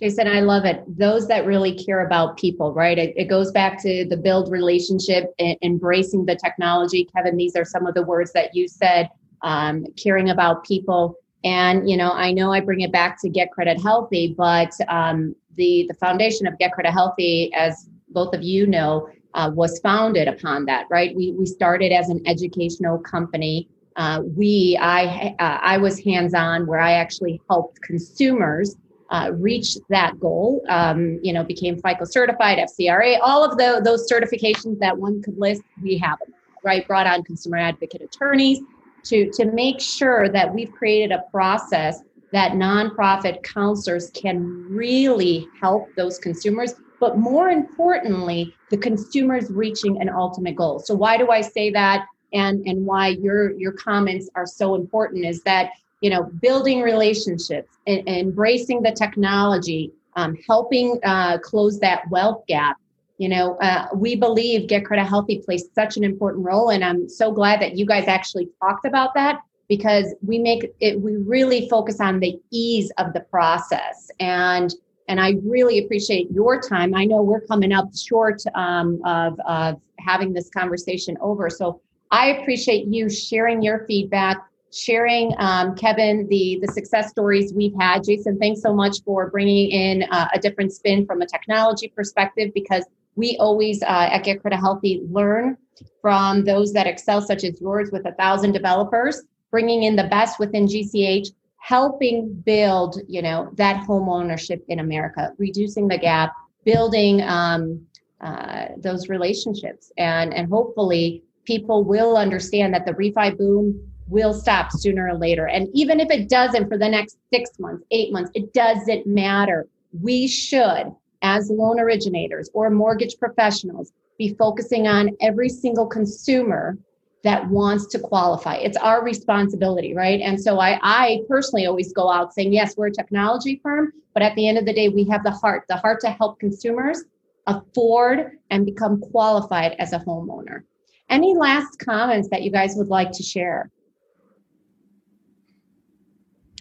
Jason, 0.00 0.26
I 0.26 0.40
love 0.40 0.64
it. 0.64 0.82
Those 0.98 1.28
that 1.28 1.46
really 1.46 1.74
care 1.74 2.06
about 2.06 2.38
people, 2.38 2.72
right? 2.72 2.98
It, 2.98 3.12
it 3.16 3.26
goes 3.26 3.52
back 3.52 3.80
to 3.82 4.06
the 4.08 4.16
build 4.16 4.50
relationship, 4.50 5.26
embracing 5.62 6.24
the 6.24 6.36
technology. 6.36 7.06
Kevin, 7.14 7.36
these 7.36 7.54
are 7.54 7.64
some 7.64 7.86
of 7.86 7.94
the 7.94 8.02
words 8.02 8.32
that 8.32 8.54
you 8.54 8.66
said, 8.66 9.10
um, 9.42 9.84
caring 10.02 10.30
about 10.30 10.64
people. 10.64 11.16
And, 11.44 11.88
you 11.88 11.96
know, 11.96 12.12
I 12.12 12.32
know 12.32 12.52
I 12.52 12.60
bring 12.60 12.80
it 12.80 12.92
back 12.92 13.20
to 13.22 13.28
Get 13.28 13.50
Credit 13.50 13.80
Healthy, 13.80 14.34
but 14.36 14.72
um, 14.88 15.36
the, 15.56 15.86
the 15.88 15.94
foundation 15.94 16.46
of 16.46 16.58
Get 16.58 16.72
Credit 16.72 16.92
Healthy, 16.92 17.52
as 17.54 17.88
both 18.08 18.34
of 18.34 18.42
you 18.42 18.66
know, 18.66 19.08
uh, 19.34 19.50
was 19.54 19.78
founded 19.80 20.28
upon 20.28 20.64
that, 20.66 20.86
right? 20.90 21.14
We, 21.14 21.32
we 21.32 21.46
started 21.46 21.92
as 21.92 22.08
an 22.08 22.22
educational 22.26 22.98
company. 22.98 23.68
Uh, 23.96 24.22
we, 24.24 24.78
I, 24.80 25.34
uh, 25.38 25.58
I 25.62 25.78
was 25.78 26.02
hands 26.02 26.34
on 26.34 26.66
where 26.66 26.80
I 26.80 26.92
actually 26.92 27.40
helped 27.48 27.80
consumers 27.82 28.76
uh, 29.10 29.32
reached 29.34 29.78
that 29.88 30.18
goal. 30.20 30.64
Um, 30.68 31.18
you 31.22 31.32
know, 31.32 31.44
became 31.44 31.80
FICO 31.80 32.04
certified, 32.04 32.58
FCRA, 32.58 33.18
all 33.20 33.44
of 33.44 33.58
the, 33.58 33.80
those 33.84 34.10
certifications 34.10 34.78
that 34.78 34.96
one 34.96 35.22
could 35.22 35.36
list, 35.36 35.62
we 35.82 35.98
have 35.98 36.18
them, 36.20 36.32
right? 36.64 36.86
Brought 36.86 37.06
on 37.06 37.24
consumer 37.24 37.58
advocate 37.58 38.02
attorneys 38.02 38.60
to, 39.04 39.30
to 39.32 39.46
make 39.46 39.80
sure 39.80 40.28
that 40.28 40.52
we've 40.54 40.70
created 40.72 41.12
a 41.12 41.22
process 41.30 42.02
that 42.32 42.52
nonprofit 42.52 43.42
counselors 43.42 44.10
can 44.10 44.66
really 44.68 45.48
help 45.60 45.88
those 45.96 46.18
consumers 46.18 46.74
but 47.00 47.18
more 47.18 47.48
importantly 47.48 48.54
the 48.70 48.76
consumers 48.76 49.50
reaching 49.50 50.00
an 50.00 50.08
ultimate 50.08 50.54
goal. 50.54 50.78
So 50.78 50.94
why 50.94 51.16
do 51.16 51.30
i 51.30 51.40
say 51.40 51.70
that? 51.70 52.06
And 52.32 52.64
and 52.66 52.86
why 52.86 53.08
your 53.08 53.58
your 53.58 53.72
comments 53.72 54.30
are 54.36 54.46
so 54.46 54.76
important 54.76 55.24
is 55.24 55.42
that 55.42 55.70
you 56.00 56.10
know 56.10 56.24
building 56.40 56.80
relationships 56.80 57.76
and, 57.86 58.06
embracing 58.08 58.82
the 58.82 58.92
technology 58.92 59.92
um, 60.16 60.36
helping 60.46 60.98
uh, 61.04 61.38
close 61.38 61.78
that 61.80 62.02
wealth 62.10 62.44
gap. 62.46 62.76
You 63.18 63.30
know 63.30 63.56
uh, 63.56 63.88
we 63.94 64.14
believe 64.14 64.68
get 64.68 64.84
credit 64.84 65.06
healthy 65.06 65.42
plays 65.44 65.64
such 65.74 65.96
an 65.96 66.04
important 66.04 66.44
role 66.44 66.70
and 66.70 66.82
i'm 66.82 67.06
so 67.06 67.30
glad 67.30 67.60
that 67.60 67.76
you 67.76 67.84
guys 67.84 68.08
actually 68.08 68.48
talked 68.62 68.86
about 68.86 69.12
that 69.14 69.40
because 69.70 70.14
we 70.20 70.36
make 70.36 70.66
it 70.80 71.00
we 71.00 71.16
really 71.16 71.68
focus 71.68 72.00
on 72.00 72.18
the 72.18 72.38
ease 72.50 72.90
of 72.98 73.12
the 73.14 73.20
process. 73.20 74.10
And 74.18 74.74
and 75.10 75.20
i 75.20 75.34
really 75.44 75.78
appreciate 75.80 76.30
your 76.30 76.60
time. 76.60 76.94
I 76.94 77.04
know 77.04 77.20
we're 77.20 77.40
coming 77.42 77.72
up 77.72 77.88
short 77.96 78.40
um, 78.54 79.00
of, 79.04 79.38
of 79.40 79.80
having 79.98 80.32
this 80.32 80.48
conversation 80.50 81.16
over. 81.20 81.50
So 81.50 81.80
i 82.10 82.24
appreciate 82.36 82.86
you 82.86 83.10
sharing 83.10 83.60
your 83.62 83.84
feedback 83.86 84.38
sharing 84.72 85.34
um, 85.38 85.74
kevin 85.74 86.28
the 86.28 86.58
the 86.62 86.68
success 86.68 87.10
stories 87.10 87.52
we've 87.52 87.74
had. 87.78 88.04
Jason 88.04 88.38
thanks 88.38 88.62
so 88.62 88.72
much 88.72 89.02
for 89.04 89.28
bringing 89.30 89.70
in 89.70 90.04
uh, 90.10 90.28
a 90.32 90.38
different 90.38 90.72
spin 90.72 91.04
from 91.04 91.20
a 91.22 91.26
technology 91.26 91.88
perspective 91.88 92.50
because 92.54 92.84
we 93.16 93.36
always 93.40 93.82
uh, 93.82 94.08
at 94.14 94.22
get 94.24 94.40
credit 94.40 94.58
healthy 94.58 95.02
learn 95.10 95.56
from 96.00 96.44
those 96.44 96.72
that 96.72 96.86
excel 96.86 97.20
such 97.20 97.42
as 97.42 97.60
yours 97.60 97.90
with 97.90 98.06
a 98.06 98.12
thousand 98.12 98.52
developers 98.52 99.22
bringing 99.50 99.82
in 99.82 99.96
the 99.96 100.04
best 100.04 100.38
within 100.38 100.66
GCH, 100.66 101.28
helping 101.60 102.34
build, 102.44 103.00
you 103.06 103.22
know, 103.22 103.50
that 103.54 103.84
home 103.84 104.08
ownership 104.08 104.64
in 104.68 104.80
America, 104.80 105.32
reducing 105.38 105.86
the 105.86 105.98
gap, 105.98 106.32
building 106.64 107.22
um, 107.22 107.86
uh, 108.20 108.66
those 108.78 109.08
relationships, 109.08 109.92
and 109.96 110.34
and 110.34 110.48
hopefully 110.48 111.22
people 111.44 111.84
will 111.84 112.16
understand 112.16 112.74
that 112.74 112.84
the 112.86 112.92
refi 112.92 113.36
boom 113.36 113.80
will 114.08 114.34
stop 114.34 114.72
sooner 114.72 115.08
or 115.08 115.14
later. 115.14 115.46
And 115.46 115.68
even 115.72 116.00
if 116.00 116.10
it 116.10 116.28
doesn't 116.28 116.68
for 116.68 116.76
the 116.76 116.88
next 116.88 117.16
six 117.32 117.50
months, 117.58 117.84
eight 117.92 118.12
months, 118.12 118.30
it 118.34 118.52
doesn't 118.52 119.06
matter. 119.06 119.68
We 119.92 120.26
should, 120.26 120.92
as 121.22 121.50
loan 121.50 121.78
originators 121.78 122.50
or 122.52 122.70
mortgage 122.70 123.16
professionals, 123.18 123.92
be 124.18 124.34
focusing 124.34 124.88
on 124.88 125.16
every 125.20 125.48
single 125.48 125.86
consumer 125.86 126.76
that 127.22 127.48
wants 127.48 127.86
to 127.86 127.98
qualify. 127.98 128.56
It's 128.56 128.76
our 128.78 129.04
responsibility, 129.04 129.94
right? 129.94 130.20
And 130.20 130.40
so 130.40 130.58
I, 130.58 130.78
I 130.82 131.20
personally 131.28 131.66
always 131.66 131.92
go 131.92 132.10
out 132.10 132.32
saying, 132.32 132.52
yes, 132.52 132.76
we're 132.76 132.86
a 132.86 132.92
technology 132.92 133.60
firm, 133.62 133.92
but 134.14 134.22
at 134.22 134.34
the 134.36 134.48
end 134.48 134.56
of 134.56 134.64
the 134.64 134.72
day, 134.72 134.88
we 134.88 135.04
have 135.04 135.22
the 135.22 135.30
heart, 135.30 135.64
the 135.68 135.76
heart 135.76 136.00
to 136.00 136.10
help 136.10 136.40
consumers 136.40 137.04
afford 137.46 138.38
and 138.50 138.64
become 138.64 139.00
qualified 139.00 139.76
as 139.78 139.92
a 139.92 139.98
homeowner. 139.98 140.62
Any 141.10 141.34
last 141.34 141.78
comments 141.78 142.28
that 142.30 142.42
you 142.42 142.50
guys 142.50 142.74
would 142.76 142.88
like 142.88 143.10
to 143.12 143.22
share? 143.22 143.70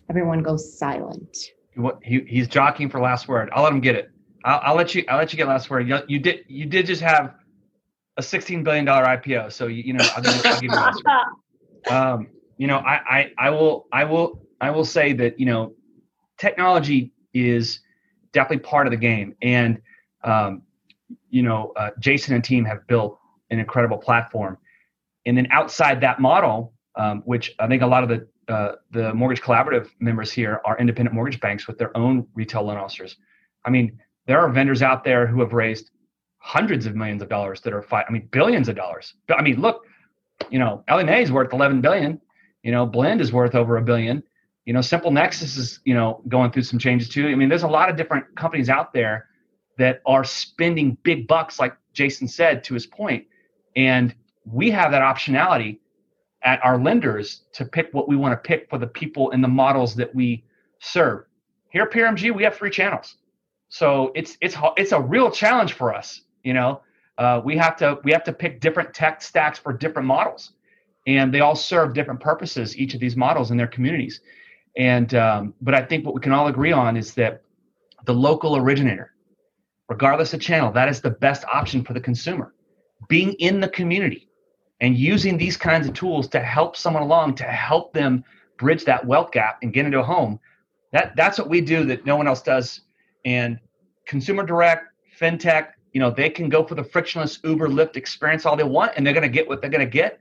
Everyone 0.10 0.42
goes 0.42 0.78
silent. 0.78 1.38
He, 2.04 2.22
he's 2.28 2.48
jockeying 2.48 2.90
for 2.90 3.00
last 3.00 3.28
word. 3.28 3.50
I'll 3.54 3.64
let 3.64 3.72
him 3.72 3.80
get 3.80 3.96
it. 3.96 4.12
I'll, 4.44 4.60
I'll 4.64 4.76
let 4.76 4.96
you. 4.96 5.04
I'll 5.08 5.18
let 5.18 5.32
you 5.32 5.38
get 5.38 5.48
last 5.48 5.70
word. 5.70 5.88
You, 5.88 6.00
you 6.08 6.20
did. 6.20 6.46
You 6.48 6.66
did 6.66 6.88
just 6.88 7.02
have 7.02 7.36
a 8.20 8.22
$16 8.22 8.66
billion 8.66 8.86
IPO. 8.86 9.52
So, 9.52 9.68
you, 9.68 9.82
you 9.82 9.94
know, 9.94 10.06
I'll 10.16 10.22
give, 10.22 10.46
I'll 10.46 10.60
give 10.60 10.72
you 10.72 11.92
um, 11.92 12.28
you 12.58 12.68
know, 12.68 12.80
I, 12.80 12.96
I, 13.08 13.32
I 13.38 13.50
will, 13.50 13.88
I 13.94 14.04
will, 14.04 14.46
I 14.60 14.70
will 14.72 14.84
say 14.84 15.14
that, 15.14 15.40
you 15.40 15.46
know, 15.46 15.74
technology 16.38 17.14
is 17.34 17.80
definitely 18.34 18.68
part 18.70 18.88
of 18.88 18.92
the 18.92 18.98
game. 18.98 19.36
And, 19.42 19.82
um, 20.26 20.64
you 21.30 21.44
know, 21.44 21.72
uh, 21.78 21.92
Jason 22.00 22.36
and 22.36 22.44
team 22.44 22.66
have 22.66 22.86
built 22.88 23.18
an 23.52 23.60
incredible 23.60 23.98
platform. 23.98 24.58
And 25.26 25.38
then 25.38 25.48
outside 25.52 26.02
that 26.02 26.20
model, 26.20 26.74
um, 26.96 27.22
which 27.26 27.56
I 27.58 27.68
think 27.68 27.82
a 27.82 27.88
lot 27.88 28.04
of 28.04 28.10
the 28.10 28.28
uh, 28.54 28.76
the 28.90 29.14
mortgage 29.14 29.44
collaborative 29.44 29.90
members 30.00 30.32
here 30.32 30.60
are 30.66 30.76
independent 30.80 31.14
mortgage 31.14 31.40
banks 31.40 31.68
with 31.68 31.78
their 31.78 31.96
own 31.96 32.28
retail 32.34 32.64
loan 32.64 32.78
officers. 32.78 33.16
I 33.64 33.70
mean, 33.70 34.00
there 34.26 34.40
are 34.40 34.50
vendors 34.50 34.82
out 34.82 35.04
there 35.04 35.28
who 35.28 35.40
have 35.42 35.54
raised 35.54 35.92
hundreds 36.40 36.86
of 36.86 36.96
millions 36.96 37.22
of 37.22 37.30
dollars 37.30 37.62
that 37.62 37.74
are 37.74 37.82
fight. 37.82 38.06
I 38.08 38.12
mean, 38.12 38.28
billions 38.32 38.70
of 38.70 38.76
dollars. 38.76 39.14
I 39.30 39.42
mean, 39.42 39.62
look, 39.62 39.86
you 40.50 40.60
know, 40.60 40.84
Mae 40.90 41.22
is 41.22 41.32
worth 41.32 41.54
11 41.54 41.82
billion. 41.82 42.20
You 42.64 42.72
know, 42.72 42.86
Blend 42.86 43.22
is 43.22 43.32
worth 43.32 43.56
over 43.56 43.78
a 43.78 43.82
billion. 43.82 44.24
You 44.66 44.74
know, 44.74 44.82
Simple 44.82 45.12
Nexus 45.12 45.58
is 45.58 45.80
you 45.86 45.94
know 45.94 46.22
going 46.28 46.52
through 46.52 46.64
some 46.64 46.80
changes 46.80 47.10
too. 47.10 47.28
I 47.28 47.36
mean, 47.36 47.50
there's 47.50 47.64
a 47.64 47.68
lot 47.68 47.90
of 47.90 47.96
different 47.96 48.36
companies 48.36 48.70
out 48.70 48.94
there 48.94 49.28
that 49.78 50.02
are 50.06 50.24
spending 50.24 50.98
big 51.04 51.28
bucks, 51.28 51.60
like 51.60 51.76
Jason 51.94 52.28
said 52.28 52.64
to 52.66 52.74
his 52.74 52.86
point, 52.86 53.26
and 53.76 54.14
we 54.46 54.70
have 54.72 54.92
that 54.92 55.02
optionality 55.02 55.80
at 56.44 56.64
our 56.64 56.78
lenders 56.78 57.44
to 57.54 57.66
pick 57.66 57.90
what 57.94 58.08
we 58.08 58.16
want 58.16 58.32
to 58.32 58.48
pick 58.48 58.70
for 58.70 58.78
the 58.78 58.88
people 58.88 59.32
and 59.32 59.44
the 59.44 59.48
models 59.48 59.96
that 59.96 60.14
we 60.14 60.44
serve. 60.80 61.26
Here 61.70 61.84
at 61.84 61.92
PRMG, 61.92 62.34
we 62.34 62.44
have 62.44 62.56
three 62.56 62.70
channels. 62.70 63.16
So 63.70 64.12
it's 64.16 64.38
it's 64.42 64.56
it's 64.78 64.92
a 64.92 65.00
real 65.00 65.32
challenge 65.32 65.74
for 65.74 65.94
us 65.94 66.22
you 66.44 66.54
know, 66.54 66.82
uh, 67.18 67.42
we 67.44 67.58
have 67.58 67.76
to 67.78 68.00
we 68.04 68.12
have 68.12 68.24
to 68.24 68.34
pick 68.34 68.62
different 68.62 68.94
tech 68.94 69.22
stacks 69.22 69.60
for 69.60 69.74
different 69.74 70.08
models, 70.08 70.54
and 71.08 71.34
they 71.34 71.42
all 71.42 71.56
serve 71.56 71.94
different 71.94 72.20
purposes. 72.20 72.78
Each 72.78 72.94
of 72.94 73.00
these 73.00 73.16
models 73.16 73.52
in 73.52 73.58
their 73.58 73.68
communities, 73.68 74.22
and 74.78 75.14
um, 75.16 75.54
but 75.62 75.74
I 75.74 75.82
think 75.82 76.06
what 76.06 76.16
we 76.16 76.22
can 76.22 76.32
all 76.32 76.48
agree 76.48 76.72
on 76.72 76.96
is 76.98 77.14
that 77.16 77.42
the 78.06 78.14
local 78.14 78.56
originator, 78.56 79.14
regardless 79.90 80.34
of 80.34 80.42
channel, 80.42 80.72
that 80.72 80.88
is 80.88 81.02
the 81.02 81.10
best 81.10 81.44
option 81.46 81.84
for 81.84 81.94
the 81.94 82.02
consumer. 82.02 82.54
Being 83.08 83.34
in 83.34 83.60
the 83.60 83.70
community 83.70 84.30
and 84.82 84.98
using 84.98 85.38
these 85.38 85.58
kinds 85.58 85.88
of 85.88 85.94
tools 85.94 86.28
to 86.30 86.40
help 86.40 86.76
someone 86.76 87.04
along 87.04 87.36
to 87.36 87.44
help 87.44 87.94
them 87.94 88.24
bridge 88.58 88.86
that 88.86 89.06
wealth 89.06 89.32
gap 89.32 89.60
and 89.62 89.74
get 89.74 89.86
into 89.86 90.00
a 90.00 90.04
home 90.04 90.40
that 90.92 91.16
that's 91.16 91.38
what 91.38 91.50
we 91.50 91.62
do 91.62 91.86
that 91.86 92.06
no 92.06 92.16
one 92.16 92.28
else 92.28 92.42
does 92.42 92.82
and 93.26 93.60
consumer 94.06 94.44
direct 94.44 94.88
fintech 95.20 95.70
you 95.94 96.00
know 96.00 96.12
they 96.12 96.30
can 96.30 96.50
go 96.50 96.64
for 96.64 96.76
the 96.76 96.84
frictionless 96.84 97.40
uber 97.44 97.68
lyft 97.68 97.96
experience 97.96 98.46
all 98.46 98.56
they 98.56 98.64
want 98.64 98.92
and 98.96 99.06
they're 99.06 99.14
going 99.14 99.24
to 99.24 99.30
get 99.30 99.48
what 99.48 99.62
they're 99.62 99.70
going 99.70 99.86
to 99.86 99.92
get 99.92 100.20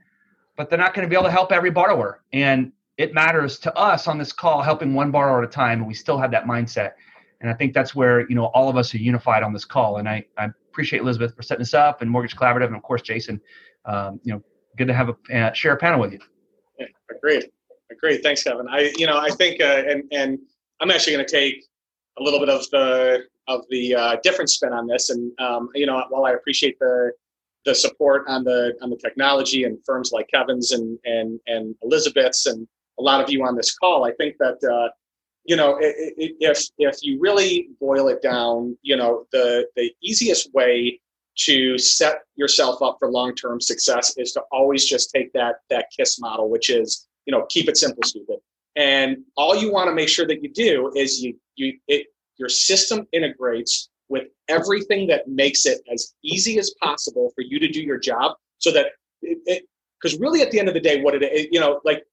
but 0.59 0.69
they're 0.69 0.77
not 0.77 0.93
going 0.93 1.05
to 1.05 1.09
be 1.09 1.15
able 1.15 1.23
to 1.23 1.31
help 1.31 1.53
every 1.53 1.71
borrower. 1.71 2.21
And 2.33 2.73
it 2.97 3.13
matters 3.13 3.59
to 3.59 3.73
us 3.77 4.09
on 4.09 4.17
this 4.17 4.33
call 4.33 4.61
helping 4.61 4.93
one 4.93 5.09
borrower 5.09 5.41
at 5.41 5.47
a 5.47 5.51
time 5.51 5.79
and 5.79 5.87
we 5.87 5.93
still 5.93 6.17
have 6.17 6.31
that 6.31 6.43
mindset. 6.43 6.91
And 7.39 7.49
i 7.49 7.53
think 7.53 7.73
that's 7.73 7.95
where 7.95 8.29
you 8.29 8.35
know 8.35 8.47
all 8.47 8.67
of 8.67 8.75
us 8.75 8.93
are 8.93 8.97
unified 8.97 9.41
on 9.41 9.53
this 9.53 9.63
call. 9.63 9.97
And 9.97 10.09
i, 10.09 10.25
I 10.37 10.49
appreciate 10.69 10.99
elizabeth 10.99 11.33
for 11.33 11.43
setting 11.43 11.61
this 11.61 11.73
up 11.73 12.01
and 12.01 12.11
mortgage 12.11 12.35
collaborative 12.35 12.67
and 12.67 12.75
of 12.75 12.83
course 12.83 13.01
jason 13.01 13.39
um, 13.85 14.19
you 14.23 14.33
know 14.33 14.43
good 14.77 14.87
to 14.89 14.93
have 14.93 15.07
a 15.07 15.15
uh, 15.33 15.53
share 15.53 15.71
a 15.71 15.77
panel 15.77 16.01
with 16.01 16.11
you. 16.11 16.19
Yeah, 16.77 16.87
agreed. 17.09 17.45
Agreed. 17.89 18.21
Thanks 18.21 18.43
kevin. 18.43 18.67
I 18.67 18.91
you 18.97 19.07
know 19.07 19.17
i 19.17 19.29
think 19.29 19.61
uh, 19.61 19.83
and 19.87 20.03
and 20.11 20.37
i'm 20.81 20.91
actually 20.91 21.13
going 21.13 21.25
to 21.25 21.31
take 21.31 21.63
a 22.19 22.23
little 22.23 22.39
bit 22.41 22.49
of 22.49 22.69
the 22.71 23.23
of 23.49 23.65
the 23.69 23.95
uh, 23.95 24.17
different 24.23 24.49
spin 24.49 24.71
on 24.71 24.87
this. 24.87 25.09
And 25.09 25.37
um, 25.39 25.69
you 25.75 25.85
know, 25.85 26.01
while 26.09 26.25
I 26.25 26.31
appreciate 26.31 26.79
the 26.79 27.11
the 27.65 27.75
support 27.75 28.23
on 28.27 28.45
the 28.45 28.73
on 28.81 28.89
the 28.89 28.95
technology 28.95 29.65
and 29.65 29.77
firms 29.85 30.11
like 30.13 30.29
Kevin's 30.33 30.71
and 30.71 30.97
and 31.03 31.39
and 31.47 31.75
Elizabeth's 31.83 32.45
and 32.45 32.65
a 32.97 33.01
lot 33.01 33.21
of 33.21 33.29
you 33.29 33.43
on 33.43 33.55
this 33.55 33.75
call, 33.77 34.05
I 34.05 34.11
think 34.13 34.37
that 34.39 34.63
uh, 34.63 34.89
you 35.43 35.55
know 35.55 35.77
it, 35.77 35.95
it, 36.17 36.35
if 36.39 36.63
if 36.77 36.97
you 37.01 37.19
really 37.19 37.69
boil 37.81 38.07
it 38.07 38.21
down, 38.21 38.77
you 38.81 38.95
know 38.95 39.25
the 39.33 39.67
the 39.75 39.91
easiest 40.01 40.53
way 40.53 40.99
to 41.39 41.77
set 41.77 42.19
yourself 42.35 42.81
up 42.81 42.97
for 42.99 43.09
long 43.09 43.33
term 43.33 43.59
success 43.61 44.13
is 44.17 44.33
to 44.33 44.41
always 44.51 44.85
just 44.85 45.11
take 45.13 45.33
that 45.33 45.55
that 45.69 45.87
KISS 45.97 46.19
model, 46.19 46.49
which 46.49 46.69
is 46.69 47.07
you 47.25 47.31
know 47.31 47.45
keep 47.49 47.67
it 47.67 47.77
simple, 47.77 48.03
stupid. 48.03 48.37
And 48.75 49.17
all 49.35 49.55
you 49.55 49.71
want 49.71 49.89
to 49.89 49.93
make 49.93 50.07
sure 50.07 50.27
that 50.27 50.43
you 50.43 50.49
do 50.49 50.91
is 50.95 51.21
you 51.21 51.35
you 51.55 51.79
it, 51.87 52.07
your 52.39 52.49
system 52.49 53.07
integrates 53.11 53.89
with 54.07 54.27
everything 54.47 55.07
that 55.07 55.27
makes 55.27 55.65
it 55.65 55.81
as 55.91 56.13
easy 56.23 56.57
as 56.57 56.73
possible 56.81 57.31
for 57.35 57.41
you 57.41 57.59
to 57.59 57.67
do 57.67 57.81
your 57.81 57.99
job 57.99 58.35
so 58.57 58.71
that 58.71 58.87
it 59.21 59.63
because 60.01 60.17
really 60.19 60.41
at 60.41 60.49
the 60.51 60.59
end 60.59 60.67
of 60.67 60.73
the 60.73 60.79
day 60.79 61.01
what 61.01 61.13
it 61.15 61.49
you 61.51 61.59
know 61.59 61.79
like 61.85 62.03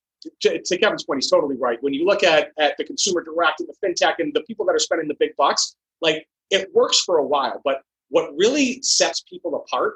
to, 0.41 0.61
to, 0.61 0.79
kevin's 0.79 1.05
point 1.05 1.19
he's 1.19 1.31
totally 1.31 1.57
right. 1.57 1.81
When 1.83 1.95
you 1.95 2.05
look 2.05 2.23
at 2.23 2.51
at 2.59 2.77
the 2.79 2.85
consumer 2.85 3.23
direct 3.23 3.61
and 3.61 3.69
the 3.69 3.87
fintech 3.87 4.15
and 4.19 4.35
the 4.35 4.43
people 4.43 4.67
that 4.67 4.75
are 4.75 4.81
spending 4.81 5.09
the 5.09 5.17
big 5.19 5.37
bucks 5.37 5.77
like 6.01 6.27
it 6.51 6.69
works 6.75 7.01
for 7.01 7.19
a 7.19 7.25
while 7.25 7.61
but 7.65 7.83
what 8.09 8.31
really 8.37 8.81
sets 8.83 9.23
people 9.23 9.55
apart 9.57 9.95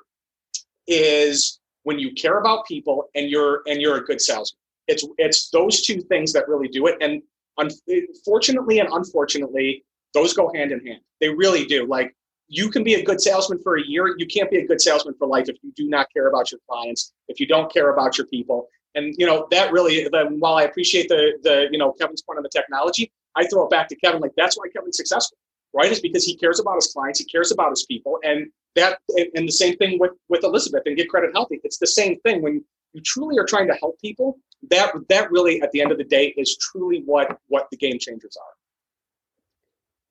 is 0.86 1.60
when 1.84 1.98
you 1.98 2.12
care 2.12 2.38
about 2.38 2.66
people 2.66 3.08
and 3.14 3.30
you're 3.30 3.62
and 3.66 3.80
you're 3.80 3.96
a 3.96 4.04
good 4.04 4.20
salesman. 4.20 4.58
It's 4.88 5.06
it's 5.18 5.50
those 5.50 5.82
two 5.82 6.00
things 6.02 6.32
that 6.32 6.48
really 6.48 6.68
do 6.68 6.86
it. 6.86 6.96
And 7.00 7.22
unfortunately 7.58 8.80
and 8.80 8.88
unfortunately 8.92 9.84
those 10.14 10.32
go 10.34 10.50
hand 10.54 10.72
in 10.72 10.84
hand. 10.86 11.00
They 11.20 11.28
really 11.28 11.64
do. 11.64 11.86
Like 11.86 12.14
you 12.48 12.68
can 12.68 12.82
be 12.82 12.94
a 12.94 13.04
good 13.04 13.20
salesman 13.20 13.60
for 13.62 13.76
a 13.76 13.82
year. 13.82 14.14
You 14.18 14.26
can't 14.26 14.50
be 14.50 14.58
a 14.58 14.66
good 14.66 14.80
salesman 14.80 15.14
for 15.18 15.26
life 15.26 15.48
if 15.48 15.56
you 15.62 15.72
do 15.76 15.88
not 15.88 16.08
care 16.12 16.28
about 16.28 16.50
your 16.50 16.60
clients, 16.68 17.12
if 17.28 17.38
you 17.38 17.46
don't 17.46 17.72
care 17.72 17.92
about 17.92 18.18
your 18.18 18.26
people. 18.26 18.68
And 18.96 19.14
you 19.16 19.26
know 19.26 19.46
that 19.52 19.72
really. 19.72 20.08
Then 20.10 20.40
While 20.40 20.54
I 20.54 20.64
appreciate 20.64 21.08
the 21.08 21.38
the 21.42 21.68
you 21.70 21.78
know 21.78 21.92
Kevin's 21.92 22.22
point 22.22 22.38
on 22.38 22.42
the 22.42 22.48
technology, 22.48 23.12
I 23.36 23.46
throw 23.46 23.64
it 23.64 23.70
back 23.70 23.88
to 23.88 23.96
Kevin. 23.96 24.20
Like 24.20 24.32
that's 24.36 24.58
why 24.58 24.66
Kevin's 24.74 24.96
successful, 24.96 25.38
right? 25.72 25.90
Is 25.90 26.00
because 26.00 26.24
he 26.24 26.36
cares 26.36 26.58
about 26.58 26.74
his 26.74 26.92
clients, 26.92 27.20
he 27.20 27.24
cares 27.26 27.52
about 27.52 27.70
his 27.70 27.84
people, 27.86 28.18
and 28.24 28.50
that 28.74 28.98
and 29.16 29.46
the 29.46 29.52
same 29.52 29.76
thing 29.76 29.98
with 30.00 30.10
with 30.28 30.42
Elizabeth 30.42 30.82
and 30.86 30.96
get 30.96 31.08
credit 31.08 31.30
healthy. 31.32 31.60
It's 31.62 31.78
the 31.78 31.86
same 31.86 32.18
thing 32.20 32.42
when 32.42 32.64
you 32.92 33.00
truly 33.02 33.38
are 33.38 33.46
trying 33.46 33.68
to 33.68 33.74
help 33.74 34.00
people. 34.00 34.38
That 34.70 34.92
that 35.08 35.30
really 35.30 35.62
at 35.62 35.70
the 35.70 35.80
end 35.80 35.92
of 35.92 35.98
the 35.98 36.04
day 36.04 36.34
is 36.36 36.56
truly 36.56 37.02
what 37.06 37.38
what 37.46 37.68
the 37.70 37.76
game 37.76 37.98
changers 38.00 38.36
are. 38.36 38.59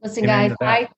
Listen, 0.01 0.25
guys, 0.25 0.53
I 0.61 0.89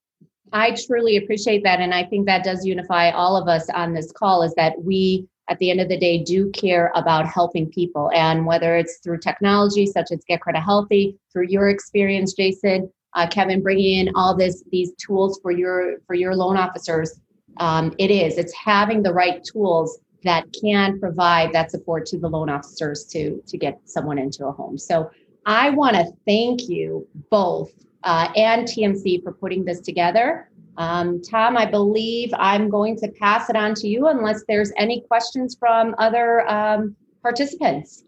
I 0.53 0.75
truly 0.85 1.17
appreciate 1.17 1.63
that, 1.63 1.79
and 1.79 1.93
I 1.93 2.03
think 2.03 2.25
that 2.27 2.43
does 2.43 2.65
unify 2.65 3.11
all 3.11 3.35
of 3.35 3.47
us 3.47 3.69
on 3.69 3.93
this 3.93 4.11
call. 4.11 4.43
Is 4.43 4.53
that 4.55 4.81
we 4.81 5.27
at 5.49 5.57
the 5.59 5.71
end 5.71 5.81
of 5.81 5.89
the 5.89 5.97
day 5.97 6.23
do 6.23 6.49
care 6.51 6.91
about 6.95 7.25
helping 7.25 7.69
people. 7.69 8.11
And 8.13 8.45
whether 8.45 8.75
it's 8.77 8.99
through 9.03 9.19
technology 9.19 9.85
such 9.85 10.11
as 10.11 10.23
get 10.27 10.41
credit 10.41 10.61
healthy 10.61 11.17
through 11.33 11.47
your 11.49 11.69
experience 11.69 12.33
jason 12.33 12.89
uh, 13.15 13.27
kevin 13.27 13.61
bringing 13.61 14.07
in 14.07 14.13
all 14.15 14.33
this 14.37 14.63
these 14.71 14.93
tools 14.95 15.39
for 15.41 15.51
your 15.51 15.97
for 16.07 16.13
your 16.13 16.35
loan 16.35 16.55
officers 16.55 17.19
um, 17.57 17.93
it 17.97 18.11
is. 18.11 18.37
It's 18.37 18.53
having 18.53 19.03
the 19.03 19.13
right 19.13 19.43
tools 19.43 19.99
that 20.23 20.45
can 20.61 20.99
provide 20.99 21.51
that 21.53 21.71
support 21.71 22.05
to 22.07 22.19
the 22.19 22.29
loan 22.29 22.49
officers 22.49 23.05
to 23.05 23.41
to 23.47 23.57
get 23.57 23.79
someone 23.85 24.17
into 24.17 24.45
a 24.45 24.51
home. 24.51 24.77
So 24.77 25.09
i 25.47 25.71
want 25.71 25.95
to 25.95 26.05
thank 26.27 26.69
you 26.69 27.07
both 27.31 27.71
uh, 28.03 28.31
and 28.35 28.67
tmc 28.67 29.23
for 29.23 29.31
putting 29.33 29.65
this 29.65 29.79
together 29.81 30.51
um, 30.77 31.21
Tom, 31.21 31.57
I 31.57 31.65
believe 31.65 32.31
I'm 32.37 32.69
going 32.69 32.97
to 32.99 33.09
pass 33.19 33.49
it 33.49 33.55
on 33.55 33.75
to 33.75 33.87
you 33.87 34.07
unless 34.07 34.43
there's 34.47 34.71
any 34.77 35.01
questions 35.01 35.55
from 35.59 35.93
other 35.97 36.49
um, 36.49 36.95
participants. 37.21 38.03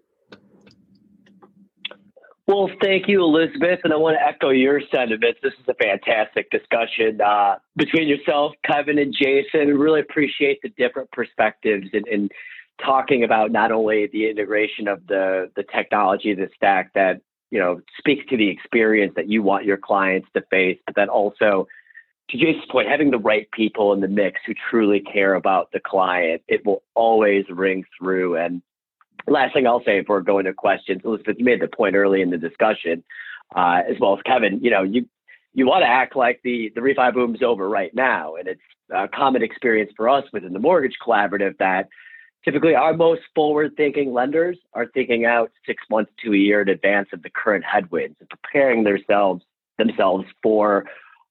Well, 2.45 2.69
thank 2.81 3.07
you, 3.07 3.23
Elizabeth, 3.23 3.79
and 3.85 3.93
I 3.93 3.95
want 3.95 4.17
to 4.17 4.25
echo 4.25 4.49
your 4.49 4.81
sentiments. 4.91 5.39
This 5.41 5.53
is 5.53 5.65
a 5.67 5.73
fantastic 5.75 6.49
discussion 6.49 7.21
uh, 7.21 7.55
between 7.77 8.07
yourself, 8.07 8.51
Kevin, 8.65 8.99
and 8.99 9.15
Jason. 9.17 9.77
Really 9.77 10.01
appreciate 10.01 10.59
the 10.61 10.69
different 10.69 11.09
perspectives 11.11 11.87
and, 11.93 12.05
and 12.07 12.31
talking 12.83 13.23
about 13.23 13.51
not 13.51 13.71
only 13.71 14.07
the 14.11 14.29
integration 14.29 14.89
of 14.89 15.07
the 15.07 15.51
the 15.55 15.63
technology, 15.63 16.33
the 16.33 16.49
stack 16.55 16.91
that 16.95 17.21
you 17.54 17.60
know 17.60 17.80
speaks 17.99 18.26
to 18.32 18.36
the 18.36 18.49
experience 18.49 19.14
that 19.16 19.30
you 19.30 19.43
want 19.43 19.64
your 19.64 19.78
clients 19.78 20.28
to 20.34 20.41
face, 20.49 20.80
but 20.88 20.95
then 20.95 21.08
also 21.08 21.68
to 22.30 22.38
Jason's 22.38 22.66
point, 22.72 22.88
having 22.88 23.12
the 23.12 23.20
right 23.20 23.47
people 23.51 23.93
in 23.93 23.99
the 23.99 24.08
mix 24.08 24.41
who 24.45 24.54
truly 24.70 25.01
care 25.01 25.36
about 25.36 25.72
the 25.72 25.80
client, 25.80 26.41
it 26.47 26.66
will 26.66 26.82
always 26.95 27.45
ring 27.49 27.86
through. 27.99 28.38
And 28.38 28.64
last 29.28 29.54
thing 29.54 29.68
I'll 29.68 29.84
say 29.84 29.99
before 29.99 30.22
going 30.22 30.45
to 30.45 30.54
questions, 30.54 31.01
Elizabeth, 31.06 31.36
you 31.38 31.45
made 31.45 31.62
the 31.62 31.68
point 31.68 31.95
early 31.95 32.22
in 32.24 32.32
the 32.32 32.38
discussion, 32.38 33.04
uh, 33.56 33.82
as 33.88 33.97
well 33.99 34.16
as 34.16 34.24
Kevin. 34.26 34.60
You 34.64 34.72
know, 34.72 34.82
you 34.82 35.06
you 35.54 35.68
want 35.68 35.84
to 35.84 35.88
act 35.88 36.16
like 36.16 36.41
the 36.43 36.72
the 36.74 36.82
refi 36.82 37.14
boom's 37.14 37.43
over 37.43 37.70
right 37.70 37.93
now, 37.93 38.36
and 38.36 38.47
it's 38.47 38.62
a 38.89 39.08
common 39.08 39.43
experience 39.43 39.91
for 39.95 40.10
us 40.10 40.24
within 40.34 40.54
the 40.54 40.60
mortgage 40.60 40.95
collaborative 41.06 41.56
that 41.60 41.88
typically 42.43 42.75
our 42.75 42.93
most 42.93 43.21
forward-thinking 43.35 44.13
lenders 44.13 44.57
are 44.73 44.87
thinking 44.87 45.25
out 45.25 45.51
six 45.65 45.83
months 45.89 46.11
to 46.23 46.33
a 46.33 46.37
year 46.37 46.61
in 46.61 46.69
advance 46.69 47.09
of 47.13 47.23
the 47.23 47.29
current 47.29 47.63
headwinds 47.63 48.15
and 48.19 48.29
preparing 48.29 48.83
themselves 48.83 49.43
themselves 49.77 50.25
for 50.41 50.85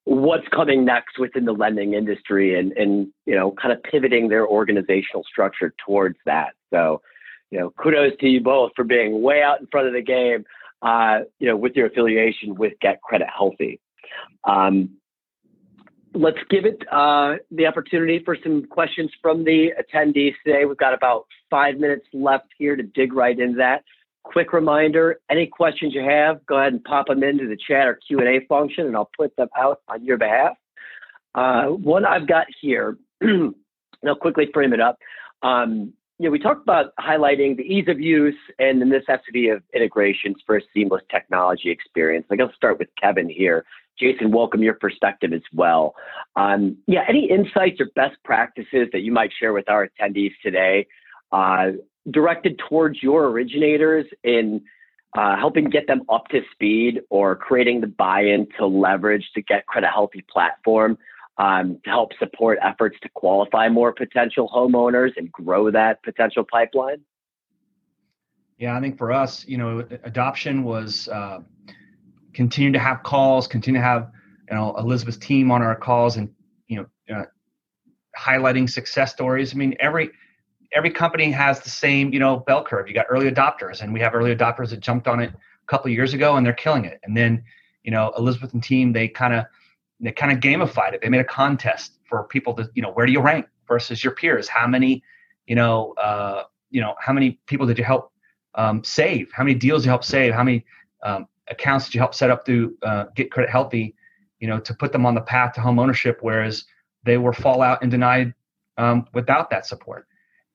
what's 0.04 0.46
coming 0.48 0.84
next 0.84 1.18
within 1.18 1.44
the 1.44 1.52
lending 1.52 1.94
industry 1.94 2.58
and 2.58 2.72
and 2.72 3.08
you 3.26 3.34
know 3.34 3.52
kind 3.52 3.72
of 3.72 3.82
pivoting 3.84 4.28
their 4.28 4.46
organizational 4.46 5.24
structure 5.24 5.72
towards 5.84 6.16
that. 6.26 6.54
So 6.70 7.02
you 7.50 7.58
know 7.58 7.70
kudos 7.70 8.12
to 8.20 8.28
you 8.28 8.40
both 8.40 8.72
for 8.74 8.84
being 8.84 9.22
way 9.22 9.42
out 9.42 9.60
in 9.60 9.66
front 9.68 9.86
of 9.86 9.92
the 9.92 10.02
game 10.02 10.44
uh, 10.82 11.20
you 11.38 11.46
know 11.46 11.56
with 11.56 11.76
your 11.76 11.86
affiliation 11.86 12.54
with 12.54 12.72
get 12.80 13.00
credit 13.02 13.28
healthy. 13.34 13.80
Um, 14.44 14.90
let's 16.14 16.38
give 16.50 16.64
it 16.64 16.82
uh, 16.90 17.36
the 17.50 17.66
opportunity 17.66 18.20
for 18.24 18.36
some 18.42 18.66
questions 18.66 19.10
from 19.20 19.44
the 19.44 19.72
attendees 19.80 20.34
today 20.44 20.64
we've 20.64 20.76
got 20.76 20.94
about 20.94 21.26
five 21.50 21.78
minutes 21.78 22.06
left 22.12 22.48
here 22.58 22.76
to 22.76 22.82
dig 22.82 23.12
right 23.12 23.38
into 23.38 23.56
that 23.56 23.82
quick 24.22 24.52
reminder, 24.52 25.20
any 25.30 25.46
questions 25.46 25.94
you 25.94 26.02
have, 26.02 26.44
go 26.46 26.58
ahead 26.58 26.72
and 26.72 26.84
pop 26.84 27.08
them 27.08 27.22
into 27.22 27.46
the 27.46 27.56
chat 27.56 27.86
or 27.86 27.98
Q&A 28.06 28.44
function, 28.46 28.86
and 28.86 28.96
I'll 28.96 29.10
put 29.16 29.34
them 29.36 29.48
out 29.56 29.80
on 29.88 30.04
your 30.04 30.16
behalf. 30.16 30.56
Uh, 31.34 31.66
one 31.66 32.04
I've 32.04 32.28
got 32.28 32.46
here, 32.60 32.96
and 33.20 33.54
I'll 34.06 34.16
quickly 34.16 34.48
frame 34.52 34.72
it 34.72 34.80
up. 34.80 34.98
Um, 35.42 35.92
you 36.18 36.26
know, 36.28 36.30
we 36.30 36.38
talked 36.38 36.62
about 36.62 36.92
highlighting 37.00 37.56
the 37.56 37.62
ease 37.62 37.88
of 37.88 38.00
use 38.00 38.36
and 38.58 38.80
the 38.80 38.84
necessity 38.84 39.48
of 39.48 39.62
integrations 39.74 40.36
for 40.46 40.56
a 40.56 40.60
seamless 40.72 41.02
technology 41.10 41.70
experience. 41.70 42.26
Like 42.30 42.40
I'll 42.40 42.52
start 42.52 42.78
with 42.78 42.88
Kevin 43.00 43.28
here. 43.28 43.64
Jason, 43.98 44.30
welcome 44.32 44.62
your 44.62 44.74
perspective 44.74 45.32
as 45.32 45.42
well. 45.52 45.94
Um, 46.36 46.78
yeah, 46.86 47.04
any 47.08 47.30
insights 47.30 47.80
or 47.80 47.86
best 47.94 48.16
practices 48.24 48.88
that 48.92 49.00
you 49.00 49.12
might 49.12 49.30
share 49.38 49.52
with 49.52 49.68
our 49.68 49.88
attendees 49.88 50.32
today 50.42 50.86
uh, 51.30 51.72
directed 52.10 52.60
towards 52.68 53.02
your 53.02 53.26
originators 53.26 54.06
in 54.24 54.62
uh, 55.14 55.36
helping 55.36 55.68
get 55.68 55.86
them 55.86 56.02
up 56.08 56.28
to 56.28 56.40
speed 56.52 57.02
or 57.10 57.36
creating 57.36 57.80
the 57.80 57.86
buy-in 57.86 58.48
to 58.58 58.66
leverage 58.66 59.30
to 59.34 59.42
Get 59.42 59.66
Credit 59.66 59.90
Healthy 59.92 60.24
platform 60.30 60.96
um, 61.38 61.78
to 61.84 61.90
help 61.90 62.12
support 62.18 62.58
efforts 62.62 62.96
to 63.02 63.08
qualify 63.10 63.68
more 63.68 63.92
potential 63.92 64.50
homeowners 64.54 65.10
and 65.16 65.30
grow 65.30 65.70
that 65.70 66.02
potential 66.02 66.44
pipeline? 66.50 67.00
Yeah, 68.58 68.76
I 68.76 68.80
think 68.80 68.96
for 68.96 69.12
us, 69.12 69.46
you 69.46 69.58
know, 69.58 69.84
adoption 70.04 70.62
was 70.62 71.08
uh, 71.08 71.40
continue 72.34 72.72
to 72.72 72.78
have 72.78 73.02
calls, 73.02 73.46
continue 73.46 73.80
to 73.80 73.84
have 73.84 74.10
you 74.48 74.56
know 74.56 74.74
Elizabeth's 74.76 75.18
team 75.18 75.50
on 75.50 75.62
our 75.62 75.76
calls, 75.76 76.16
and 76.16 76.30
you 76.68 76.86
know, 77.08 77.16
uh, 77.16 77.24
highlighting 78.18 78.68
success 78.68 79.12
stories. 79.12 79.54
I 79.54 79.56
mean, 79.56 79.74
every 79.80 80.10
every 80.74 80.90
company 80.90 81.30
has 81.30 81.60
the 81.60 81.70
same, 81.70 82.12
you 82.12 82.18
know, 82.18 82.38
bell 82.38 82.64
curve. 82.64 82.88
You 82.88 82.94
got 82.94 83.06
early 83.08 83.30
adopters, 83.30 83.82
and 83.82 83.92
we 83.92 84.00
have 84.00 84.14
early 84.14 84.34
adopters 84.34 84.70
that 84.70 84.80
jumped 84.80 85.06
on 85.06 85.20
it 85.20 85.30
a 85.30 85.66
couple 85.66 85.90
years 85.90 86.14
ago, 86.14 86.36
and 86.36 86.44
they're 86.44 86.52
killing 86.52 86.84
it. 86.84 87.00
And 87.04 87.16
then, 87.16 87.42
you 87.82 87.90
know, 87.90 88.12
Elizabeth 88.18 88.52
and 88.54 88.62
team, 88.62 88.92
they 88.92 89.08
kind 89.08 89.34
of 89.34 89.44
they 90.00 90.12
kind 90.12 90.32
of 90.32 90.38
gamified 90.38 90.94
it. 90.94 91.00
They 91.02 91.08
made 91.08 91.20
a 91.20 91.24
contest 91.24 91.98
for 92.08 92.24
people 92.24 92.54
to, 92.54 92.68
you 92.74 92.82
know, 92.82 92.90
where 92.90 93.06
do 93.06 93.12
you 93.12 93.20
rank 93.20 93.46
versus 93.68 94.02
your 94.02 94.14
peers? 94.14 94.48
How 94.48 94.66
many, 94.66 95.02
you 95.46 95.54
know, 95.54 95.94
uh, 96.02 96.44
you 96.70 96.80
know, 96.80 96.94
how 96.98 97.12
many 97.12 97.38
people 97.46 97.66
did 97.66 97.78
you 97.78 97.84
help 97.84 98.12
um, 98.54 98.82
save? 98.82 99.30
How 99.32 99.44
many 99.44 99.54
deals 99.54 99.84
you 99.84 99.90
help 99.90 100.04
save? 100.04 100.34
How 100.34 100.42
many 100.42 100.64
um, 101.04 101.28
accounts 101.48 101.86
did 101.86 101.94
you 101.94 102.00
help 102.00 102.14
set 102.14 102.30
up 102.30 102.44
through 102.46 102.76
uh, 102.82 103.06
Get 103.14 103.30
Credit 103.30 103.50
Healthy? 103.50 103.94
You 104.40 104.48
know, 104.48 104.58
to 104.60 104.74
put 104.74 104.92
them 104.92 105.06
on 105.06 105.14
the 105.14 105.20
path 105.20 105.54
to 105.54 105.60
home 105.60 105.78
ownership, 105.78 106.18
whereas 106.20 106.64
they 107.04 107.16
were 107.16 107.32
fallout 107.32 107.82
and 107.82 107.90
denied 107.90 108.34
um, 108.76 109.06
without 109.12 109.50
that 109.50 109.66
support 109.66 110.06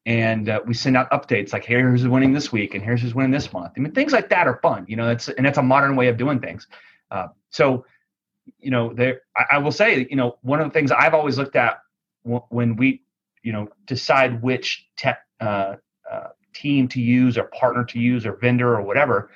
and 0.07 0.47
uh, 0.47 0.61
we 0.65 0.73
send 0.73 0.95
out 0.95 1.11
updates 1.11 1.51
like 1.51 1.65
here's 1.65 2.01
who's 2.01 2.09
winning 2.09 2.31
this 2.31 2.49
week 2.49 2.73
and 2.73 2.81
here's 2.81 3.01
who's 3.01 3.13
winning 3.13 3.31
this 3.31 3.51
month. 3.51 3.73
I 3.75 3.81
mean, 3.81 3.91
things 3.91 4.13
like 4.13 4.29
that 4.29 4.47
are 4.47 4.57
fun, 4.63 4.85
you 4.87 4.95
know. 4.95 5.05
That's 5.05 5.27
and 5.27 5.45
that's 5.45 5.57
a 5.57 5.61
modern 5.63 5.97
way 5.97 6.07
of 6.07 6.15
doing 6.17 6.39
things. 6.39 6.65
Uh, 7.11 7.27
so, 7.49 7.85
you 8.57 8.71
know, 8.71 8.93
there 8.93 9.21
I, 9.35 9.43
I, 9.51 9.57
will 9.57 9.73
say, 9.73 10.07
you 10.09 10.15
know, 10.15 10.37
one 10.43 10.61
of 10.61 10.67
the 10.67 10.71
things 10.71 10.91
I've 10.91 11.13
always 11.13 11.37
looked 11.37 11.57
at 11.57 11.79
w- 12.23 12.43
when 12.49 12.77
we, 12.77 13.03
you 13.43 13.51
know, 13.51 13.67
decide 13.85 14.41
which 14.41 14.87
tech 14.95 15.19
uh, 15.41 15.75
uh, 16.09 16.29
team 16.53 16.87
to 16.87 17.01
use 17.01 17.37
or 17.37 17.43
partner 17.43 17.83
to 17.83 17.99
use 17.99 18.25
or 18.25 18.37
vendor 18.37 18.75
or 18.75 18.83
whatever, 18.83 19.29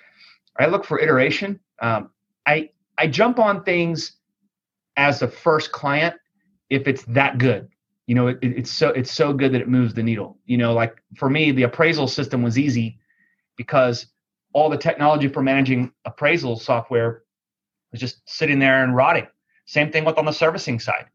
I 0.60 0.68
look 0.68 0.86
for 0.86 1.00
iteration. 1.00 1.60
Um, 1.82 2.12
I 2.46 2.70
I 2.98 3.08
jump 3.08 3.40
on 3.40 3.64
things 3.64 4.14
as 4.98 5.22
a 5.22 5.28
first 5.28 5.72
client 5.72 6.16
if 6.70 6.88
it's 6.88 7.04
that 7.06 7.38
good. 7.38 7.70
You 8.08 8.16
know 8.16 8.28
it, 8.28 8.40
it's 8.42 8.72
so 8.72 8.90
it's 8.90 9.12
so 9.12 9.34
good 9.34 9.54
that 9.54 9.62
it 9.62 9.70
moves 9.70 9.94
the 9.94 10.04
needle. 10.04 10.38
You 10.46 10.58
know 10.58 10.74
like 10.74 11.02
for 11.16 11.30
me 11.30 11.52
the 11.52 11.64
appraisal 11.64 12.08
system 12.08 12.42
was 12.42 12.58
easy 12.58 13.00
because 13.58 14.08
all 14.54 14.70
the 14.70 14.78
technology 14.78 15.28
for 15.28 15.42
managing 15.42 15.92
appraisal 16.06 16.58
software 16.58 17.24
was 17.92 18.02
just 18.02 18.28
sitting 18.30 18.60
there 18.60 18.84
and 18.84 18.96
rotting. 18.96 19.28
Same 19.66 19.92
thing 19.92 20.04
with 20.04 20.18
on 20.18 20.26
the 20.26 20.32
servicing 20.32 20.80
side. 20.80 21.06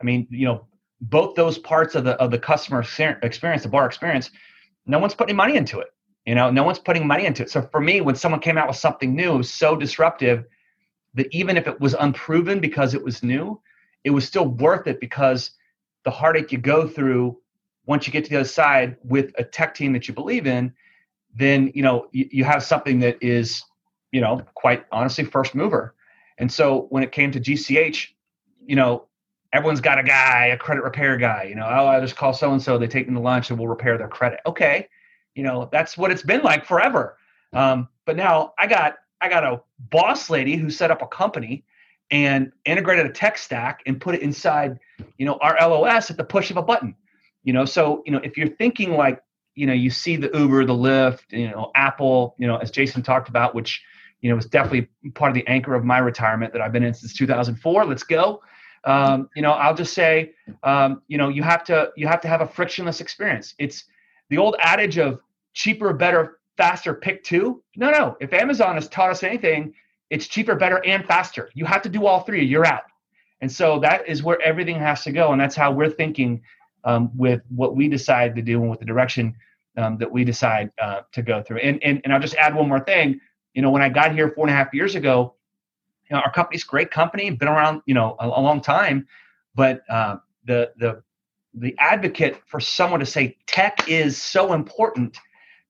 I 0.00 0.04
mean 0.04 0.26
you 0.30 0.46
know 0.46 0.66
both 1.02 1.34
those 1.34 1.58
parts 1.58 1.94
of 1.94 2.04
the 2.04 2.12
of 2.14 2.30
the 2.30 2.38
customer 2.38 2.80
experience 3.22 3.62
the 3.62 3.68
bar 3.68 3.86
experience 3.86 4.30
no 4.86 4.98
one's 4.98 5.14
putting 5.14 5.36
money 5.36 5.56
into 5.56 5.78
it 5.78 5.88
you 6.30 6.34
know 6.36 6.50
no 6.50 6.62
one's 6.62 6.78
putting 6.78 7.06
money 7.06 7.26
into 7.26 7.42
it 7.42 7.50
so 7.50 7.60
for 7.72 7.80
me 7.80 8.00
when 8.00 8.14
someone 8.14 8.40
came 8.40 8.58
out 8.58 8.68
with 8.68 8.76
something 8.76 9.14
new 9.14 9.34
it 9.34 9.38
was 9.38 9.52
so 9.52 9.76
disruptive 9.76 10.44
that 11.14 11.26
even 11.32 11.56
if 11.56 11.66
it 11.66 11.80
was 11.80 11.94
unproven 11.94 12.60
because 12.60 12.94
it 12.94 13.02
was 13.02 13.22
new 13.22 13.60
it 14.04 14.10
was 14.10 14.24
still 14.26 14.46
worth 14.46 14.86
it 14.86 15.00
because 15.00 15.50
the 16.04 16.10
heartache 16.10 16.52
you 16.52 16.58
go 16.58 16.88
through 16.88 17.36
once 17.86 18.06
you 18.06 18.12
get 18.12 18.24
to 18.24 18.30
the 18.30 18.36
other 18.36 18.48
side 18.48 18.96
with 19.04 19.32
a 19.38 19.44
tech 19.44 19.74
team 19.74 19.92
that 19.92 20.08
you 20.08 20.14
believe 20.14 20.46
in, 20.46 20.72
then 21.34 21.70
you 21.74 21.82
know 21.82 22.06
you, 22.12 22.28
you 22.30 22.44
have 22.44 22.62
something 22.62 23.00
that 23.00 23.18
is, 23.20 23.62
you 24.12 24.20
know, 24.20 24.42
quite 24.54 24.84
honestly 24.92 25.24
first 25.24 25.54
mover. 25.54 25.94
And 26.38 26.50
so 26.50 26.86
when 26.90 27.02
it 27.02 27.12
came 27.12 27.30
to 27.32 27.40
GCH, 27.40 28.08
you 28.64 28.76
know, 28.76 29.06
everyone's 29.52 29.80
got 29.80 29.98
a 29.98 30.02
guy, 30.02 30.46
a 30.46 30.56
credit 30.56 30.82
repair 30.82 31.16
guy. 31.16 31.44
You 31.48 31.54
know, 31.56 31.66
oh, 31.66 31.86
I 31.86 32.00
just 32.00 32.16
call 32.16 32.32
so 32.32 32.52
and 32.52 32.62
so. 32.62 32.78
They 32.78 32.86
take 32.86 33.06
them 33.06 33.14
to 33.14 33.20
lunch 33.20 33.50
and 33.50 33.58
we'll 33.58 33.68
repair 33.68 33.98
their 33.98 34.08
credit. 34.08 34.40
Okay, 34.46 34.88
you 35.34 35.42
know, 35.42 35.68
that's 35.70 35.96
what 35.96 36.10
it's 36.10 36.22
been 36.22 36.42
like 36.42 36.64
forever. 36.64 37.16
Um, 37.52 37.88
but 38.06 38.16
now 38.16 38.52
I 38.58 38.66
got 38.66 38.96
I 39.20 39.28
got 39.28 39.44
a 39.44 39.60
boss 39.90 40.30
lady 40.30 40.56
who 40.56 40.70
set 40.70 40.90
up 40.90 41.02
a 41.02 41.06
company 41.06 41.64
and 42.10 42.52
integrated 42.64 43.06
a 43.06 43.10
tech 43.10 43.38
stack 43.38 43.82
and 43.86 44.00
put 44.00 44.14
it 44.14 44.22
inside, 44.22 44.78
you 45.18 45.26
know, 45.26 45.38
our 45.40 45.56
LOS 45.60 46.10
at 46.10 46.16
the 46.16 46.24
push 46.24 46.50
of 46.50 46.56
a 46.56 46.62
button. 46.62 46.94
You 47.42 47.52
know, 47.52 47.64
so 47.64 48.02
you 48.04 48.12
know 48.12 48.20
if 48.22 48.36
you're 48.36 48.48
thinking 48.48 48.92
like 48.92 49.22
you 49.54 49.66
know 49.66 49.72
you 49.72 49.90
see 49.90 50.16
the 50.16 50.30
Uber, 50.34 50.66
the 50.66 50.74
Lyft, 50.74 51.30
you 51.30 51.48
know, 51.48 51.70
Apple, 51.74 52.34
you 52.38 52.46
know, 52.46 52.56
as 52.56 52.70
Jason 52.70 53.02
talked 53.02 53.28
about, 53.28 53.54
which 53.54 53.82
you 54.20 54.28
know 54.28 54.36
was 54.36 54.46
definitely 54.46 54.88
part 55.14 55.30
of 55.30 55.34
the 55.34 55.46
anchor 55.46 55.74
of 55.74 55.84
my 55.84 55.98
retirement 55.98 56.52
that 56.52 56.60
I've 56.60 56.72
been 56.72 56.82
in 56.82 56.92
since 56.92 57.14
2004. 57.14 57.86
Let's 57.86 58.02
go. 58.02 58.42
Um, 58.84 59.28
you 59.34 59.42
know, 59.42 59.52
I'll 59.52 59.74
just 59.74 59.92
say, 59.92 60.32
um, 60.62 61.02
you 61.08 61.18
know, 61.18 61.28
you 61.28 61.42
have 61.42 61.64
to 61.64 61.90
you 61.96 62.06
have 62.06 62.20
to 62.22 62.28
have 62.28 62.40
a 62.40 62.46
frictionless 62.46 63.00
experience. 63.00 63.54
It's 63.58 63.84
the 64.30 64.38
old 64.38 64.56
adage 64.60 64.98
of 64.98 65.20
cheaper, 65.52 65.92
better, 65.92 66.38
faster, 66.56 66.94
pick 66.94 67.22
two. 67.22 67.62
No, 67.76 67.90
no. 67.90 68.16
If 68.20 68.32
Amazon 68.32 68.74
has 68.76 68.88
taught 68.88 69.10
us 69.10 69.22
anything, 69.22 69.74
it's 70.08 70.26
cheaper, 70.26 70.54
better, 70.54 70.84
and 70.86 71.04
faster. 71.04 71.50
You 71.54 71.66
have 71.66 71.82
to 71.82 71.88
do 71.88 72.06
all 72.06 72.20
three. 72.20 72.44
You're 72.44 72.66
out. 72.66 72.82
And 73.40 73.50
so 73.50 73.78
that 73.80 74.08
is 74.08 74.22
where 74.22 74.40
everything 74.42 74.78
has 74.78 75.02
to 75.04 75.12
go, 75.12 75.32
and 75.32 75.40
that's 75.40 75.56
how 75.56 75.72
we're 75.72 75.90
thinking 75.90 76.42
um, 76.84 77.10
with 77.16 77.42
what 77.48 77.76
we 77.76 77.88
decide 77.88 78.34
to 78.36 78.42
do 78.42 78.60
and 78.60 78.70
with 78.70 78.80
the 78.80 78.86
direction 78.86 79.34
um, 79.76 79.96
that 79.98 80.10
we 80.10 80.24
decide 80.24 80.70
uh, 80.80 81.00
to 81.12 81.22
go 81.22 81.42
through. 81.42 81.58
And, 81.58 81.82
and 81.82 82.00
and 82.04 82.12
I'll 82.12 82.20
just 82.20 82.34
add 82.34 82.54
one 82.54 82.68
more 82.68 82.80
thing. 82.80 83.20
You 83.54 83.62
know, 83.62 83.70
when 83.70 83.82
I 83.82 83.88
got 83.88 84.12
here 84.12 84.30
four 84.30 84.46
and 84.46 84.54
a 84.54 84.56
half 84.56 84.74
years 84.74 84.94
ago, 84.94 85.34
you 86.08 86.16
know, 86.16 86.22
our 86.22 86.32
company's 86.32 86.64
great 86.64 86.90
company, 86.90 87.30
been 87.30 87.48
around, 87.48 87.82
you 87.86 87.94
know, 87.94 88.16
a, 88.18 88.26
a 88.26 88.42
long 88.42 88.60
time, 88.60 89.06
but 89.54 89.82
uh, 89.88 90.16
the 90.44 90.72
the 90.76 91.02
the 91.54 91.74
advocate 91.78 92.40
for 92.46 92.60
someone 92.60 93.00
to 93.00 93.06
say 93.06 93.36
tech 93.46 93.88
is 93.88 94.20
so 94.20 94.52
important 94.52 95.18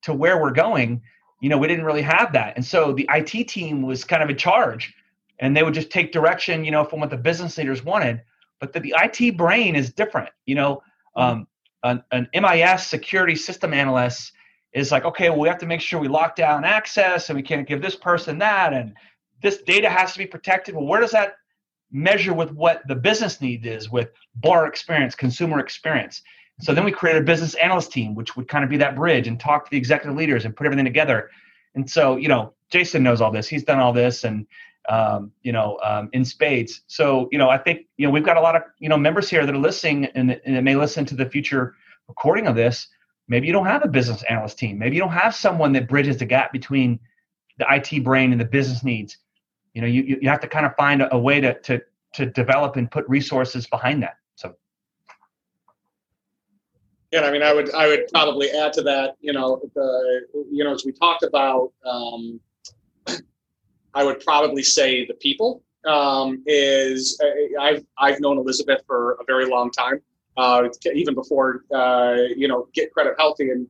to 0.03 0.15
where 0.15 0.41
we're 0.41 0.53
going, 0.53 1.03
you 1.41 1.49
know, 1.49 1.59
we 1.59 1.69
didn't 1.69 1.85
really 1.85 2.03
have 2.03 2.33
that, 2.33 2.55
and 2.57 2.65
so 2.65 2.93
the 2.93 3.09
IT 3.13 3.49
team 3.49 3.83
was 3.83 4.05
kind 4.05 4.23
of 4.23 4.29
in 4.29 4.37
charge, 4.37 4.95
and 5.39 5.57
they 5.57 5.63
would 5.63 5.75
just 5.75 5.91
take 5.91 6.13
direction, 6.13 6.65
you 6.65 6.71
know, 6.71 6.85
from 6.85 7.01
what 7.01 7.11
the 7.11 7.17
business 7.17 7.57
leaders 7.57 7.83
wanted. 7.83 8.21
But 8.59 8.75
the, 8.75 8.81
the 8.81 8.95
IT 8.99 9.39
brain 9.39 9.75
is 9.75 9.93
different, 9.93 10.29
you 10.45 10.55
know. 10.55 10.83
Um, 11.17 11.47
an, 11.83 12.05
an 12.13 12.29
MIS 12.35 12.87
security 12.87 13.35
system 13.35 13.73
analyst 13.73 14.33
is 14.75 14.93
like, 14.93 15.05
okay, 15.05 15.31
well, 15.31 15.41
we 15.41 15.49
have 15.49 15.59
to 15.59 15.67
make 15.67 15.81
sure 15.81 15.99
we 15.99 16.09
lock 16.09 16.37
down 16.37 16.65
access, 16.65 17.31
and 17.31 17.37
we 17.37 17.43
can't 17.43 17.67
give 17.67 17.81
this 17.81 17.97
person 17.97 18.39
that, 18.39 18.75
and 18.75 18.95
this 19.43 19.63
data 19.63 19.89
has 19.89 20.13
to 20.13 20.19
be 20.19 20.27
protected. 20.27 20.75
Well, 20.75 20.85
where 20.85 21.01
does 21.01 21.13
that 21.13 21.37
measure 21.93 22.33
with 22.33 22.53
what 22.53 22.87
the 22.87 22.95
business 22.95 23.41
need 23.41 23.67
is 23.67 23.91
with 23.91 24.11
bar 24.37 24.67
experience, 24.67 25.15
consumer 25.15 25.59
experience? 25.59 26.23
So 26.61 26.75
then 26.75 26.85
we 26.85 26.93
created 26.93 27.23
a 27.23 27.25
business 27.25 27.55
analyst 27.55 27.91
team, 27.91 28.15
which 28.15 28.37
would 28.37 28.49
kind 28.49 28.65
of 28.65 28.71
be 28.71 28.77
that 28.79 28.95
bridge 28.95 29.27
and 29.27 29.41
talk 29.41 29.65
to 29.65 29.71
the 29.71 29.79
executive 29.79 30.17
leaders 30.17 30.45
and 30.45 30.55
put 30.55 30.67
everything 30.67 30.85
together. 30.85 31.31
And 31.75 31.89
so, 31.89 32.17
you 32.17 32.29
know, 32.29 32.53
Jason 32.71 33.03
knows 33.03 33.21
all 33.21 33.31
this. 33.31 33.49
He's 33.49 33.65
done 33.65 33.79
all 33.79 33.93
this 33.93 34.25
and, 34.25 34.47
um, 34.89 35.33
you 35.43 35.53
know, 35.53 35.79
um, 35.83 36.11
in 36.13 36.25
spades. 36.25 36.83
So, 36.87 37.29
you 37.33 37.39
know, 37.39 37.49
I 37.49 37.57
think, 37.57 37.87
you 37.97 38.07
know, 38.07 38.13
we've 38.13 38.25
got 38.25 38.37
a 38.37 38.41
lot 38.41 38.57
of, 38.57 38.63
you 38.79 38.89
know, 38.89 38.99
members 38.99 39.31
here 39.31 39.47
that 39.47 39.55
are 39.55 39.59
listening 39.59 40.07
and, 40.15 40.41
and 40.45 40.63
may 40.65 40.77
listen 40.77 41.05
to 41.07 41.15
the 41.15 41.29
future 41.29 41.75
recording 42.09 42.47
of 42.47 42.57
this. 42.57 42.89
Maybe 43.29 43.47
you 43.47 43.53
don't 43.53 43.67
have 43.67 43.85
a 43.85 43.89
business 43.89 44.23
analyst 44.25 44.59
team. 44.59 44.79
Maybe 44.79 44.97
you 44.97 45.03
don't 45.03 45.13
have 45.13 45.35
someone 45.35 45.73
that 45.73 45.89
bridges 45.89 46.19
the 46.19 46.27
gap 46.27 46.53
between 46.53 46.99
the 47.59 47.67
IT 47.71 48.05
brain 48.05 48.33
and 48.33 48.41
the 48.41 48.45
business 48.45 48.83
needs 48.83 49.19
you 49.75 49.81
know 49.81 49.87
you, 49.87 50.19
you 50.21 50.29
have 50.29 50.41
to 50.41 50.49
kind 50.49 50.67
of 50.67 50.75
find 50.77 51.07
a, 51.11 51.19
way 51.19 51.41
to, 51.41 51.59
to 51.61 51.81
to 52.15 52.27
develop 52.27 52.77
and 52.77 52.91
put 52.91 53.09
resources 53.09 53.67
behind 53.67 54.03
that 54.03 54.17
so. 54.35 54.55
Yeah 57.13 57.23
i 57.23 57.31
mean 57.31 57.43
i 57.43 57.53
would 57.53 57.73
i 57.75 57.87
would 57.87 58.09
probably 58.13 58.51
add 58.51 58.73
to 58.75 58.83
that 58.83 59.17
you 59.21 59.33
know 59.33 59.61
the 59.75 60.27
you 60.51 60.65
know 60.65 60.75
as 60.75 60.85
we 60.85 60.93
talked 60.93 61.23
about 61.23 61.73
um, 61.85 62.41
i 63.95 64.05
would 64.05 64.21
probably 64.21 64.63
say 64.63 65.07
the 65.07 65.15
people 65.15 65.63
um, 65.87 66.43
is 66.47 67.21
uh, 67.23 67.63
I've 67.63 67.85
I've 67.99 68.21
known 68.21 68.39
Elizabeth 68.39 68.81
for 68.87 69.13
a 69.13 69.25
very 69.27 69.47
long 69.47 69.71
time, 69.71 70.01
uh, 70.37 70.69
even 70.95 71.15
before 71.15 71.65
uh, 71.75 72.17
you 72.37 72.49
know 72.49 72.69
get 72.75 72.93
credit 72.93 73.15
healthy 73.19 73.51
and 73.51 73.67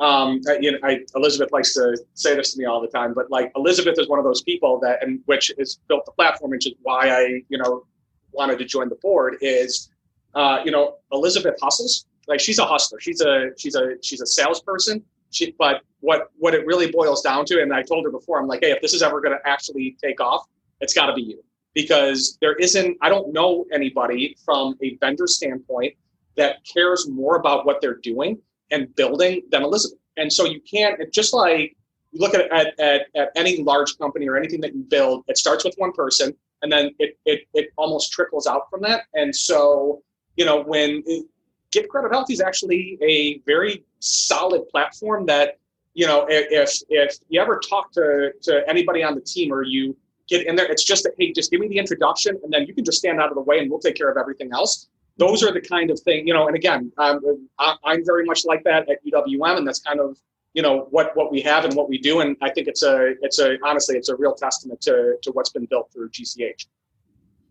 um, 0.00 0.40
you 0.60 0.72
know, 0.72 0.78
I, 0.82 1.00
Elizabeth 1.14 1.52
likes 1.52 1.72
to 1.74 1.96
say 2.14 2.34
this 2.34 2.52
to 2.54 2.58
me 2.58 2.64
all 2.64 2.80
the 2.80 2.88
time, 2.88 3.14
but 3.14 3.30
like 3.30 3.52
Elizabeth 3.54 3.94
is 3.98 4.08
one 4.08 4.18
of 4.18 4.24
those 4.24 4.42
people 4.42 4.80
that, 4.80 5.02
and 5.02 5.20
which 5.26 5.52
has 5.58 5.78
built 5.88 6.04
the 6.04 6.12
platform, 6.12 6.50
which 6.50 6.66
is 6.66 6.74
why 6.82 7.10
I, 7.10 7.42
you 7.48 7.58
know, 7.58 7.86
wanted 8.32 8.58
to 8.58 8.64
join 8.64 8.88
the 8.88 8.96
board. 8.96 9.36
Is, 9.40 9.90
uh, 10.34 10.58
you 10.64 10.72
know, 10.72 10.96
Elizabeth 11.12 11.54
hustles. 11.62 12.06
Like 12.26 12.40
she's 12.40 12.58
a 12.58 12.64
hustler. 12.64 12.98
She's 13.00 13.20
a 13.20 13.50
she's 13.56 13.76
a 13.76 13.96
she's 14.02 14.20
a 14.20 14.26
salesperson. 14.26 15.04
She, 15.30 15.54
but 15.58 15.82
what 16.00 16.30
what 16.38 16.54
it 16.54 16.66
really 16.66 16.90
boils 16.90 17.22
down 17.22 17.44
to, 17.46 17.62
and 17.62 17.72
I 17.72 17.82
told 17.82 18.04
her 18.04 18.10
before, 18.10 18.40
I'm 18.40 18.48
like, 18.48 18.60
hey, 18.62 18.72
if 18.72 18.80
this 18.80 18.94
is 18.94 19.02
ever 19.02 19.20
going 19.20 19.36
to 19.36 19.48
actually 19.48 19.96
take 20.02 20.20
off, 20.20 20.46
it's 20.80 20.94
got 20.94 21.06
to 21.06 21.12
be 21.12 21.22
you, 21.22 21.44
because 21.72 22.36
there 22.40 22.54
isn't. 22.54 22.96
I 23.00 23.08
don't 23.10 23.32
know 23.32 23.64
anybody 23.72 24.36
from 24.44 24.76
a 24.82 24.96
vendor 24.96 25.28
standpoint 25.28 25.94
that 26.36 26.56
cares 26.64 27.08
more 27.08 27.36
about 27.36 27.64
what 27.64 27.80
they're 27.80 27.98
doing 27.98 28.38
and 28.70 28.94
building 28.94 29.42
than 29.50 29.62
Elizabeth. 29.62 29.98
And 30.16 30.32
so 30.32 30.44
you 30.44 30.60
can't, 30.60 31.00
just 31.12 31.34
like 31.34 31.76
you 32.12 32.20
look 32.20 32.34
at, 32.34 32.50
at, 32.52 32.78
at, 32.78 33.02
at 33.14 33.30
any 33.34 33.62
large 33.62 33.96
company 33.98 34.28
or 34.28 34.36
anything 34.36 34.60
that 34.60 34.74
you 34.74 34.82
build, 34.82 35.24
it 35.28 35.36
starts 35.36 35.64
with 35.64 35.74
one 35.76 35.92
person 35.92 36.34
and 36.62 36.72
then 36.72 36.90
it, 36.98 37.18
it, 37.26 37.42
it 37.52 37.68
almost 37.76 38.12
trickles 38.12 38.46
out 38.46 38.70
from 38.70 38.82
that. 38.82 39.02
And 39.14 39.34
so, 39.34 40.02
you 40.36 40.44
know, 40.44 40.62
when 40.62 41.02
it, 41.06 41.26
Get 41.72 41.88
Credit 41.88 42.12
Healthy 42.12 42.34
is 42.34 42.40
actually 42.40 42.96
a 43.02 43.38
very 43.46 43.82
solid 43.98 44.68
platform 44.68 45.26
that, 45.26 45.58
you 45.94 46.06
know, 46.06 46.24
if, 46.28 46.82
if 46.88 47.16
you 47.28 47.40
ever 47.40 47.58
talk 47.68 47.90
to, 47.92 48.30
to 48.42 48.68
anybody 48.68 49.02
on 49.02 49.16
the 49.16 49.20
team 49.20 49.52
or 49.52 49.64
you 49.64 49.96
get 50.28 50.46
in 50.46 50.54
there, 50.54 50.66
it's 50.66 50.84
just 50.84 51.02
that, 51.02 51.14
hey, 51.18 51.32
just 51.32 51.50
give 51.50 51.60
me 51.60 51.66
the 51.66 51.78
introduction 51.78 52.38
and 52.44 52.52
then 52.52 52.64
you 52.66 52.74
can 52.74 52.84
just 52.84 52.98
stand 52.98 53.20
out 53.20 53.28
of 53.28 53.34
the 53.34 53.40
way 53.40 53.58
and 53.58 53.68
we'll 53.68 53.80
take 53.80 53.96
care 53.96 54.08
of 54.08 54.16
everything 54.16 54.50
else 54.52 54.88
those 55.16 55.42
are 55.42 55.52
the 55.52 55.60
kind 55.60 55.90
of 55.90 56.00
thing, 56.00 56.26
you 56.26 56.34
know, 56.34 56.46
and 56.46 56.56
again, 56.56 56.92
um, 56.98 57.20
I, 57.58 57.76
I'm 57.84 58.04
very 58.04 58.24
much 58.24 58.44
like 58.44 58.64
that 58.64 58.88
at 58.90 59.04
UWM, 59.04 59.58
and 59.58 59.66
that's 59.66 59.80
kind 59.80 60.00
of, 60.00 60.18
you 60.54 60.62
know, 60.62 60.86
what, 60.90 61.16
what 61.16 61.30
we 61.30 61.40
have 61.42 61.64
and 61.64 61.74
what 61.74 61.88
we 61.88 61.98
do. 61.98 62.20
And 62.20 62.36
I 62.42 62.50
think 62.50 62.68
it's 62.68 62.82
a, 62.82 63.14
it's 63.22 63.38
a, 63.38 63.58
honestly, 63.64 63.96
it's 63.96 64.08
a 64.08 64.16
real 64.16 64.34
testament 64.34 64.80
to, 64.82 65.16
to 65.22 65.30
what's 65.32 65.50
been 65.50 65.66
built 65.66 65.90
through 65.92 66.10
GCH. 66.10 66.66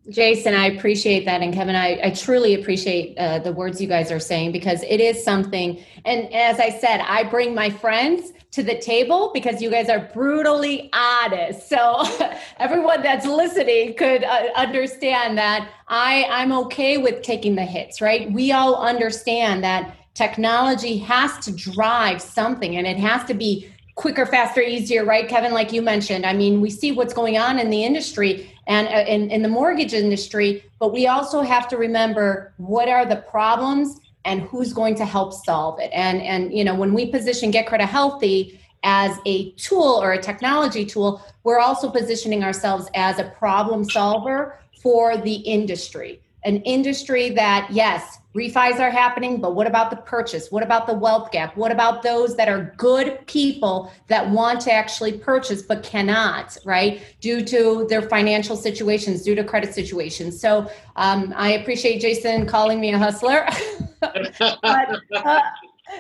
Jason, 0.10 0.54
I 0.54 0.68
appreciate 0.68 1.24
that. 1.26 1.42
And 1.42 1.54
Kevin, 1.54 1.76
I, 1.76 2.00
I 2.04 2.10
truly 2.10 2.56
appreciate 2.56 3.18
uh, 3.18 3.40
the 3.40 3.54
words 3.54 3.82
you 3.82 3.88
guys 3.88 4.12
are 4.12 4.20
saying 4.20 4.52
because 4.52 4.84
it 4.84 5.00
is 5.00 5.24
something. 5.24 5.82
And 6.04 6.34
as 6.34 6.60
I 6.60 6.70
said, 6.70 7.00
I 7.00 7.24
bring 7.24 7.56
my 7.56 7.70
friends 7.70 8.34
to 8.54 8.62
the 8.62 8.78
table 8.78 9.32
because 9.34 9.64
you 9.64 9.70
guys 9.72 9.90
are 9.90 10.10
brutally 10.14 10.90
honest. 10.94 11.68
So 11.68 12.04
everyone 12.60 13.02
that's 13.02 13.26
listening 13.26 13.96
could 13.96 14.24
uh, 14.24 14.50
understand 14.56 15.40
that 15.40 15.70
I, 15.88 16.28
I'm 16.30 16.52
okay 16.52 16.98
with 16.98 17.24
taking 17.24 17.56
the 17.56 17.64
hits, 17.64 18.00
right? 18.00 18.32
We 18.32 18.52
all 18.52 18.76
understand 18.76 19.64
that 19.64 19.96
technology 20.14 20.98
has 21.00 21.44
to 21.46 21.52
drive 21.52 22.22
something 22.22 22.78
and 22.78 22.86
it 22.86 22.98
has 22.98 23.24
to 23.26 23.34
be 23.34 23.68
quicker, 23.96 24.26
faster, 24.26 24.62
easier, 24.62 25.04
right, 25.04 25.28
Kevin? 25.28 25.52
Like 25.52 25.74
you 25.74 25.82
mentioned, 25.82 26.24
I 26.24 26.34
mean, 26.34 26.62
we 26.62 26.70
see 26.70 26.92
what's 26.92 27.14
going 27.14 27.40
on 27.40 27.58
in 27.58 27.72
the 27.72 27.84
industry 27.84 28.52
and 28.68 28.88
uh, 28.88 29.10
in, 29.12 29.32
in 29.32 29.42
the 29.42 29.50
mortgage 29.50 29.94
industry, 29.94 30.64
but 30.78 30.94
we 30.94 31.08
also 31.08 31.42
have 31.42 31.68
to 31.70 31.78
remember 31.78 32.54
what 32.58 32.88
are 32.88 33.06
the 33.06 33.18
problems 33.18 34.00
and 34.26 34.42
who's 34.42 34.74
going 34.74 34.96
to 34.96 35.06
help 35.06 35.34
solve 35.34 35.80
it. 35.80 35.92
And 35.94 36.22
and 36.22 36.54
you 36.54 36.64
know, 36.64 36.76
when 36.76 36.94
we 36.94 37.06
position 37.08 37.52
Get 37.52 37.68
Credit 37.68 37.86
Healthy 37.86 38.60
as 38.84 39.18
a 39.26 39.52
tool 39.52 40.00
or 40.02 40.14
a 40.14 40.22
technology 40.22 40.86
tool, 40.86 41.22
we're 41.44 41.60
also 41.60 41.90
positioning 41.90 42.44
ourselves 42.44 42.90
as 42.94 43.20
a 43.20 43.26
problem 43.38 43.84
solver 43.84 44.60
for 44.82 45.18
the 45.18 45.36
industry. 45.36 46.22
An 46.44 46.58
industry 46.64 47.30
that, 47.30 47.70
yes, 47.72 48.20
refis 48.36 48.80
are 48.80 48.90
happening, 48.90 49.40
but 49.40 49.56
what 49.56 49.68
about 49.68 49.90
the 49.90 49.98
purchase? 49.98 50.52
What 50.52 50.64
about 50.64 50.88
the 50.88 50.94
wealth 50.94 51.32
gap? 51.32 51.56
What 51.56 51.72
about 51.72 52.02
those 52.02 52.36
that 52.36 52.50
are 52.50 52.74
good 52.78 53.26
people 53.28 53.92
that 54.08 54.30
want 54.30 54.62
to 54.62 54.72
actually 54.72 55.20
purchase 55.20 55.62
but 55.62 55.84
cannot, 55.84 56.58
right? 56.66 57.02
Due 57.22 57.44
to 57.46 57.86
their 57.90 58.02
financial 58.02 58.56
situations, 58.56 59.22
due 59.22 59.36
to 59.36 59.44
credit 59.44 59.74
situations. 59.74 60.40
So 60.40 60.70
um, 60.96 61.34
I 61.36 61.52
appreciate 61.54 62.02
Jason 62.02 62.46
calling 62.48 62.80
me 62.80 62.94
a 62.94 62.98
hustler. 62.98 63.48
but, 64.00 64.42
uh, 64.42 65.40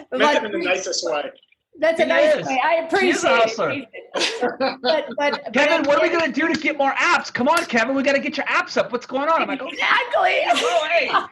but, 0.09 0.43
in 0.43 0.51
the 0.51 0.57
nicest 0.57 1.05
way. 1.05 1.31
That's 1.79 1.99
a 1.99 2.05
nice 2.05 2.35
is. 2.35 2.47
way. 2.47 2.61
I 2.63 2.75
appreciate 2.85 3.87
it. 3.93 4.79
but, 4.81 5.07
but, 5.17 5.53
Kevin, 5.53 5.81
but 5.81 5.87
what 5.87 5.97
are 5.97 6.01
we 6.03 6.09
going 6.09 6.31
to 6.31 6.31
do 6.31 6.53
to 6.53 6.59
get 6.59 6.77
more 6.77 6.93
apps? 6.93 7.33
Come 7.33 7.47
on, 7.47 7.65
Kevin, 7.65 7.95
we 7.95 8.03
got 8.03 8.13
to 8.13 8.19
get 8.19 8.37
your 8.37 8.45
apps 8.45 8.77
up. 8.77 8.91
What's 8.91 9.07
going 9.07 9.27
on? 9.27 9.41
I'm 9.41 9.47
like, 9.47 9.61
exactly. 9.67 10.41
Oh, 11.15 11.27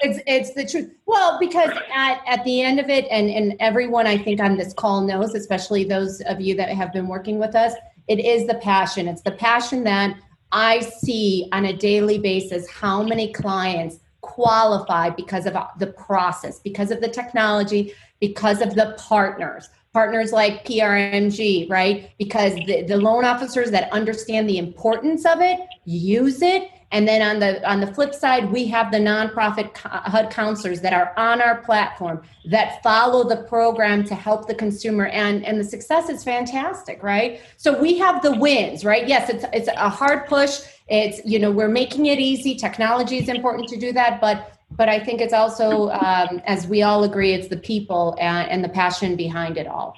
it's 0.00 0.20
it's 0.26 0.54
the 0.54 0.66
truth. 0.66 0.90
Well, 1.06 1.38
because 1.38 1.70
at, 1.94 2.20
at 2.26 2.44
the 2.44 2.62
end 2.62 2.80
of 2.80 2.88
it, 2.88 3.06
and 3.10 3.30
and 3.30 3.56
everyone 3.60 4.06
I 4.06 4.18
think 4.18 4.40
on 4.40 4.56
this 4.56 4.72
call 4.72 5.02
knows, 5.02 5.34
especially 5.34 5.84
those 5.84 6.20
of 6.22 6.40
you 6.40 6.54
that 6.56 6.68
have 6.70 6.92
been 6.92 7.08
working 7.08 7.38
with 7.38 7.54
us, 7.54 7.74
it 8.08 8.20
is 8.20 8.46
the 8.46 8.56
passion. 8.56 9.08
It's 9.08 9.22
the 9.22 9.32
passion 9.32 9.84
that 9.84 10.16
I 10.52 10.80
see 10.80 11.48
on 11.52 11.66
a 11.66 11.72
daily 11.72 12.18
basis 12.18 12.68
how 12.70 13.02
many 13.02 13.32
clients 13.32 13.98
qualify 14.20 15.10
because 15.10 15.46
of 15.46 15.54
uh, 15.54 15.66
the 15.78 15.88
process, 15.88 16.58
because 16.60 16.90
of 16.90 17.00
the 17.00 17.08
technology, 17.08 17.92
because 18.20 18.62
of 18.62 18.74
the 18.74 18.96
partners. 18.98 19.68
Partners 19.92 20.32
like 20.32 20.64
PRMG, 20.64 21.70
right? 21.70 22.10
Because 22.18 22.54
the, 22.66 22.82
the 22.82 22.96
loan 22.96 23.24
officers 23.24 23.70
that 23.70 23.92
understand 23.92 24.48
the 24.48 24.58
importance 24.58 25.24
of 25.24 25.40
it 25.40 25.60
use 25.84 26.42
it 26.42 26.68
and 26.94 27.08
then 27.08 27.22
on 27.22 27.40
the 27.40 27.68
on 27.68 27.80
the 27.80 27.88
flip 27.88 28.14
side, 28.14 28.52
we 28.52 28.68
have 28.68 28.92
the 28.92 28.98
nonprofit 28.98 29.76
HUD 29.76 30.30
counselors 30.30 30.80
that 30.82 30.92
are 30.92 31.12
on 31.16 31.42
our 31.42 31.56
platform 31.56 32.22
that 32.44 32.80
follow 32.84 33.28
the 33.28 33.38
program 33.48 34.04
to 34.04 34.14
help 34.14 34.46
the 34.46 34.54
consumer, 34.54 35.06
and 35.06 35.44
and 35.44 35.58
the 35.58 35.64
success 35.64 36.08
is 36.08 36.22
fantastic, 36.22 37.02
right? 37.02 37.40
So 37.56 37.76
we 37.76 37.98
have 37.98 38.22
the 38.22 38.36
wins, 38.36 38.84
right? 38.84 39.08
Yes, 39.08 39.28
it's 39.28 39.44
it's 39.52 39.66
a 39.66 39.88
hard 39.88 40.28
push. 40.28 40.60
It's 40.86 41.20
you 41.24 41.40
know 41.40 41.50
we're 41.50 41.68
making 41.82 42.06
it 42.06 42.20
easy. 42.20 42.54
Technology 42.54 43.18
is 43.18 43.28
important 43.28 43.68
to 43.70 43.76
do 43.76 43.92
that, 43.92 44.20
but 44.20 44.52
but 44.70 44.88
I 44.88 45.00
think 45.00 45.20
it's 45.20 45.34
also, 45.34 45.90
um, 45.90 46.40
as 46.46 46.66
we 46.66 46.82
all 46.82 47.04
agree, 47.04 47.32
it's 47.32 47.48
the 47.48 47.56
people 47.56 48.16
and, 48.20 48.48
and 48.50 48.64
the 48.64 48.68
passion 48.68 49.14
behind 49.14 49.56
it 49.56 49.66
all. 49.66 49.94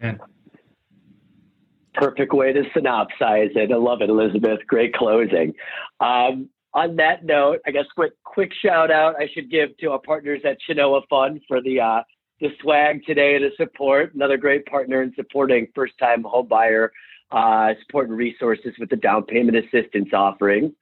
And 0.00 0.20
perfect 1.94 2.32
way 2.32 2.52
to 2.52 2.62
synopsize 2.74 3.54
it. 3.56 3.72
I 3.72 3.76
love 3.76 4.02
it, 4.02 4.10
Elizabeth. 4.10 4.60
Great 4.66 4.94
closing. 4.94 5.54
Um, 6.00 6.48
on 6.74 6.96
that 6.96 7.24
note, 7.24 7.60
I 7.66 7.70
guess 7.70 7.84
quick 7.94 8.12
quick 8.24 8.50
shout 8.64 8.90
out 8.90 9.16
I 9.16 9.28
should 9.34 9.50
give 9.50 9.76
to 9.78 9.90
our 9.90 9.98
partners 9.98 10.40
at 10.44 10.56
Chenoa 10.68 11.02
Fund 11.10 11.42
for 11.46 11.60
the 11.60 11.80
uh, 11.80 12.02
the 12.40 12.48
swag 12.60 13.04
today 13.04 13.38
to 13.38 13.50
support. 13.56 14.14
Another 14.14 14.36
great 14.36 14.64
partner 14.66 15.02
in 15.02 15.12
supporting 15.14 15.68
first 15.74 15.92
time 15.98 16.22
home 16.24 16.48
buyer 16.48 16.92
uh, 17.30 17.74
support 17.82 18.08
and 18.08 18.16
resources 18.16 18.72
with 18.78 18.90
the 18.90 18.96
down 18.96 19.24
payment 19.24 19.56
assistance 19.56 20.10
offering. 20.12 20.74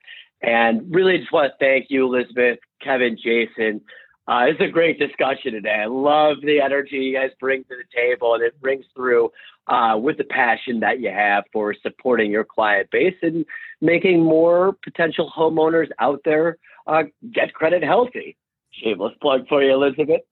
And 0.43 0.93
really 0.95 1.19
just 1.19 1.33
want 1.33 1.53
to 1.53 1.65
thank 1.65 1.87
you, 1.91 2.07
Elizabeth, 2.07 2.59
Kevin, 2.83 3.17
Jason. 3.23 3.81
Uh, 4.27 4.47
it's 4.49 4.61
a 4.61 4.69
great 4.69 4.99
discussion 4.99 5.53
today. 5.53 5.83
I 5.83 5.87
love 5.87 6.37
the 6.43 6.61
energy 6.61 6.97
you 6.97 7.15
guys 7.15 7.31
bring 7.41 7.65
to 7.65 7.71
the 7.77 7.85
table, 7.95 8.35
and 8.35 8.43
it 8.43 8.55
rings 8.61 8.85
through 8.95 9.31
uh, 9.71 9.97
with 9.97 10.19
the 10.19 10.25
passion 10.25 10.81
that 10.81 11.01
you 11.01 11.11
have 11.11 11.45
for 11.53 11.75
supporting 11.81 12.31
your 12.31 12.45
client 12.45 12.91
base 12.91 13.15
and 13.23 13.47
making 13.81 14.23
more 14.23 14.77
potential 14.85 15.33
homeowners 15.35 15.89
out 16.01 16.21
there 16.25 16.59
uh, 16.87 17.05
get 17.33 17.55
credit 17.55 17.83
healthy. 17.83 18.37
Shameless 18.73 19.13
plug 19.21 19.47
for 19.49 19.63
you, 19.63 19.73
Elizabeth. 19.73 20.23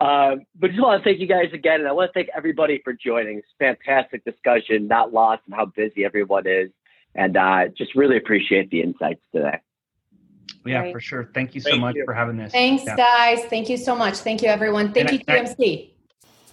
Um, 0.00 0.42
but 0.58 0.68
just 0.70 0.80
want 0.80 1.02
to 1.02 1.08
thank 1.08 1.20
you 1.20 1.26
guys 1.26 1.52
again, 1.52 1.80
and 1.80 1.88
I 1.88 1.92
want 1.92 2.10
to 2.10 2.12
thank 2.12 2.28
everybody 2.36 2.80
for 2.82 2.92
joining. 2.92 3.38
It's 3.38 3.46
fantastic 3.58 4.24
discussion, 4.24 4.88
not 4.88 5.12
lost 5.12 5.42
and 5.46 5.54
how 5.54 5.66
busy 5.66 6.04
everyone 6.04 6.46
is, 6.46 6.70
and 7.14 7.36
uh, 7.36 7.68
just 7.76 7.94
really 7.94 8.16
appreciate 8.16 8.70
the 8.70 8.80
insights 8.80 9.20
today. 9.34 9.58
Yeah, 10.64 10.80
right. 10.80 10.92
for 10.92 11.00
sure. 11.00 11.30
Thank 11.32 11.54
you 11.54 11.60
so 11.60 11.70
Thank 11.70 11.80
much 11.80 11.96
you. 11.96 12.04
for 12.04 12.12
having 12.12 12.36
this. 12.36 12.52
Thanks, 12.52 12.84
yeah. 12.86 12.96
guys. 12.96 13.44
Thank 13.46 13.68
you 13.68 13.76
so 13.76 13.94
much. 13.94 14.18
Thank 14.18 14.42
you, 14.42 14.48
everyone. 14.48 14.92
Thank 14.92 15.10
and 15.10 15.18
you, 15.18 15.24
I, 15.28 15.40
TMC. 15.40 15.90